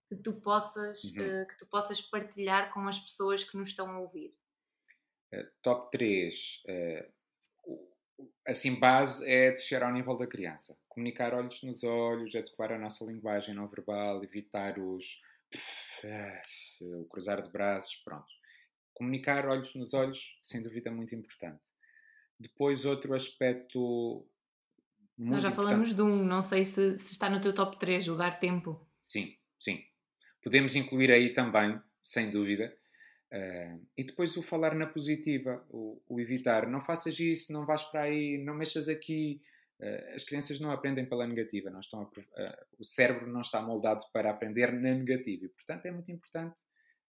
que 0.09 0.15
tu 0.15 0.33
possas, 0.41 1.03
uhum. 1.03 1.43
uh, 1.43 1.47
que 1.47 1.57
tu 1.57 1.67
possas 1.67 2.01
partilhar 2.01 2.73
com 2.73 2.87
as 2.87 2.99
pessoas 2.99 3.43
que 3.43 3.55
nos 3.55 3.69
estão 3.69 3.89
a 3.91 3.99
ouvir? 3.99 4.35
Uh, 5.31 5.47
top 5.61 5.91
3. 5.91 6.63
Uh, 6.67 8.27
assim, 8.47 8.79
base 8.79 9.29
é 9.31 9.51
descer 9.51 9.83
ao 9.83 9.93
nível 9.93 10.17
da 10.17 10.25
criança. 10.25 10.75
Comunicar 10.87 11.35
olhos 11.35 11.61
nos 11.61 11.83
olhos, 11.83 12.35
adequar 12.35 12.71
a 12.71 12.79
nossa 12.79 13.05
linguagem 13.05 13.53
não 13.53 13.67
verbal, 13.67 14.23
evitar 14.23 14.79
os. 14.79 15.05
o 16.81 17.05
cruzar 17.05 17.41
de 17.43 17.51
braços, 17.51 17.95
pronto. 17.97 18.27
Comunicar 18.95 19.47
olhos 19.47 19.73
nos 19.75 19.93
olhos, 19.93 20.39
sem 20.41 20.63
dúvida, 20.63 20.91
muito 20.91 21.13
importante. 21.13 21.61
Depois, 22.39 22.83
outro 22.83 23.13
aspecto. 23.13 24.27
Nós 25.17 25.43
já 25.43 25.51
falamos 25.51 25.93
de 25.93 26.01
um, 26.01 26.23
não 26.23 26.41
sei 26.41 26.65
se, 26.65 26.97
se 26.97 27.11
está 27.11 27.29
no 27.29 27.39
teu 27.39 27.53
top 27.53 27.77
3, 27.77 28.07
o 28.07 28.15
dar 28.15 28.39
tempo. 28.39 28.87
Sim, 29.01 29.37
sim. 29.59 29.83
Podemos 30.43 30.75
incluir 30.75 31.11
aí 31.11 31.33
também, 31.33 31.79
sem 32.01 32.29
dúvida. 32.29 32.73
Uh, 33.31 33.85
e 33.95 34.03
depois 34.03 34.35
o 34.37 34.41
falar 34.41 34.73
na 34.73 34.87
positiva, 34.87 35.63
o, 35.69 36.01
o, 36.07 36.19
evitar. 36.19 36.67
Não 36.67 36.81
faças 36.81 37.19
isso, 37.19 37.53
não 37.53 37.65
vais 37.65 37.83
para 37.83 38.03
aí, 38.03 38.37
não 38.37 38.55
mexas 38.55 38.89
aqui. 38.89 39.39
uh, 39.79 40.15
as 40.15 40.23
crianças 40.23 40.59
não 40.59 40.71
aprendem 40.71 41.05
pela 41.05 41.27
negativa, 41.27 41.69
não 41.69 41.79
estão 41.79 42.09
a, 42.37 42.65
o 42.79 42.83
cérebro 42.83 43.27
não 43.27 43.41
está 43.41 43.61
moldado 43.61 44.03
para 44.11 44.31
aprender 44.31 44.71
na 44.73 44.95
negativa 44.95 45.45
e, 45.45 45.49
portanto, 45.49 45.85
é 45.85 45.91
muito 45.91 46.11
importante 46.11 46.57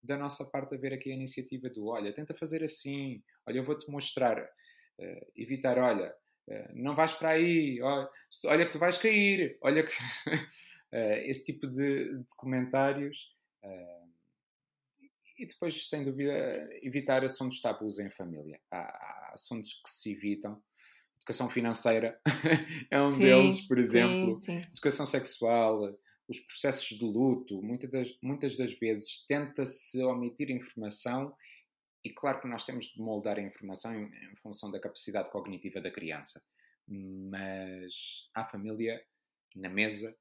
da 0.03 0.17
nossa 0.17 0.45
parte 0.45 0.75
haver 0.75 0.93
aqui 0.93 1.11
a 1.11 1.15
iniciativa 1.15 1.69
do 1.69 1.87
olha, 1.87 2.13
tenta 2.13 2.33
fazer 2.33 2.63
assim, 2.63 3.21
olha, 3.45 3.57
eu 3.57 3.63
vou-te 3.63 3.89
mostrar, 3.89 4.41
uh, 4.41 5.31
evitar, 5.35 5.77
olha, 5.77 6.13
uh, 6.47 6.69
não 6.73 6.95
vais 6.95 7.13
para 7.13 7.29
aí, 7.29 7.81
olha, 7.81 8.09
olha, 8.45 8.65
que 8.65 8.71
tu 8.71 8.79
vais 8.79 8.97
cair, 8.97 9.57
olha 9.61 9.83
que... 9.83 9.93
esse 10.91 11.43
tipo 11.43 11.67
de, 11.67 12.17
de 12.19 12.35
comentários 12.35 13.35
e 15.39 15.45
depois, 15.45 15.87
sem 15.87 16.03
dúvida, 16.03 16.69
evitar 16.83 17.23
assuntos 17.23 17.61
tabus 17.61 17.97
em 17.97 18.09
família. 18.09 18.59
Há, 18.69 18.79
há 18.79 19.31
assuntos 19.33 19.73
que 19.73 19.89
se 19.89 20.11
evitam. 20.11 20.61
Educação 21.15 21.49
financeira 21.49 22.19
é 22.91 23.01
um 23.01 23.09
sim, 23.09 23.23
deles, 23.23 23.61
por 23.61 23.79
exemplo. 23.79 24.35
Sim, 24.35 24.61
sim. 24.61 24.67
Educação 24.69 25.05
sexual, 25.05 25.97
os 26.27 26.39
processos 26.39 26.97
de 26.97 27.05
luto. 27.05 27.61
Muitas 27.61 27.89
das, 27.89 28.17
muitas 28.21 28.57
das 28.57 28.73
vezes 28.73 29.25
tenta-se 29.25 30.03
omitir 30.03 30.49
informação 30.49 31.33
e 32.03 32.09
claro 32.09 32.41
que 32.41 32.47
nós 32.47 32.65
temos 32.65 32.87
de 32.87 33.01
moldar 33.01 33.37
a 33.37 33.41
informação 33.41 33.93
em, 33.93 34.05
em 34.07 34.35
função 34.37 34.69
da 34.69 34.79
capacidade 34.79 35.31
cognitiva 35.31 35.79
da 35.79 35.91
criança. 35.91 36.43
Mas 36.85 37.93
a 38.33 38.43
família, 38.43 39.01
na 39.55 39.69
mesa, 39.69 40.17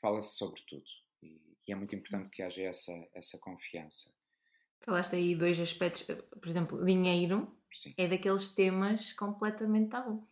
fala-se 0.00 0.36
sobre 0.36 0.60
tudo. 0.62 0.84
E, 1.22 1.40
e 1.66 1.72
é 1.72 1.74
muito 1.74 1.94
importante 1.94 2.30
que 2.30 2.42
haja 2.42 2.62
essa, 2.62 2.92
essa 3.14 3.38
confiança. 3.38 4.12
Falaste 4.80 5.14
aí 5.14 5.34
dois 5.34 5.60
aspectos, 5.60 6.08
eh, 6.08 6.14
por 6.14 6.48
exemplo, 6.48 6.84
dinheiro 6.84 7.54
Sim. 7.72 7.94
é 7.96 8.08
daqueles 8.08 8.54
temas 8.54 9.12
completamente 9.12 9.90
tabu. 9.90 10.26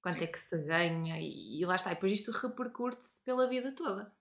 Quanto 0.00 0.18
Sim. 0.18 0.24
é 0.24 0.26
que 0.28 0.38
se 0.38 0.62
ganha 0.64 1.20
e, 1.20 1.60
e, 1.60 1.66
lá 1.66 1.76
está. 1.76 1.90
E 1.90 1.94
depois 1.94 2.12
isto 2.12 2.30
repercute-se 2.30 3.22
pela 3.24 3.48
vida 3.48 3.72
toda. 3.72 4.14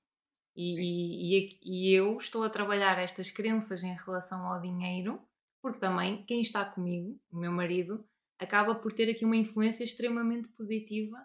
E, 0.55 0.73
e, 0.81 1.59
e, 1.63 1.93
eu 1.93 2.17
estou 2.17 2.43
a 2.43 2.49
trabalhar 2.49 2.97
estas 2.99 3.31
crenças 3.31 3.83
em 3.83 3.95
relação 3.95 4.45
ao 4.45 4.59
dinheiro, 4.59 5.21
porque 5.61 5.79
também 5.79 6.23
quem 6.25 6.41
está 6.41 6.65
comigo, 6.65 7.17
o 7.31 7.37
meu 7.37 7.51
marido, 7.51 8.03
acaba 8.37 8.75
por 8.75 8.91
ter 8.91 9.09
aqui 9.09 9.23
uma 9.23 9.37
influência 9.37 9.83
extremamente 9.83 10.49
positiva 10.49 11.17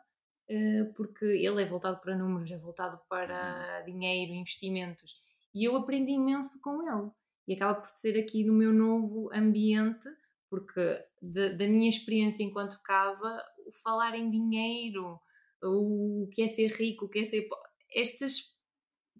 porque 0.94 1.24
ele 1.24 1.62
é 1.62 1.66
voltado 1.66 2.00
para 2.00 2.16
números, 2.16 2.50
é 2.50 2.58
voltado 2.58 3.00
para 3.08 3.80
uhum. 3.80 3.92
dinheiro, 3.92 4.32
investimentos. 4.32 5.14
E 5.54 5.64
eu 5.64 5.76
aprendi 5.76 6.12
imenso 6.12 6.60
com 6.60 6.82
ele. 6.82 7.10
E 7.46 7.54
acaba 7.54 7.80
por 7.80 7.88
ser 7.88 8.18
aqui 8.18 8.44
no 8.44 8.54
meu 8.54 8.72
novo 8.72 9.30
ambiente, 9.32 10.08
porque 10.48 11.04
da 11.20 11.66
minha 11.66 11.88
experiência 11.88 12.42
enquanto 12.42 12.82
casa, 12.82 13.44
o 13.66 13.72
falar 13.72 14.14
em 14.14 14.30
dinheiro, 14.30 15.20
o, 15.62 16.28
que 16.32 16.42
é 16.42 16.48
ser 16.48 16.68
rico, 16.68 17.06
o 17.06 17.08
que 17.08 17.20
é 17.20 17.24
ser. 17.24 17.48
Estas. 17.94 18.54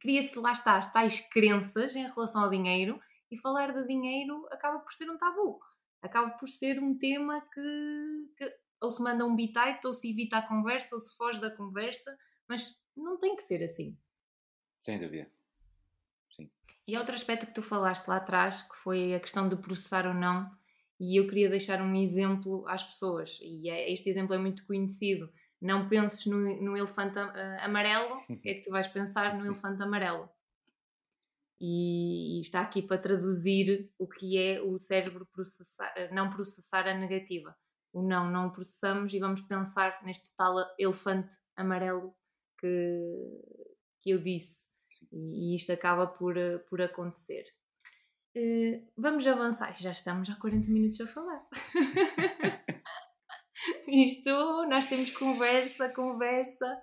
Cria-se, 0.01 0.39
lá 0.39 0.53
está, 0.53 0.77
as 0.77 0.93
tais 0.93 1.21
crenças 1.31 1.97
em 1.97 2.07
relação 2.07 2.43
ao 2.43 2.51
dinheiro, 2.51 3.01
e 3.31 3.39
falar 3.39 3.73
de 3.73 3.87
dinheiro 3.87 4.47
acaba 4.51 4.79
por 4.81 4.93
ser 4.93 5.11
um 5.11 5.17
tabu. 5.17 5.59
Acaba 6.03 6.31
por 6.31 6.49
ser 6.49 6.79
um 6.83 6.97
tema 6.97 7.41
que, 7.41 8.31
que 8.37 8.55
ou 8.85 8.91
se 8.91 9.03
manda 9.03 9.25
um 9.25 9.35
bitite, 9.35 9.87
ou 9.87 9.95
se 9.95 10.11
evita 10.11 10.37
a 10.37 10.47
conversa, 10.47 10.95
ou 10.95 11.01
se 11.01 11.17
foge 11.17 11.41
da 11.41 11.51
conversa, 11.51 12.17
mas 12.47 12.79
não 12.95 13.19
tem 13.19 13.35
que 13.35 13.43
ser 13.43 13.63
assim. 13.65 13.97
Sem 14.81 15.01
dúvida. 15.01 15.31
Sim. 16.31 16.51
E 16.87 16.97
outro 16.99 17.15
aspecto 17.15 17.47
que 17.47 17.55
tu 17.55 17.63
falaste 17.63 18.07
lá 18.07 18.17
atrás, 18.17 18.63
que 18.63 18.77
foi 18.77 19.15
a 19.15 19.21
questão 19.21 19.49
de 19.49 19.57
processar 19.57 20.07
ou 20.07 20.15
não, 20.15 20.51
e 21.01 21.19
eu 21.19 21.27
queria 21.27 21.49
deixar 21.49 21.81
um 21.81 21.95
exemplo 21.95 22.65
às 22.69 22.85
pessoas, 22.85 23.41
e 23.43 23.69
é, 23.69 23.91
este 23.91 24.09
exemplo 24.09 24.35
é 24.35 24.39
muito 24.39 24.67
conhecido. 24.67 25.33
Não 25.61 25.89
penses 25.89 26.27
no, 26.27 26.39
no 26.63 26.77
elefante 26.77 27.19
amarelo, 27.63 28.17
o 28.29 28.37
que 28.37 28.51
é 28.51 28.55
que 28.55 28.61
tu 28.61 28.71
vais 28.71 28.87
pensar 28.87 29.37
no 29.37 29.47
elefante 29.47 29.83
amarelo? 29.83 30.29
E, 31.59 32.37
e 32.37 32.41
está 32.43 32.61
aqui 32.61 32.83
para 32.83 32.99
traduzir 32.99 33.91
o 33.99 34.07
que 34.07 34.37
é 34.37 34.61
o 34.61 34.77
cérebro 34.77 35.27
processar, 35.33 35.95
não 36.13 36.29
processar 36.29 36.87
a 36.87 36.93
negativa 36.93 37.57
o 37.95 38.03
não 38.03 38.29
não 38.31 38.51
processamos 38.51 39.15
e 39.15 39.21
vamos 39.21 39.41
pensar 39.41 39.99
neste 40.05 40.35
tal 40.37 40.57
elefante 40.79 41.37
amarelo 41.57 42.13
que, 42.59 43.41
que 44.03 44.11
eu 44.11 44.19
disse. 44.19 44.67
E, 45.13 45.53
e 45.53 45.55
isto 45.55 45.73
acaba 45.73 46.07
por, 46.07 46.37
eh, 46.37 46.59
por 46.59 46.83
acontecer. 46.83 47.45
Uh, 48.37 48.85
vamos 48.97 49.25
avançar, 49.29 49.77
já 49.79 49.93
estamos 49.93 50.29
há 50.29 50.35
40 50.35 50.69
minutos 50.69 51.01
a 51.01 51.07
falar. 51.07 51.47
Isto, 53.87 54.67
nós 54.69 54.87
temos 54.87 55.11
conversa, 55.13 55.89
conversa. 55.91 56.83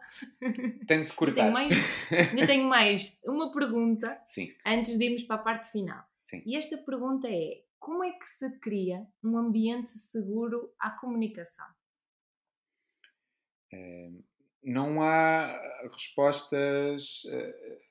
Tenho 0.88 1.06
de 1.06 1.14
cortar. 1.14 1.44
Ainda 1.44 1.52
tenho 1.52 1.54
mais, 1.54 2.10
ainda 2.10 2.48
tenho 2.48 2.70
mais 2.70 3.20
uma 3.26 3.52
pergunta 3.52 4.18
Sim. 4.26 4.54
antes 4.66 4.98
de 4.98 5.06
irmos 5.06 5.24
para 5.24 5.36
a 5.36 5.44
parte 5.44 5.70
final. 5.70 6.04
Sim. 6.26 6.42
E 6.46 6.56
esta 6.56 6.78
pergunta 6.78 7.28
é: 7.30 7.64
como 7.82 8.04
é 8.04 8.12
que 8.12 8.28
se 8.28 8.60
cria 8.60 9.08
um 9.24 9.36
ambiente 9.36 9.98
seguro 9.98 10.72
à 10.80 10.92
comunicação? 10.92 11.66
É, 13.74 14.12
não 14.64 15.02
há 15.02 15.60
respostas 15.92 17.24
uh, 17.24 17.82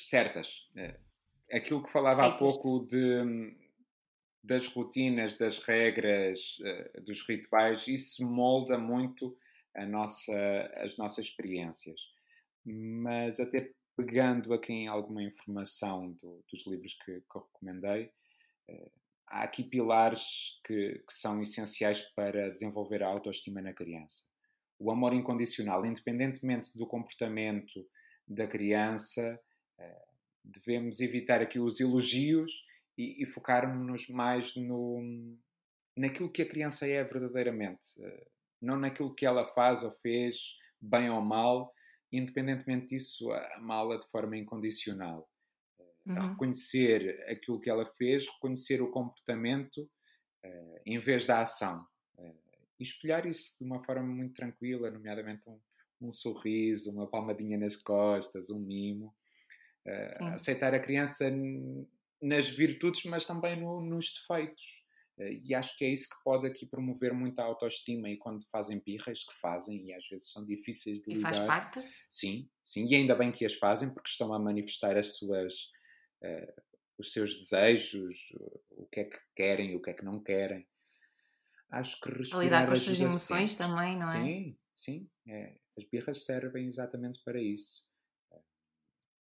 certas. 0.00 0.70
É, 0.76 1.00
aquilo 1.52 1.82
que 1.82 1.90
falava 1.90 2.22
Feitas. 2.22 2.36
há 2.36 2.38
pouco 2.38 2.86
de, 2.86 3.56
das 4.44 4.68
rotinas, 4.68 5.36
das 5.36 5.58
regras, 5.58 6.56
dos 7.04 7.26
rituais, 7.26 7.88
isso 7.88 8.24
molda 8.30 8.78
muito 8.78 9.36
nossa, 9.88 10.72
as 10.76 10.96
nossas 10.96 11.26
experiências. 11.26 12.00
Mas 12.64 13.40
até 13.40 13.72
pegando 13.96 14.54
aqui 14.54 14.72
em 14.72 14.86
alguma 14.86 15.22
informação 15.22 16.12
do, 16.12 16.44
dos 16.50 16.64
livros 16.66 16.94
que, 16.94 17.20
que 17.20 17.36
eu 17.36 17.42
recomendei, 17.42 18.12
há 19.32 19.44
aqui 19.44 19.64
pilares 19.64 20.60
que, 20.64 21.02
que, 21.06 21.12
são 21.12 21.40
essenciais 21.40 22.02
para 22.14 22.50
desenvolver 22.50 23.02
a 23.02 23.08
autoestima 23.08 23.62
na 23.62 23.72
criança. 23.72 24.24
O 24.78 24.90
amor 24.90 25.14
incondicional, 25.14 25.86
independentemente 25.86 26.76
do 26.76 26.86
comportamento 26.86 27.86
da 28.28 28.46
criança, 28.46 29.40
eh, 29.78 30.04
devemos 30.44 31.00
evitar 31.00 31.40
aqui 31.40 31.58
os 31.58 31.80
elogios 31.80 32.52
e, 32.98 33.22
e 33.22 33.26
focarmos-nos 33.26 34.08
mais 34.08 34.54
no, 34.54 35.00
naquilo 35.96 36.30
que 36.30 36.42
a 36.42 36.48
criança 36.48 36.86
é 36.86 37.02
verdadeiramente, 37.02 38.02
eh, 38.02 38.26
não 38.60 38.76
naquilo 38.76 39.14
que 39.14 39.24
ela 39.24 39.46
faz 39.46 39.82
ou 39.82 39.92
fez, 39.92 40.56
bem 40.80 41.08
ou 41.08 41.22
mal, 41.22 41.72
independentemente 42.12 42.88
disso, 42.88 43.32
amá-la 43.54 43.96
de 43.96 44.06
forma 44.08 44.36
incondicional 44.36 45.31
uhum. 46.06 46.16
a 46.16 46.28
reconhecer 46.28 47.24
aquilo 47.28 47.60
que 47.60 47.70
ela 47.70 47.86
fez, 47.86 48.26
reconhecer 48.26 48.82
o 48.82 48.90
comportamento 48.90 49.78
uh, 50.44 50.80
em 50.84 50.98
vez 50.98 51.26
da 51.26 51.40
ação. 51.40 51.86
Uh, 52.16 52.34
e 52.78 52.82
espelhar 52.82 53.26
isso 53.26 53.56
de 53.58 53.64
uma 53.64 53.82
forma 53.84 54.02
muito 54.02 54.34
tranquila, 54.34 54.90
nomeadamente 54.90 55.42
um, 55.48 55.58
um 56.00 56.10
sorriso, 56.10 56.92
uma 56.92 57.06
palmadinha 57.06 57.58
nas 57.58 57.76
costas, 57.76 58.50
um 58.50 58.58
mimo. 58.58 59.14
Uh, 59.86 60.24
aceitar 60.26 60.74
a 60.74 60.80
criança 60.80 61.30
nas 62.20 62.48
virtudes, 62.48 63.04
mas 63.04 63.24
também 63.24 63.60
no, 63.60 63.80
nos 63.80 64.12
defeitos. 64.12 64.82
E 65.44 65.54
acho 65.54 65.76
que 65.76 65.84
é 65.84 65.88
isso 65.88 66.08
que 66.08 66.24
pode 66.24 66.46
aqui 66.46 66.66
promover 66.66 67.12
muita 67.12 67.42
autoestima 67.42 68.08
e 68.08 68.16
quando 68.16 68.44
fazem 68.46 68.80
birras, 68.80 69.22
que 69.22 69.34
fazem 69.40 69.84
e 69.84 69.92
às 69.92 70.08
vezes 70.08 70.32
são 70.32 70.44
difíceis 70.44 71.02
de 71.02 71.14
lidar. 71.14 71.30
E 71.30 71.34
faz 71.34 71.46
parte? 71.46 71.88
Sim, 72.08 72.48
sim, 72.64 72.86
e 72.88 72.94
ainda 72.94 73.14
bem 73.14 73.30
que 73.30 73.44
as 73.44 73.54
fazem 73.54 73.92
porque 73.92 74.08
estão 74.08 74.32
a 74.32 74.38
manifestar 74.38 74.96
as 74.96 75.18
suas 75.18 75.70
os 76.98 77.12
seus 77.12 77.34
desejos, 77.34 78.16
o 78.70 78.86
que 78.86 79.00
é 79.00 79.04
que 79.04 79.18
querem, 79.34 79.76
o 79.76 79.82
que 79.82 79.90
é 79.90 79.94
que 79.94 80.04
não 80.04 80.22
querem. 80.22 80.66
Acho 81.70 81.98
que 82.00 82.10
respirar 82.10 82.40
a 82.40 82.44
lidar 82.44 82.66
com 82.66 82.72
as 82.72 82.80
suas 82.80 83.00
emoções 83.00 83.52
sempre. 83.52 83.66
também, 83.66 83.94
não 83.94 84.10
é? 84.10 84.12
Sim, 84.12 84.58
sim. 84.74 85.10
É. 85.26 85.56
As 85.76 85.84
birras 85.84 86.24
servem 86.24 86.66
exatamente 86.66 87.18
para 87.24 87.40
isso. 87.40 87.88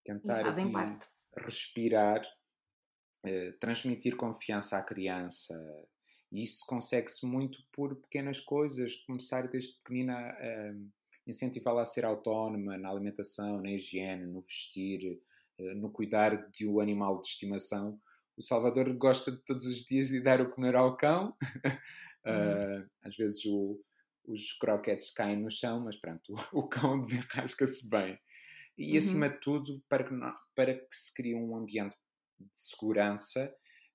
Tentar 0.03 0.47
aqui 0.47 0.71
parte. 0.71 1.07
respirar, 1.37 2.21
uh, 3.25 3.53
transmitir 3.59 4.17
confiança 4.17 4.77
à 4.77 4.83
criança. 4.83 5.55
E 6.31 6.43
isso 6.43 6.65
consegue-se 6.65 7.25
muito 7.25 7.63
por 7.71 7.95
pequenas 7.95 8.39
coisas. 8.39 8.95
Começar 8.95 9.47
desde 9.47 9.73
pequenina 9.75 10.17
a 10.17 10.73
incentivá-la 11.27 11.83
a 11.83 11.85
ser 11.85 12.05
autónoma 12.05 12.77
na 12.77 12.89
alimentação, 12.89 13.61
na 13.61 13.71
higiene, 13.71 14.25
no 14.25 14.41
vestir, 14.41 15.05
eh, 15.05 15.19
no 15.75 15.91
cuidar 15.91 16.49
de 16.49 16.67
um 16.67 16.79
animal 16.79 17.19
de 17.19 17.27
estimação. 17.27 17.99
O 18.37 18.41
Salvador 18.41 18.91
gosta 18.93 19.31
de 19.31 19.37
todos 19.39 19.65
os 19.65 19.83
dias 19.83 20.09
de 20.09 20.21
dar 20.21 20.41
o 20.41 20.49
comer 20.49 20.75
ao 20.75 20.95
cão. 20.97 21.35
uh, 22.25 22.89
às 23.03 23.15
vezes 23.15 23.45
o, 23.45 23.79
os 24.25 24.53
croquetes 24.53 25.11
caem 25.11 25.37
no 25.37 25.51
chão, 25.51 25.81
mas 25.81 25.95
pronto, 25.97 26.33
o, 26.53 26.59
o 26.59 26.67
cão 26.67 26.99
desenrasca-se 27.01 27.87
bem. 27.89 28.19
E 28.77 28.91
uhum. 28.91 28.97
acima 28.97 29.29
de 29.29 29.39
tudo, 29.39 29.83
para 29.87 30.03
que, 30.03 30.13
não, 30.13 30.35
para 30.55 30.73
que 30.73 30.95
se 30.95 31.13
crie 31.13 31.35
um 31.35 31.55
ambiente 31.55 31.95
de 32.39 32.49
segurança, 32.53 33.53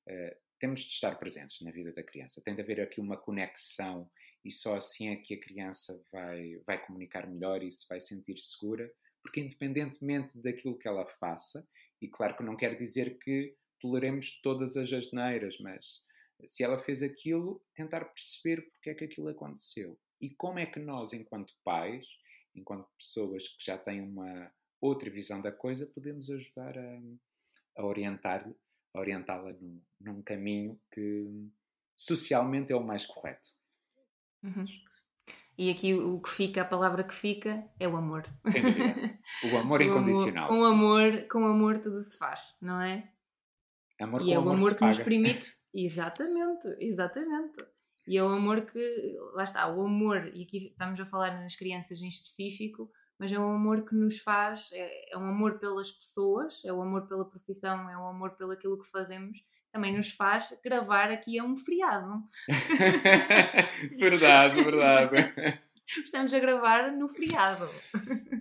uh, 0.08 0.36
temos 0.58 0.82
de 0.82 0.92
estar 0.92 1.18
presentes 1.18 1.60
na 1.62 1.70
vida 1.70 1.92
da 1.92 2.02
criança. 2.02 2.42
Tem 2.42 2.54
de 2.54 2.62
haver 2.62 2.80
aqui 2.80 3.00
uma 3.00 3.16
conexão 3.16 4.08
e 4.44 4.52
só 4.52 4.76
assim 4.76 5.08
é 5.08 5.16
que 5.16 5.34
a 5.34 5.40
criança 5.40 6.04
vai, 6.12 6.56
vai 6.64 6.84
comunicar 6.86 7.26
melhor 7.26 7.62
e 7.62 7.70
se 7.70 7.86
vai 7.88 7.98
sentir 7.98 8.38
segura, 8.38 8.90
porque 9.26 9.40
independentemente 9.40 10.40
daquilo 10.40 10.78
que 10.78 10.86
ela 10.86 11.04
faça, 11.04 11.68
e 12.00 12.06
claro 12.06 12.36
que 12.36 12.44
não 12.44 12.56
quer 12.56 12.76
dizer 12.76 13.18
que 13.18 13.56
toleremos 13.80 14.40
todas 14.40 14.76
as 14.76 14.92
asneiras, 14.92 15.58
mas 15.58 16.00
se 16.44 16.62
ela 16.62 16.78
fez 16.78 17.02
aquilo, 17.02 17.60
tentar 17.74 18.04
perceber 18.04 18.62
porque 18.70 18.90
é 18.90 18.94
que 18.94 19.04
aquilo 19.04 19.28
aconteceu 19.28 19.98
e 20.20 20.30
como 20.30 20.60
é 20.60 20.66
que 20.66 20.78
nós, 20.78 21.12
enquanto 21.12 21.52
pais, 21.64 22.06
enquanto 22.54 22.88
pessoas 22.96 23.48
que 23.48 23.64
já 23.64 23.76
têm 23.76 24.00
uma 24.00 24.52
outra 24.80 25.10
visão 25.10 25.42
da 25.42 25.50
coisa, 25.50 25.86
podemos 25.86 26.30
ajudar 26.30 26.78
a, 26.78 27.00
a 27.76 27.84
orientar 27.84 28.48
a 28.94 29.00
orientá-la 29.00 29.52
num, 29.54 29.82
num 30.00 30.22
caminho 30.22 30.80
que 30.94 31.50
socialmente 31.96 32.72
é 32.72 32.76
o 32.76 32.82
mais 32.82 33.04
correto. 33.04 33.48
Uhum. 34.42 34.64
E 35.58 35.70
aqui 35.70 35.94
o 35.94 36.20
que 36.20 36.28
fica, 36.28 36.62
a 36.62 36.64
palavra 36.64 37.02
que 37.02 37.14
fica 37.14 37.64
é 37.80 37.88
o 37.88 37.96
amor. 37.96 38.24
Sem 38.46 38.62
dúvida. 38.62 39.18
O 39.50 39.56
amor 39.56 39.80
incondicional. 39.82 40.48
com, 40.48 40.64
amor, 40.64 41.26
com 41.30 41.46
amor 41.46 41.78
tudo 41.78 41.98
se 42.02 42.18
faz, 42.18 42.58
não 42.60 42.80
é? 42.80 43.10
Amor 43.98 44.20
e 44.20 44.32
é 44.32 44.38
o 44.38 44.48
amor, 44.48 44.74
que 44.74 44.84
nos 44.84 44.98
permite. 44.98 45.46
Exatamente, 45.72 46.68
exatamente. 46.80 47.64
E 48.06 48.16
é 48.18 48.22
o 48.22 48.28
amor 48.28 48.62
que. 48.62 49.16
Lá 49.34 49.44
está, 49.44 49.66
o 49.68 49.86
amor, 49.86 50.30
e 50.34 50.42
aqui 50.42 50.68
estamos 50.68 51.00
a 51.00 51.06
falar 51.06 51.40
nas 51.40 51.56
crianças 51.56 52.02
em 52.02 52.08
específico, 52.08 52.90
mas 53.18 53.32
é 53.32 53.38
um 53.38 53.50
amor 53.50 53.84
que 53.84 53.94
nos 53.94 54.18
faz, 54.18 54.70
é, 54.72 55.14
é 55.14 55.18
um 55.18 55.26
amor 55.26 55.58
pelas 55.58 55.90
pessoas, 55.90 56.62
é 56.64 56.72
o 56.72 56.76
um 56.76 56.82
amor 56.82 57.08
pela 57.08 57.24
profissão, 57.24 57.88
é 57.88 57.96
um 57.96 58.06
amor 58.06 58.36
pelo 58.36 58.52
aquilo 58.52 58.78
que 58.78 58.88
fazemos, 58.88 59.38
também 59.76 59.94
nos 59.94 60.10
faz 60.10 60.58
gravar 60.64 61.10
aqui 61.10 61.38
a 61.38 61.44
um 61.44 61.54
feriado. 61.54 62.24
verdade, 63.98 64.64
verdade. 64.64 65.16
Estamos 65.86 66.32
a 66.32 66.40
gravar 66.40 66.90
no 66.92 67.08
feriado. 67.08 67.68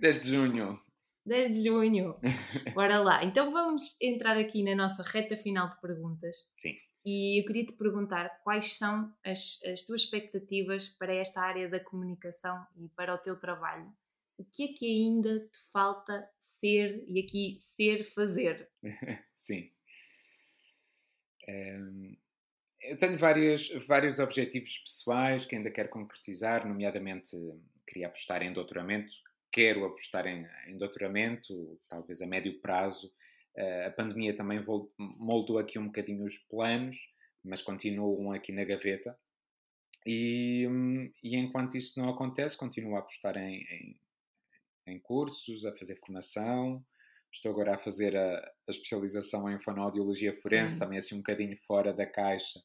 10 0.00 0.22
de 0.22 0.30
junho. 0.30 0.78
10 1.26 1.48
de 1.48 1.68
junho. 1.68 2.14
Bora 2.74 3.00
lá. 3.00 3.22
Então 3.22 3.52
vamos 3.52 4.00
entrar 4.00 4.38
aqui 4.38 4.62
na 4.62 4.74
nossa 4.74 5.02
reta 5.02 5.36
final 5.36 5.68
de 5.68 5.78
perguntas. 5.78 6.36
Sim. 6.56 6.74
E 7.04 7.38
eu 7.40 7.46
queria 7.46 7.66
te 7.66 7.74
perguntar 7.74 8.40
quais 8.42 8.78
são 8.78 9.12
as, 9.22 9.60
as 9.62 9.82
tuas 9.82 10.02
expectativas 10.02 10.88
para 10.88 11.14
esta 11.14 11.42
área 11.42 11.68
da 11.68 11.78
comunicação 11.78 12.66
e 12.78 12.88
para 12.96 13.14
o 13.14 13.18
teu 13.18 13.38
trabalho 13.38 13.92
o 14.38 14.44
que 14.44 14.64
é 14.64 14.68
que 14.68 14.86
ainda 14.86 15.40
te 15.40 15.58
falta 15.72 16.28
ser, 16.38 17.02
e 17.08 17.18
aqui 17.20 17.56
ser, 17.58 18.04
fazer? 18.04 18.68
Sim. 19.38 19.70
Um, 21.48 22.16
eu 22.80 22.96
tenho 22.98 23.18
vários, 23.18 23.68
vários 23.86 24.18
objetivos 24.18 24.78
pessoais 24.78 25.44
que 25.44 25.56
ainda 25.56 25.70
quero 25.70 25.88
concretizar, 25.88 26.66
nomeadamente 26.66 27.36
queria 27.86 28.06
apostar 28.06 28.42
em 28.42 28.52
doutoramento, 28.52 29.12
quero 29.52 29.84
apostar 29.84 30.26
em, 30.26 30.46
em 30.66 30.76
doutoramento, 30.76 31.80
talvez 31.88 32.20
a 32.20 32.26
médio 32.26 32.60
prazo. 32.60 33.12
Uh, 33.56 33.86
a 33.86 33.90
pandemia 33.90 34.36
também 34.36 34.62
moldou 34.98 35.58
aqui 35.58 35.78
um 35.78 35.86
bocadinho 35.86 36.24
os 36.24 36.36
planos, 36.36 36.96
mas 37.42 37.62
continuam 37.62 38.32
aqui 38.32 38.52
na 38.52 38.64
gaveta. 38.64 39.18
E, 40.04 40.66
um, 40.68 41.10
e 41.22 41.36
enquanto 41.36 41.76
isso 41.76 41.98
não 41.98 42.10
acontece, 42.10 42.56
continuo 42.56 42.96
a 42.96 43.00
apostar 43.00 43.36
em, 43.36 43.62
em 43.62 43.96
em 44.86 44.98
cursos, 44.98 45.66
a 45.66 45.72
fazer 45.72 45.96
formação. 45.96 46.84
Estou 47.36 47.52
agora 47.52 47.74
a 47.74 47.78
fazer 47.78 48.16
a, 48.16 48.38
a 48.38 48.70
especialização 48.70 49.50
em 49.50 49.60
fonoaudiologia 49.60 50.32
forense, 50.40 50.74
Sim. 50.74 50.80
também 50.80 50.98
assim 50.98 51.16
um 51.16 51.18
bocadinho 51.18 51.54
fora 51.66 51.92
da 51.92 52.06
caixa, 52.06 52.60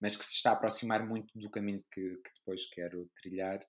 mas 0.00 0.16
que 0.16 0.24
se 0.24 0.36
está 0.36 0.50
a 0.50 0.52
aproximar 0.54 1.06
muito 1.06 1.38
do 1.38 1.50
caminho 1.50 1.84
que, 1.92 2.00
que 2.00 2.30
depois 2.38 2.66
quero 2.70 3.10
trilhar. 3.20 3.60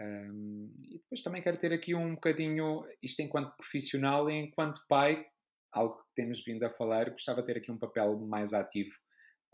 Um, 0.00 0.74
e 0.90 0.98
depois 0.98 1.22
também 1.22 1.42
quero 1.42 1.58
ter 1.58 1.72
aqui 1.72 1.94
um 1.94 2.14
bocadinho, 2.14 2.84
isto 3.02 3.20
enquanto 3.20 3.54
profissional 3.56 4.30
e 4.30 4.34
enquanto 4.34 4.80
pai, 4.88 5.24
algo 5.70 5.96
que 5.98 6.14
temos 6.16 6.42
vindo 6.42 6.64
a 6.64 6.70
falar, 6.70 7.10
gostava 7.10 7.42
de 7.42 7.46
ter 7.48 7.58
aqui 7.58 7.70
um 7.70 7.78
papel 7.78 8.18
mais 8.20 8.54
ativo 8.54 8.90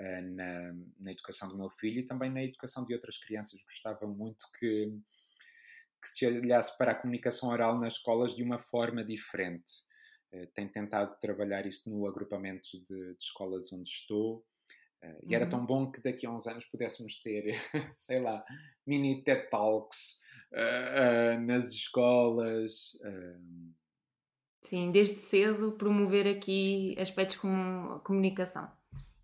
uh, 0.01 0.23
na, 0.35 0.73
na 1.01 1.11
educação 1.11 1.49
do 1.49 1.59
meu 1.59 1.71
filho 1.71 1.99
e 1.99 2.07
também 2.07 2.31
na 2.31 2.45
educação 2.45 2.87
de 2.87 2.95
outras 2.95 3.19
crianças. 3.19 3.61
Gostava 3.65 4.07
muito 4.07 4.47
que 4.59 4.97
que 6.03 6.09
se 6.09 6.27
olhasse 6.27 6.79
para 6.79 6.93
a 6.93 6.95
comunicação 6.95 7.51
oral 7.51 7.79
nas 7.79 7.93
escolas 7.93 8.35
de 8.35 8.43
uma 8.43 8.59
forma 8.59 9.05
diferente. 9.05 9.71
Uh, 10.33 10.47
tenho 10.55 10.71
tentado 10.71 11.17
trabalhar 11.21 11.67
isso 11.67 11.91
no 11.91 12.07
agrupamento 12.07 12.69
de, 12.89 13.15
de 13.15 13.23
escolas 13.23 13.73
onde 13.73 13.89
estou. 13.89 14.45
Uh, 15.03 15.29
e 15.29 15.35
era 15.35 15.45
uhum. 15.45 15.51
tão 15.51 15.67
bom 15.67 15.91
que 15.91 16.01
daqui 16.01 16.27
a 16.27 16.31
uns 16.31 16.47
anos 16.47 16.65
pudéssemos 16.67 17.21
ter, 17.23 17.55
sei 17.95 18.21
lá, 18.21 18.45
mini 18.87 19.23
TED 19.25 19.49
Talks 19.51 20.21
uh, 20.53 21.41
nas 21.41 21.71
escolas. 21.71 22.99
Sim, 24.63 24.93
desde 24.93 25.17
cedo 25.17 25.73
promover 25.73 26.27
aqui 26.27 26.95
aspectos 26.99 27.37
como 27.37 27.99
comunicação 28.01 28.71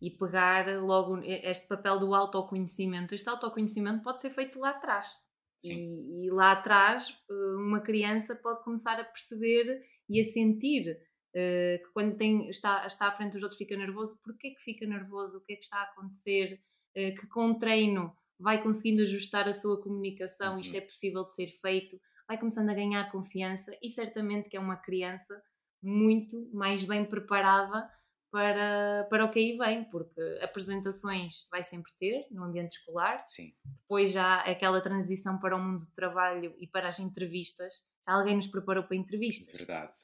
e 0.01 0.11
pegar 0.11 0.67
logo 0.83 1.21
este 1.23 1.69
papel 1.69 1.99
do 1.99 2.15
autoconhecimento. 2.15 3.15
Este 3.15 3.29
autoconhecimento 3.29 4.03
pode 4.03 4.21
ser 4.21 4.31
feito 4.31 4.59
lá 4.59 4.71
atrás. 4.71 5.26
E, 5.65 6.27
e, 6.27 6.31
lá 6.31 6.53
atrás, 6.53 7.09
eh, 7.31 7.57
uma 7.57 7.81
criança 7.81 8.37
pode 8.37 8.63
começar 8.63 9.01
a 9.01 9.05
perceber 9.05 9.81
e 10.09 10.21
a 10.21 10.25
sentir 10.25 10.93
uh, 11.35 11.83
que 11.83 11.93
quando 11.93 12.17
tem, 12.17 12.49
está, 12.49 12.87
está 12.87 13.09
à 13.09 13.13
frente 13.13 13.33
dos 13.33 13.43
outros 13.43 13.59
fica 13.59 13.77
nervoso. 13.77 14.19
Porquê 14.23 14.51
que 14.51 14.63
fica 14.63 14.87
nervoso? 14.87 15.39
O 15.39 15.41
que 15.41 15.55
é 15.55 15.57
que 15.57 15.65
está 15.65 15.79
a 15.79 15.85
acontecer? 15.85 16.61
Uh, 16.97 17.15
que 17.19 17.27
com 17.27 17.59
treino 17.59 18.15
vai 18.39 18.63
conseguindo 18.63 19.03
ajustar 19.03 19.49
a 19.49 19.53
sua 19.53 19.81
comunicação, 19.81 20.55
uhum. 20.55 20.61
isto 20.61 20.77
é 20.77 20.81
possível 20.81 21.25
de 21.25 21.35
ser 21.35 21.49
feito, 21.49 21.99
vai 22.29 22.39
começando 22.39 22.69
a 22.69 22.75
ganhar 22.75 23.11
confiança 23.11 23.77
e 23.83 23.89
certamente 23.89 24.51
que 24.51 24.57
é 24.57 24.61
uma 24.61 24.77
criança 24.77 25.43
muito 25.83 26.51
mais 26.53 26.85
bem 26.85 27.05
preparada 27.05 27.89
para, 28.31 29.07
para 29.09 29.25
o 29.25 29.31
que 29.31 29.39
aí 29.39 29.57
vem, 29.57 29.85
porque 29.85 30.21
apresentações 30.43 31.47
vai 31.51 31.63
sempre 31.63 31.93
ter 31.99 32.27
no 32.31 32.45
ambiente 32.45 32.77
escolar. 32.77 33.23
Sim. 33.27 33.53
Depois 33.81 34.13
já 34.13 34.41
aquela 34.41 34.81
transição 34.81 35.39
para 35.39 35.57
o 35.57 35.63
mundo 35.63 35.85
do 35.85 35.93
trabalho 35.93 36.55
e 36.59 36.67
para 36.67 36.89
as 36.89 36.99
entrevistas. 36.99 37.85
Já 38.05 38.15
alguém 38.15 38.37
nos 38.37 38.47
preparou 38.47 38.85
para 38.85 38.97
entrevistas? 38.97 39.55
Verdade. 39.57 39.99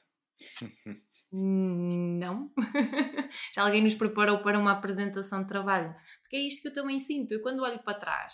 Não. 1.31 2.51
já 3.53 3.63
alguém 3.63 3.83
nos 3.83 3.95
preparou 3.95 4.41
para 4.41 4.59
uma 4.59 4.71
apresentação 4.71 5.41
de 5.41 5.47
trabalho. 5.47 5.93
Porque 6.21 6.35
é 6.35 6.39
isto 6.39 6.61
que 6.61 6.67
eu 6.69 6.73
também 6.73 6.99
sinto. 6.99 7.33
Eu 7.33 7.41
quando 7.41 7.61
olho 7.61 7.83
para 7.83 7.99
trás 7.99 8.33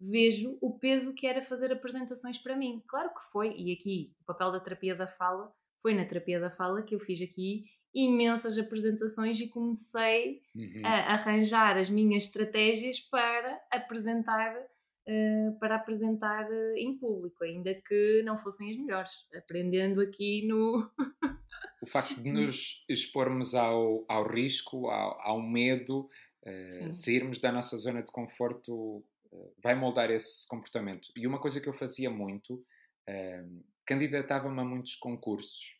vejo 0.00 0.56
o 0.62 0.78
peso 0.78 1.12
que 1.12 1.26
era 1.26 1.42
fazer 1.42 1.70
apresentações 1.72 2.38
para 2.38 2.56
mim. 2.56 2.82
Claro 2.88 3.10
que 3.10 3.22
foi, 3.30 3.54
e 3.54 3.72
aqui 3.72 4.14
o 4.22 4.24
papel 4.24 4.50
da 4.50 4.60
terapia 4.60 4.94
da 4.94 5.06
fala 5.06 5.52
foi 5.82 5.94
na 5.94 6.04
terapia 6.04 6.40
da 6.40 6.50
fala 6.50 6.82
que 6.82 6.94
eu 6.94 7.00
fiz 7.00 7.20
aqui 7.20 7.64
imensas 7.94 8.56
apresentações 8.58 9.40
e 9.40 9.48
comecei 9.48 10.40
uhum. 10.54 10.82
a 10.84 11.14
arranjar 11.14 11.76
as 11.76 11.90
minhas 11.90 12.24
estratégias 12.24 13.00
para 13.00 13.60
apresentar 13.70 14.54
uh, 14.56 15.58
para 15.58 15.76
apresentar 15.76 16.48
uh, 16.48 16.76
em 16.76 16.96
público, 16.96 17.42
ainda 17.44 17.74
que 17.74 18.22
não 18.24 18.36
fossem 18.36 18.70
as 18.70 18.76
melhores, 18.76 19.10
aprendendo 19.34 20.00
aqui 20.00 20.46
no 20.46 20.88
o 21.82 21.86
facto 21.86 22.20
de 22.20 22.30
nos 22.32 22.84
expormos 22.88 23.54
ao, 23.54 24.04
ao 24.08 24.26
risco, 24.28 24.88
ao, 24.88 25.20
ao 25.20 25.42
medo, 25.42 26.08
uh, 26.44 26.92
sairmos 26.92 27.38
da 27.38 27.50
nossa 27.50 27.76
zona 27.76 28.02
de 28.02 28.12
conforto 28.12 29.04
vai 29.62 29.76
moldar 29.76 30.10
esse 30.10 30.46
comportamento. 30.48 31.08
E 31.16 31.24
uma 31.24 31.38
coisa 31.38 31.60
que 31.60 31.68
eu 31.68 31.72
fazia 31.72 32.10
muito, 32.10 32.64
candidatava-me 33.90 34.60
a 34.60 34.64
muitos 34.64 34.94
concursos. 34.94 35.74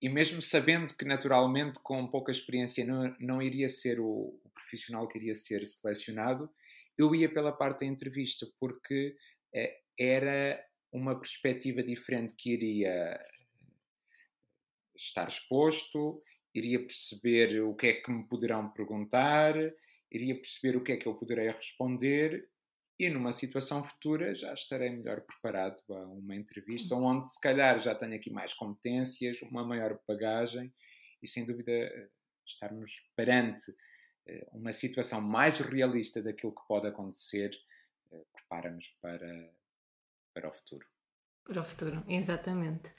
E 0.00 0.08
mesmo 0.08 0.42
sabendo 0.42 0.96
que 0.96 1.04
naturalmente 1.04 1.78
com 1.80 2.08
pouca 2.08 2.32
experiência 2.32 2.84
não, 2.84 3.16
não 3.20 3.40
iria 3.40 3.68
ser 3.68 4.00
o, 4.00 4.36
o, 4.44 4.50
profissional 4.52 5.06
que 5.06 5.16
iria 5.16 5.32
ser 5.32 5.64
selecionado, 5.64 6.50
eu 6.98 7.14
ia 7.14 7.32
pela 7.32 7.52
parte 7.52 7.80
da 7.80 7.86
entrevista 7.86 8.48
porque 8.58 9.16
é, 9.54 9.78
era 9.96 10.60
uma 10.90 11.16
perspectiva 11.16 11.84
diferente 11.84 12.34
que 12.34 12.52
iria 12.52 13.16
estar 14.96 15.28
exposto, 15.28 16.20
iria 16.52 16.80
perceber 16.80 17.62
o 17.62 17.76
que 17.76 17.86
é 17.86 17.92
que 17.92 18.10
me 18.10 18.26
poderão 18.26 18.72
perguntar, 18.72 19.54
iria 20.10 20.34
perceber 20.34 20.76
o 20.76 20.82
que 20.82 20.92
é 20.92 20.96
que 20.96 21.06
eu 21.06 21.14
poderei 21.14 21.48
responder 21.48 22.48
e 22.98 23.08
numa 23.08 23.32
situação 23.32 23.82
futura 23.82 24.34
já 24.34 24.52
estarei 24.52 24.90
melhor 24.90 25.22
preparado 25.22 25.82
a 25.90 26.04
uma 26.04 26.36
entrevista, 26.36 26.94
onde 26.94 27.28
se 27.28 27.40
calhar 27.40 27.80
já 27.80 27.94
tenho 27.94 28.14
aqui 28.14 28.30
mais 28.30 28.54
competências, 28.54 29.40
uma 29.42 29.64
maior 29.64 29.98
bagagem 30.06 30.72
e 31.22 31.26
sem 31.26 31.46
dúvida 31.46 31.72
estarmos 32.46 33.02
perante 33.16 33.74
eh, 34.26 34.46
uma 34.52 34.72
situação 34.72 35.20
mais 35.20 35.58
realista 35.58 36.22
daquilo 36.22 36.54
que 36.54 36.66
pode 36.66 36.86
acontecer 36.86 37.50
eh, 38.10 38.24
prepara-nos 38.32 38.88
para, 39.00 39.50
para 40.34 40.48
o 40.48 40.52
futuro. 40.52 40.86
Para 41.44 41.60
o 41.60 41.64
futuro, 41.64 42.04
exatamente. 42.06 42.94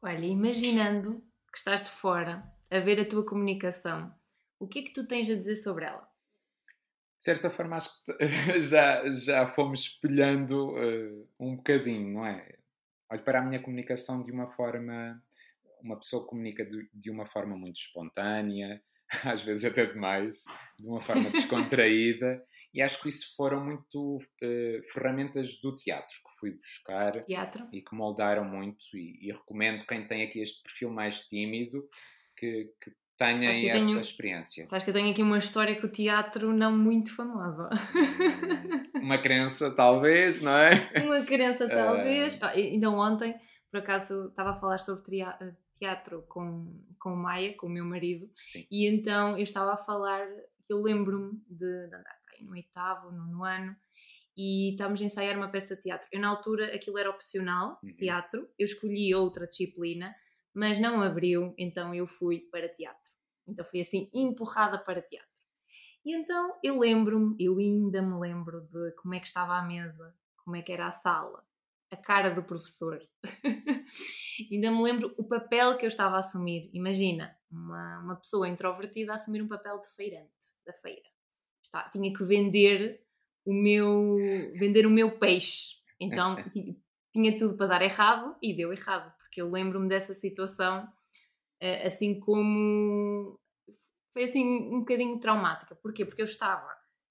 Olha, 0.00 0.24
imaginando 0.24 1.24
que 1.50 1.58
estás 1.58 1.82
de 1.82 1.90
fora 1.90 2.44
a 2.70 2.78
ver 2.78 3.00
a 3.00 3.04
tua 3.04 3.24
comunicação, 3.24 4.14
o 4.58 4.68
que 4.68 4.80
é 4.80 4.82
que 4.82 4.92
tu 4.92 5.06
tens 5.06 5.28
a 5.30 5.34
dizer 5.34 5.56
sobre 5.56 5.86
ela? 5.86 6.07
De 7.18 7.24
certa 7.24 7.50
forma, 7.50 7.76
acho 7.76 7.90
que 8.04 8.12
já, 8.60 9.04
já 9.10 9.46
fomos 9.48 9.80
espelhando 9.80 10.70
uh, 10.70 11.28
um 11.40 11.56
bocadinho, 11.56 12.14
não 12.14 12.26
é? 12.26 12.56
Olho 13.10 13.24
para 13.24 13.40
a 13.40 13.44
minha 13.44 13.60
comunicação 13.60 14.22
de 14.22 14.30
uma 14.30 14.46
forma. 14.46 15.20
Uma 15.82 15.98
pessoa 15.98 16.26
comunica 16.26 16.64
de, 16.64 16.88
de 16.92 17.08
uma 17.08 17.24
forma 17.24 17.56
muito 17.56 17.76
espontânea, 17.76 18.82
às 19.24 19.42
vezes 19.42 19.64
até 19.64 19.86
demais, 19.86 20.42
de 20.78 20.88
uma 20.88 21.00
forma 21.00 21.30
descontraída, 21.30 22.44
e 22.74 22.82
acho 22.82 23.00
que 23.00 23.08
isso 23.08 23.34
foram 23.36 23.64
muito 23.64 24.16
uh, 24.16 24.92
ferramentas 24.92 25.60
do 25.60 25.76
teatro 25.76 26.16
que 26.16 26.40
fui 26.40 26.50
buscar 26.50 27.24
teatro. 27.24 27.68
e 27.72 27.80
que 27.80 27.94
moldaram 27.94 28.44
muito. 28.44 28.84
E, 28.94 29.28
e, 29.28 29.32
recomendo 29.32 29.86
quem 29.86 30.06
tem 30.06 30.24
aqui 30.24 30.40
este 30.40 30.62
perfil 30.62 30.90
mais 30.90 31.20
tímido 31.22 31.88
que, 32.36 32.72
que 32.82 32.92
tenham 33.18 33.50
essa 33.50 33.60
tenho, 33.60 34.00
experiência. 34.00 34.66
Sabes 34.68 34.84
que 34.84 34.90
eu 34.90 34.94
tenho 34.94 35.10
aqui 35.10 35.22
uma 35.22 35.38
história 35.38 35.78
com 35.78 35.88
o 35.88 35.90
teatro 35.90 36.54
não 36.54 36.76
muito 36.76 37.14
famosa. 37.14 37.68
Uma 38.94 39.18
crença, 39.18 39.70
talvez, 39.72 40.40
não 40.40 40.52
é? 40.52 40.70
Uma 41.04 41.20
crença, 41.22 41.68
talvez. 41.68 42.36
Uh... 42.36 42.44
ainda 42.44 42.90
ontem, 42.90 43.34
por 43.70 43.80
acaso, 43.80 44.28
estava 44.28 44.50
a 44.50 44.54
falar 44.54 44.78
sobre 44.78 45.24
teatro 45.74 46.24
com, 46.28 46.80
com 46.98 47.12
o 47.12 47.16
Maia, 47.16 47.56
com 47.56 47.66
o 47.66 47.70
meu 47.70 47.84
marido, 47.84 48.30
Sim. 48.52 48.66
e 48.70 48.86
então 48.86 49.36
eu 49.36 49.44
estava 49.44 49.74
a 49.74 49.76
falar 49.76 50.26
que 50.64 50.72
eu 50.72 50.80
lembro-me 50.80 51.40
de, 51.48 51.88
de 51.88 51.94
andar 51.94 52.18
aí 52.32 52.44
no 52.44 52.52
oitavo, 52.52 53.10
nono 53.10 53.44
ano, 53.44 53.76
e 54.36 54.72
estávamos 54.72 55.00
a 55.02 55.04
ensaiar 55.04 55.36
uma 55.36 55.48
peça 55.48 55.74
de 55.74 55.82
teatro. 55.82 56.08
Eu, 56.12 56.20
na 56.20 56.28
altura, 56.28 56.74
aquilo 56.74 56.98
era 56.98 57.10
opcional, 57.10 57.78
uhum. 57.82 57.94
teatro, 57.96 58.48
eu 58.58 58.64
escolhi 58.64 59.12
outra 59.14 59.46
disciplina 59.46 60.14
mas 60.58 60.76
não 60.80 61.00
abriu, 61.00 61.54
então 61.56 61.94
eu 61.94 62.04
fui 62.04 62.40
para 62.50 62.68
teatro. 62.68 63.12
Então 63.46 63.64
fui 63.64 63.80
assim 63.80 64.10
empurrada 64.12 64.76
para 64.76 65.00
teatro. 65.00 65.28
E 66.04 66.12
então 66.12 66.58
eu 66.64 66.80
lembro-me, 66.80 67.36
eu 67.38 67.58
ainda 67.58 68.02
me 68.02 68.18
lembro 68.18 68.62
de 68.62 68.90
como 68.96 69.14
é 69.14 69.20
que 69.20 69.28
estava 69.28 69.56
a 69.56 69.62
mesa, 69.62 70.12
como 70.36 70.56
é 70.56 70.62
que 70.62 70.72
era 70.72 70.88
a 70.88 70.90
sala, 70.90 71.46
a 71.92 71.96
cara 71.96 72.30
do 72.30 72.42
professor. 72.42 73.00
ainda 74.50 74.72
me 74.72 74.82
lembro 74.82 75.14
o 75.16 75.22
papel 75.22 75.76
que 75.78 75.84
eu 75.84 75.88
estava 75.88 76.16
a 76.16 76.18
assumir. 76.18 76.68
Imagina, 76.72 77.38
uma, 77.48 78.00
uma 78.00 78.16
pessoa 78.16 78.48
introvertida 78.48 79.12
a 79.12 79.14
assumir 79.14 79.40
um 79.40 79.48
papel 79.48 79.80
de 79.80 79.86
feirante 79.94 80.56
da 80.66 80.72
feira. 80.72 81.08
Está, 81.62 81.88
tinha 81.88 82.12
que 82.12 82.24
vender 82.24 83.00
o 83.46 83.52
meu 83.52 84.16
vender 84.58 84.86
o 84.86 84.90
meu 84.90 85.20
peixe. 85.20 85.76
Então 86.00 86.34
tinha 87.14 87.38
tudo 87.38 87.56
para 87.56 87.68
dar 87.68 87.82
errado 87.82 88.36
e 88.42 88.52
deu 88.52 88.72
errado 88.72 89.16
eu 89.38 89.50
lembro-me 89.50 89.88
dessa 89.88 90.12
situação 90.12 90.88
eh, 91.60 91.86
assim 91.86 92.18
como 92.20 93.40
foi 94.12 94.24
assim 94.24 94.44
um 94.44 94.80
bocadinho 94.80 95.18
traumática. 95.18 95.74
Porquê? 95.76 96.04
Porque 96.04 96.22
eu 96.22 96.26
estava, 96.26 96.68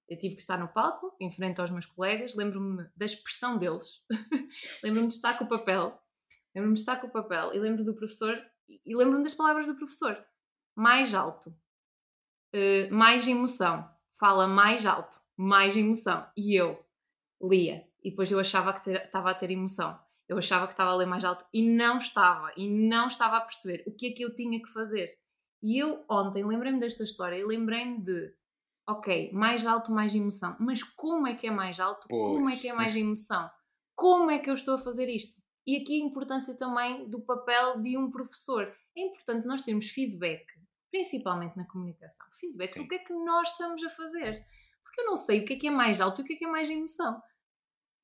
eu 0.07 0.17
tive 0.17 0.36
que 0.36 0.41
estar 0.41 0.57
no 0.57 0.67
palco, 0.67 1.15
em 1.19 1.32
frente 1.32 1.59
aos 1.61 1.71
meus 1.71 1.86
colegas, 1.86 2.36
lembro-me 2.36 2.86
da 2.95 3.05
expressão 3.05 3.57
deles, 3.57 4.03
lembro-me 4.84 5.07
de 5.07 5.13
estar 5.13 5.38
com 5.38 5.45
o 5.45 5.47
papel, 5.47 5.97
lembro-me 6.55 6.73
de 6.73 6.80
estar 6.80 6.97
com 6.97 7.07
o 7.07 7.11
papel 7.11 7.53
e 7.53 7.59
lembro 7.59 7.84
do 7.84 7.93
professor 7.93 8.41
e 8.67 8.95
lembro-me 8.95 9.23
das 9.23 9.34
palavras 9.34 9.67
do 9.67 9.75
professor. 9.75 10.17
Mais 10.75 11.13
alto, 11.13 11.49
uh, 12.53 12.93
mais 12.93 13.28
emoção, 13.28 13.89
fala 14.13 14.47
mais 14.47 14.86
alto, 14.86 15.17
mais 15.36 15.75
emoção. 15.75 16.28
E 16.36 16.55
eu 16.55 16.84
lia, 17.41 17.88
e 18.03 18.09
depois 18.09 18.32
eu 18.32 18.39
achava 18.39 18.73
que 18.73 18.89
estava 18.91 19.32
a 19.32 19.36
ter 19.36 19.51
emoção. 19.51 19.97
Eu 20.28 20.38
achava 20.38 20.67
que 20.67 20.73
estava 20.73 20.91
a 20.91 20.95
ler 20.95 21.05
mais 21.05 21.23
alto 21.23 21.45
e 21.53 21.61
não 21.61 21.97
estava, 21.97 22.51
e 22.57 22.69
não 22.69 23.07
estava 23.07 23.38
a 23.38 23.41
perceber 23.41 23.84
o 23.88 23.91
que 23.91 24.07
é 24.07 24.11
que 24.11 24.23
eu 24.23 24.36
tinha 24.36 24.61
que 24.61 24.69
fazer. 24.69 25.17
E 25.63 25.78
eu 25.78 26.05
ontem 26.09 26.45
lembrei-me 26.45 26.80
desta 26.80 27.03
história 27.03 27.38
e 27.38 27.45
lembrei-me 27.45 28.01
de, 28.01 28.34
ok, 28.88 29.32
mais 29.32 29.65
alto, 29.65 29.91
mais 29.91 30.13
emoção. 30.13 30.55
Mas 30.59 30.84
como 30.84 31.28
é 31.28 31.34
que 31.34 31.47
é 31.47 31.51
mais 31.51 31.80
alto? 31.80 32.07
Pois. 32.07 32.28
Como 32.28 32.49
é 32.49 32.55
que 32.55 32.67
é 32.67 32.73
mais 32.73 32.95
emoção? 32.95 33.49
Como 33.95 34.30
é 34.30 34.38
que 34.38 34.49
eu 34.49 34.53
estou 34.53 34.75
a 34.75 34.80
fazer 34.80 35.09
isto? 35.09 35.41
E 35.65 35.78
aqui 35.78 36.01
a 36.01 36.05
importância 36.05 36.55
também 36.55 37.09
do 37.09 37.21
papel 37.21 37.82
de 37.82 37.97
um 37.97 38.09
professor. 38.09 38.73
É 38.95 39.01
importante 39.01 39.47
nós 39.47 39.63
termos 39.63 39.89
feedback, 39.89 40.45
principalmente 40.91 41.57
na 41.57 41.65
comunicação. 41.65 42.25
Feedback 42.32 42.73
Sim. 42.73 42.84
do 42.84 42.88
que 42.88 42.95
é 42.95 42.99
que 42.99 43.13
nós 43.13 43.49
estamos 43.49 43.84
a 43.84 43.89
fazer. 43.89 44.45
Porque 44.84 45.01
eu 45.01 45.05
não 45.05 45.17
sei 45.17 45.41
o 45.41 45.45
que 45.45 45.53
é 45.53 45.55
que 45.57 45.67
é 45.67 45.71
mais 45.71 45.99
alto 45.99 46.21
e 46.21 46.23
o 46.23 46.25
que 46.25 46.34
é 46.34 46.36
que 46.38 46.45
é 46.45 46.49
mais 46.49 46.69
emoção. 46.69 47.21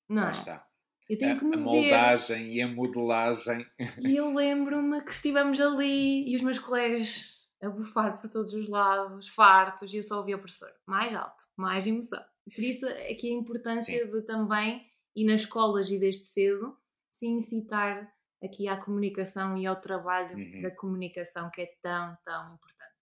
Não 0.09 0.27
é? 0.27 0.31
está. 0.31 0.67
Eu 1.09 1.17
tenho 1.17 1.35
a, 1.35 1.39
que 1.39 1.45
me 1.45 1.55
a 1.55 1.59
moldagem 1.59 2.53
e 2.53 2.61
a 2.61 2.67
modelagem. 2.67 3.65
E 4.01 4.15
eu 4.15 4.33
lembro-me 4.33 5.01
que 5.01 5.11
estivemos 5.11 5.59
ali 5.59 6.29
e 6.29 6.35
os 6.35 6.41
meus 6.41 6.59
colegas 6.59 7.43
a 7.61 7.69
bufar 7.69 8.19
por 8.19 8.29
todos 8.29 8.53
os 8.53 8.67
lados, 8.67 9.27
fartos, 9.29 9.93
e 9.93 9.97
eu 9.97 10.03
só 10.03 10.17
ouvia 10.17 10.35
o 10.35 10.39
professor. 10.39 10.71
Mais 10.85 11.13
alto, 11.13 11.45
mais 11.55 11.87
emoção. 11.87 12.23
Por 12.53 12.61
isso 12.61 12.85
é 12.85 13.13
que 13.13 13.27
a 13.27 13.33
importância 13.33 14.05
Sim. 14.05 14.11
de 14.11 14.21
também, 14.21 14.85
e 15.15 15.25
nas 15.25 15.41
escolas 15.41 15.89
e 15.89 15.97
desde 15.97 16.25
cedo, 16.25 16.77
se 17.09 17.25
incitar 17.25 18.11
aqui 18.43 18.67
à 18.67 18.75
comunicação 18.75 19.57
e 19.57 19.65
ao 19.65 19.79
trabalho 19.79 20.35
uhum. 20.35 20.61
da 20.61 20.71
comunicação 20.71 21.49
que 21.51 21.61
é 21.61 21.67
tão, 21.81 22.17
tão 22.23 22.53
importante. 22.53 22.93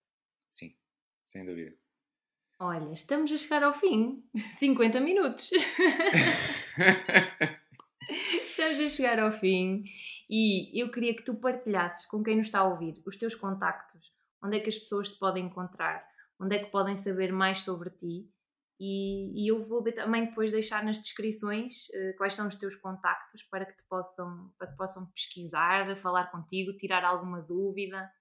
Sim, 0.48 0.76
sem 1.26 1.44
dúvida. 1.44 1.76
Olha, 2.60 2.92
estamos 2.92 3.32
a 3.32 3.36
chegar 3.36 3.64
ao 3.64 3.72
fim. 3.72 4.24
50 4.58 5.00
minutos. 5.00 5.50
Estamos 8.62 8.78
a 8.78 8.96
chegar 8.96 9.18
ao 9.18 9.32
fim 9.32 9.82
e 10.30 10.80
eu 10.80 10.88
queria 10.88 11.16
que 11.16 11.24
tu 11.24 11.34
partilhasses 11.34 12.06
com 12.06 12.22
quem 12.22 12.36
nos 12.36 12.46
está 12.46 12.60
a 12.60 12.68
ouvir 12.68 13.02
os 13.04 13.16
teus 13.16 13.34
contactos, 13.34 14.12
onde 14.40 14.56
é 14.56 14.60
que 14.60 14.68
as 14.68 14.78
pessoas 14.78 15.08
te 15.10 15.18
podem 15.18 15.46
encontrar, 15.46 16.06
onde 16.38 16.54
é 16.54 16.60
que 16.60 16.70
podem 16.70 16.94
saber 16.94 17.32
mais 17.32 17.64
sobre 17.64 17.90
ti 17.90 18.30
e, 18.78 19.32
e 19.44 19.50
eu 19.50 19.60
vou 19.60 19.82
também 19.92 20.26
depois 20.26 20.52
deixar 20.52 20.84
nas 20.84 21.00
descrições 21.00 21.88
uh, 21.88 22.16
quais 22.16 22.34
são 22.34 22.46
os 22.46 22.54
teus 22.54 22.76
contactos 22.76 23.42
para 23.42 23.66
que 23.66 23.76
te 23.76 23.82
possam, 23.88 24.54
para 24.56 24.68
que 24.68 24.76
possam 24.76 25.06
pesquisar, 25.06 25.96
falar 25.96 26.30
contigo, 26.30 26.76
tirar 26.76 27.02
alguma 27.02 27.42
dúvida. 27.42 28.12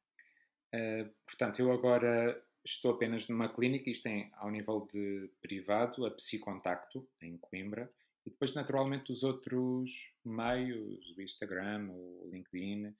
Uh, 0.73 1.07
portanto, 1.23 1.59
eu 1.59 1.71
agora 1.71 2.43
estou 2.65 2.95
apenas 2.95 3.27
numa 3.27 3.47
clínica, 3.47 3.91
isto 3.91 4.07
é 4.07 4.31
ao 4.37 4.49
nível 4.49 4.87
de 4.91 5.31
privado, 5.39 6.03
a 6.03 6.09
Psicontacto, 6.09 7.07
em 7.21 7.37
Coimbra. 7.37 7.93
E 8.26 8.30
depois, 8.30 8.53
naturalmente, 8.53 9.11
os 9.11 9.24
outros 9.24 9.91
meios, 10.24 11.17
o 11.17 11.22
Instagram, 11.22 11.89
o 11.91 12.30
LinkedIn. 12.32 12.93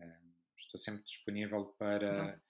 Eh, 0.00 0.20
estou 0.58 0.78
sempre 0.78 1.02
disponível 1.02 1.74
para 1.78 2.06
então. 2.06 2.40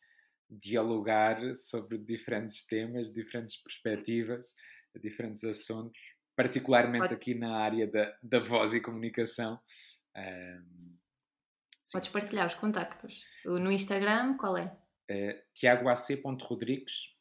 dialogar 0.51 1.57
sobre 1.57 1.97
diferentes 1.99 2.67
temas, 2.67 3.13
diferentes 3.13 3.57
perspectivas, 3.57 4.55
diferentes 5.01 5.45
assuntos, 5.45 6.01
particularmente 6.37 7.03
Pode... 7.03 7.15
aqui 7.15 7.35
na 7.35 7.57
área 7.57 7.87
da, 7.87 8.17
da 8.23 8.41
voz 8.41 8.75
e 8.75 8.83
comunicação. 8.83 9.59
Um, 10.17 10.97
Podes 11.93 12.09
partilhar 12.09 12.47
os 12.47 12.55
contactos. 12.55 13.25
No 13.45 13.71
Instagram, 13.71 14.37
qual 14.37 14.57
é? 14.57 14.77
Uh, 15.11 15.43
tiagoac.rodrigues. 15.55 17.17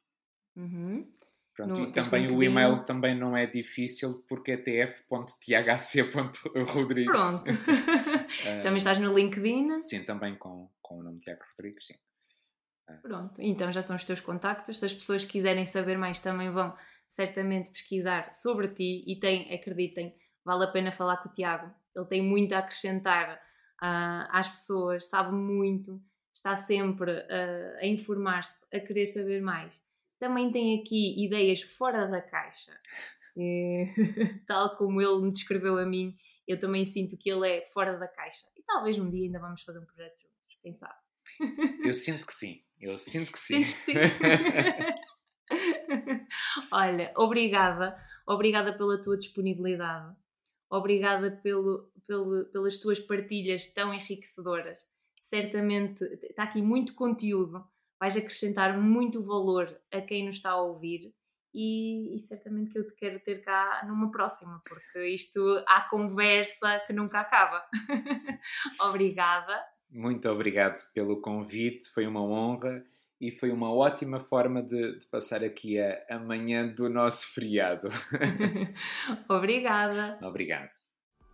Uhum. 0.56 1.12
Pronto, 1.60 1.78
no, 1.78 1.89
e 1.89 1.91
também 1.91 2.32
o 2.32 2.41
e-mail 2.41 2.86
também 2.86 3.14
não 3.14 3.36
é 3.36 3.45
difícil 3.45 4.24
porque 4.30 4.51
é 4.51 4.57
tf.tiahc.rodrigues. 4.57 7.12
Pronto. 7.12 7.43
também 8.64 8.78
estás 8.78 8.97
no 8.97 9.14
LinkedIn? 9.14 9.84
Sim, 9.84 10.05
também 10.05 10.38
com, 10.38 10.72
com 10.82 10.99
o 10.99 11.03
nome 11.03 11.20
Tiago 11.20 11.41
Rodrigues, 11.51 11.88
sim. 11.88 11.95
Ah. 12.88 12.93
Pronto, 13.01 13.34
então 13.39 13.70
já 13.74 13.82
estão 13.82 13.97
os 13.97 14.05
teus 14.05 14.22
contactos. 14.22 14.80
Se 14.80 14.86
as 14.86 14.93
pessoas 14.93 15.26
quiserem 15.26 15.66
saber 15.66 15.97
mais, 15.97 16.22
também 16.22 16.49
vão 16.49 16.74
certamente 17.10 17.72
pesquisar 17.72 18.34
sobre 18.34 18.70
ti 18.70 19.03
e 19.05 19.20
tem, 19.20 19.53
acreditem, 19.53 20.16
vale 20.45 20.64
a 20.64 20.68
pena 20.68 20.93
falar 20.93 21.18
com 21.18 21.28
o 21.28 21.34
Tiago. 21.34 21.70
Ele 21.93 22.05
tem 22.05 22.22
muito 22.22 22.53
a 22.53 22.60
acrescentar 22.60 23.36
uh, 23.84 24.30
às 24.30 24.47
pessoas, 24.47 25.10
sabe 25.10 25.34
muito, 25.34 26.01
está 26.34 26.55
sempre 26.55 27.12
uh, 27.12 27.80
a 27.82 27.86
informar-se, 27.86 28.66
a 28.74 28.80
querer 28.80 29.05
saber 29.05 29.41
mais 29.41 29.89
também 30.20 30.51
tem 30.51 30.80
aqui 30.80 31.24
ideias 31.24 31.61
fora 31.61 32.07
da 32.07 32.22
caixa. 32.22 32.78
E, 33.36 33.86
tal 34.45 34.76
como 34.76 35.01
ele 35.01 35.22
me 35.22 35.32
descreveu 35.32 35.78
a 35.78 35.86
mim, 35.86 36.15
eu 36.47 36.59
também 36.59 36.86
sinto 36.86 37.17
que 37.17 37.30
ele 37.30 37.49
é 37.49 37.65
fora 37.65 37.97
da 37.97 38.07
caixa. 38.07 38.47
E 38.57 38.63
talvez 38.63 38.99
um 38.99 39.09
dia 39.09 39.26
ainda 39.26 39.39
vamos 39.39 39.61
fazer 39.61 39.80
um 39.80 39.86
projeto 39.86 40.22
juntos, 40.22 40.59
quem 40.61 40.76
sabe? 40.76 40.95
Eu 41.86 41.93
sinto 41.93 42.26
que 42.26 42.34
sim, 42.34 42.63
eu 42.82 42.97
sinto 42.97 43.32
que 43.32 43.39
sim. 43.39 43.59
Que 43.59 43.65
sim? 43.65 43.93
Olha, 46.72 47.11
obrigada, 47.15 47.95
obrigada 48.26 48.76
pela 48.76 49.01
tua 49.01 49.17
disponibilidade, 49.17 50.15
obrigada 50.70 51.32
pelo, 51.43 51.91
pelo, 52.07 52.45
pelas 52.45 52.78
tuas 52.78 52.99
partilhas 52.99 53.67
tão 53.67 53.93
enriquecedoras. 53.93 54.88
Certamente 55.20 56.03
está 56.24 56.43
aqui 56.43 56.61
muito 56.61 56.95
conteúdo 56.95 57.67
vais 58.00 58.16
acrescentar 58.16 58.78
muito 58.78 59.22
valor 59.22 59.78
a 59.91 60.02
quem 60.02 60.26
nos 60.26 60.36
está 60.36 60.52
a 60.52 60.62
ouvir 60.62 61.14
e, 61.54 62.16
e, 62.16 62.20
certamente 62.20 62.72
que 62.72 62.78
eu 62.78 62.86
te 62.86 62.95
quero 62.95 63.20
ter 63.20 63.41
cá 63.41 63.84
numa 63.88 64.12
próxima, 64.12 64.62
porque 64.68 65.08
isto 65.08 65.39
há 65.68 65.82
conversa 65.82 66.80
que 66.86 66.93
nunca 66.93 67.20
acaba. 67.20 67.64
Obrigada. 68.82 69.60
Muito 69.89 70.30
obrigado 70.30 70.88
pelo 70.93 71.20
convite, 71.20 71.89
foi 71.89 72.06
uma 72.06 72.22
honra 72.22 72.86
e 73.20 73.32
foi 73.32 73.52
uma 73.52 73.74
ótima 73.74 74.20
forma 74.20 74.62
de, 74.62 75.00
de 75.00 75.08
passar 75.08 75.43
aqui 75.43 75.80
a, 75.80 76.06
a 76.10 76.20
manhã 76.20 76.68
do 76.68 76.88
nosso 76.88 77.34
feriado. 77.34 77.89
Obrigada. 79.28 80.20
Obrigado. 80.22 80.78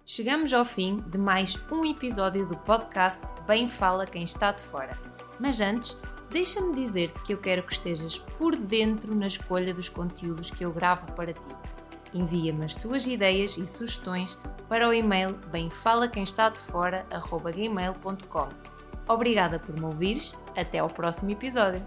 Chegamos 0.08 0.54
ao 0.54 0.64
fim 0.64 1.04
de 1.08 1.18
mais 1.18 1.58
um 1.72 1.84
episódio 1.84 2.48
do 2.48 2.56
podcast 2.58 3.26
Bem 3.48 3.68
Fala 3.68 4.06
Quem 4.06 4.22
Está 4.22 4.52
de 4.52 4.62
Fora. 4.62 4.92
Mas 5.40 5.60
antes, 5.60 6.00
deixa-me 6.30 6.76
dizer-te 6.76 7.24
que 7.24 7.34
eu 7.34 7.40
quero 7.40 7.64
que 7.64 7.74
estejas 7.74 8.20
por 8.20 8.56
dentro 8.56 9.16
na 9.16 9.26
escolha 9.26 9.74
dos 9.74 9.90
conteúdos 9.90 10.52
que 10.52 10.64
eu 10.64 10.72
gravo 10.72 11.12
para 11.14 11.34
ti. 11.34 11.42
Envia-me 12.14 12.66
as 12.66 12.76
tuas 12.76 13.08
ideias 13.08 13.58
e 13.58 13.66
sugestões 13.66 14.38
para 14.70 14.88
o 14.88 14.94
e-mail 14.94 15.34
bemfalaquemestadefora.gmail.com 15.52 18.50
Obrigada 19.08 19.58
por 19.58 19.74
me 19.74 19.86
ouvires, 19.86 20.38
até 20.56 20.78
ao 20.78 20.88
próximo 20.88 21.32
episódio. 21.32 21.84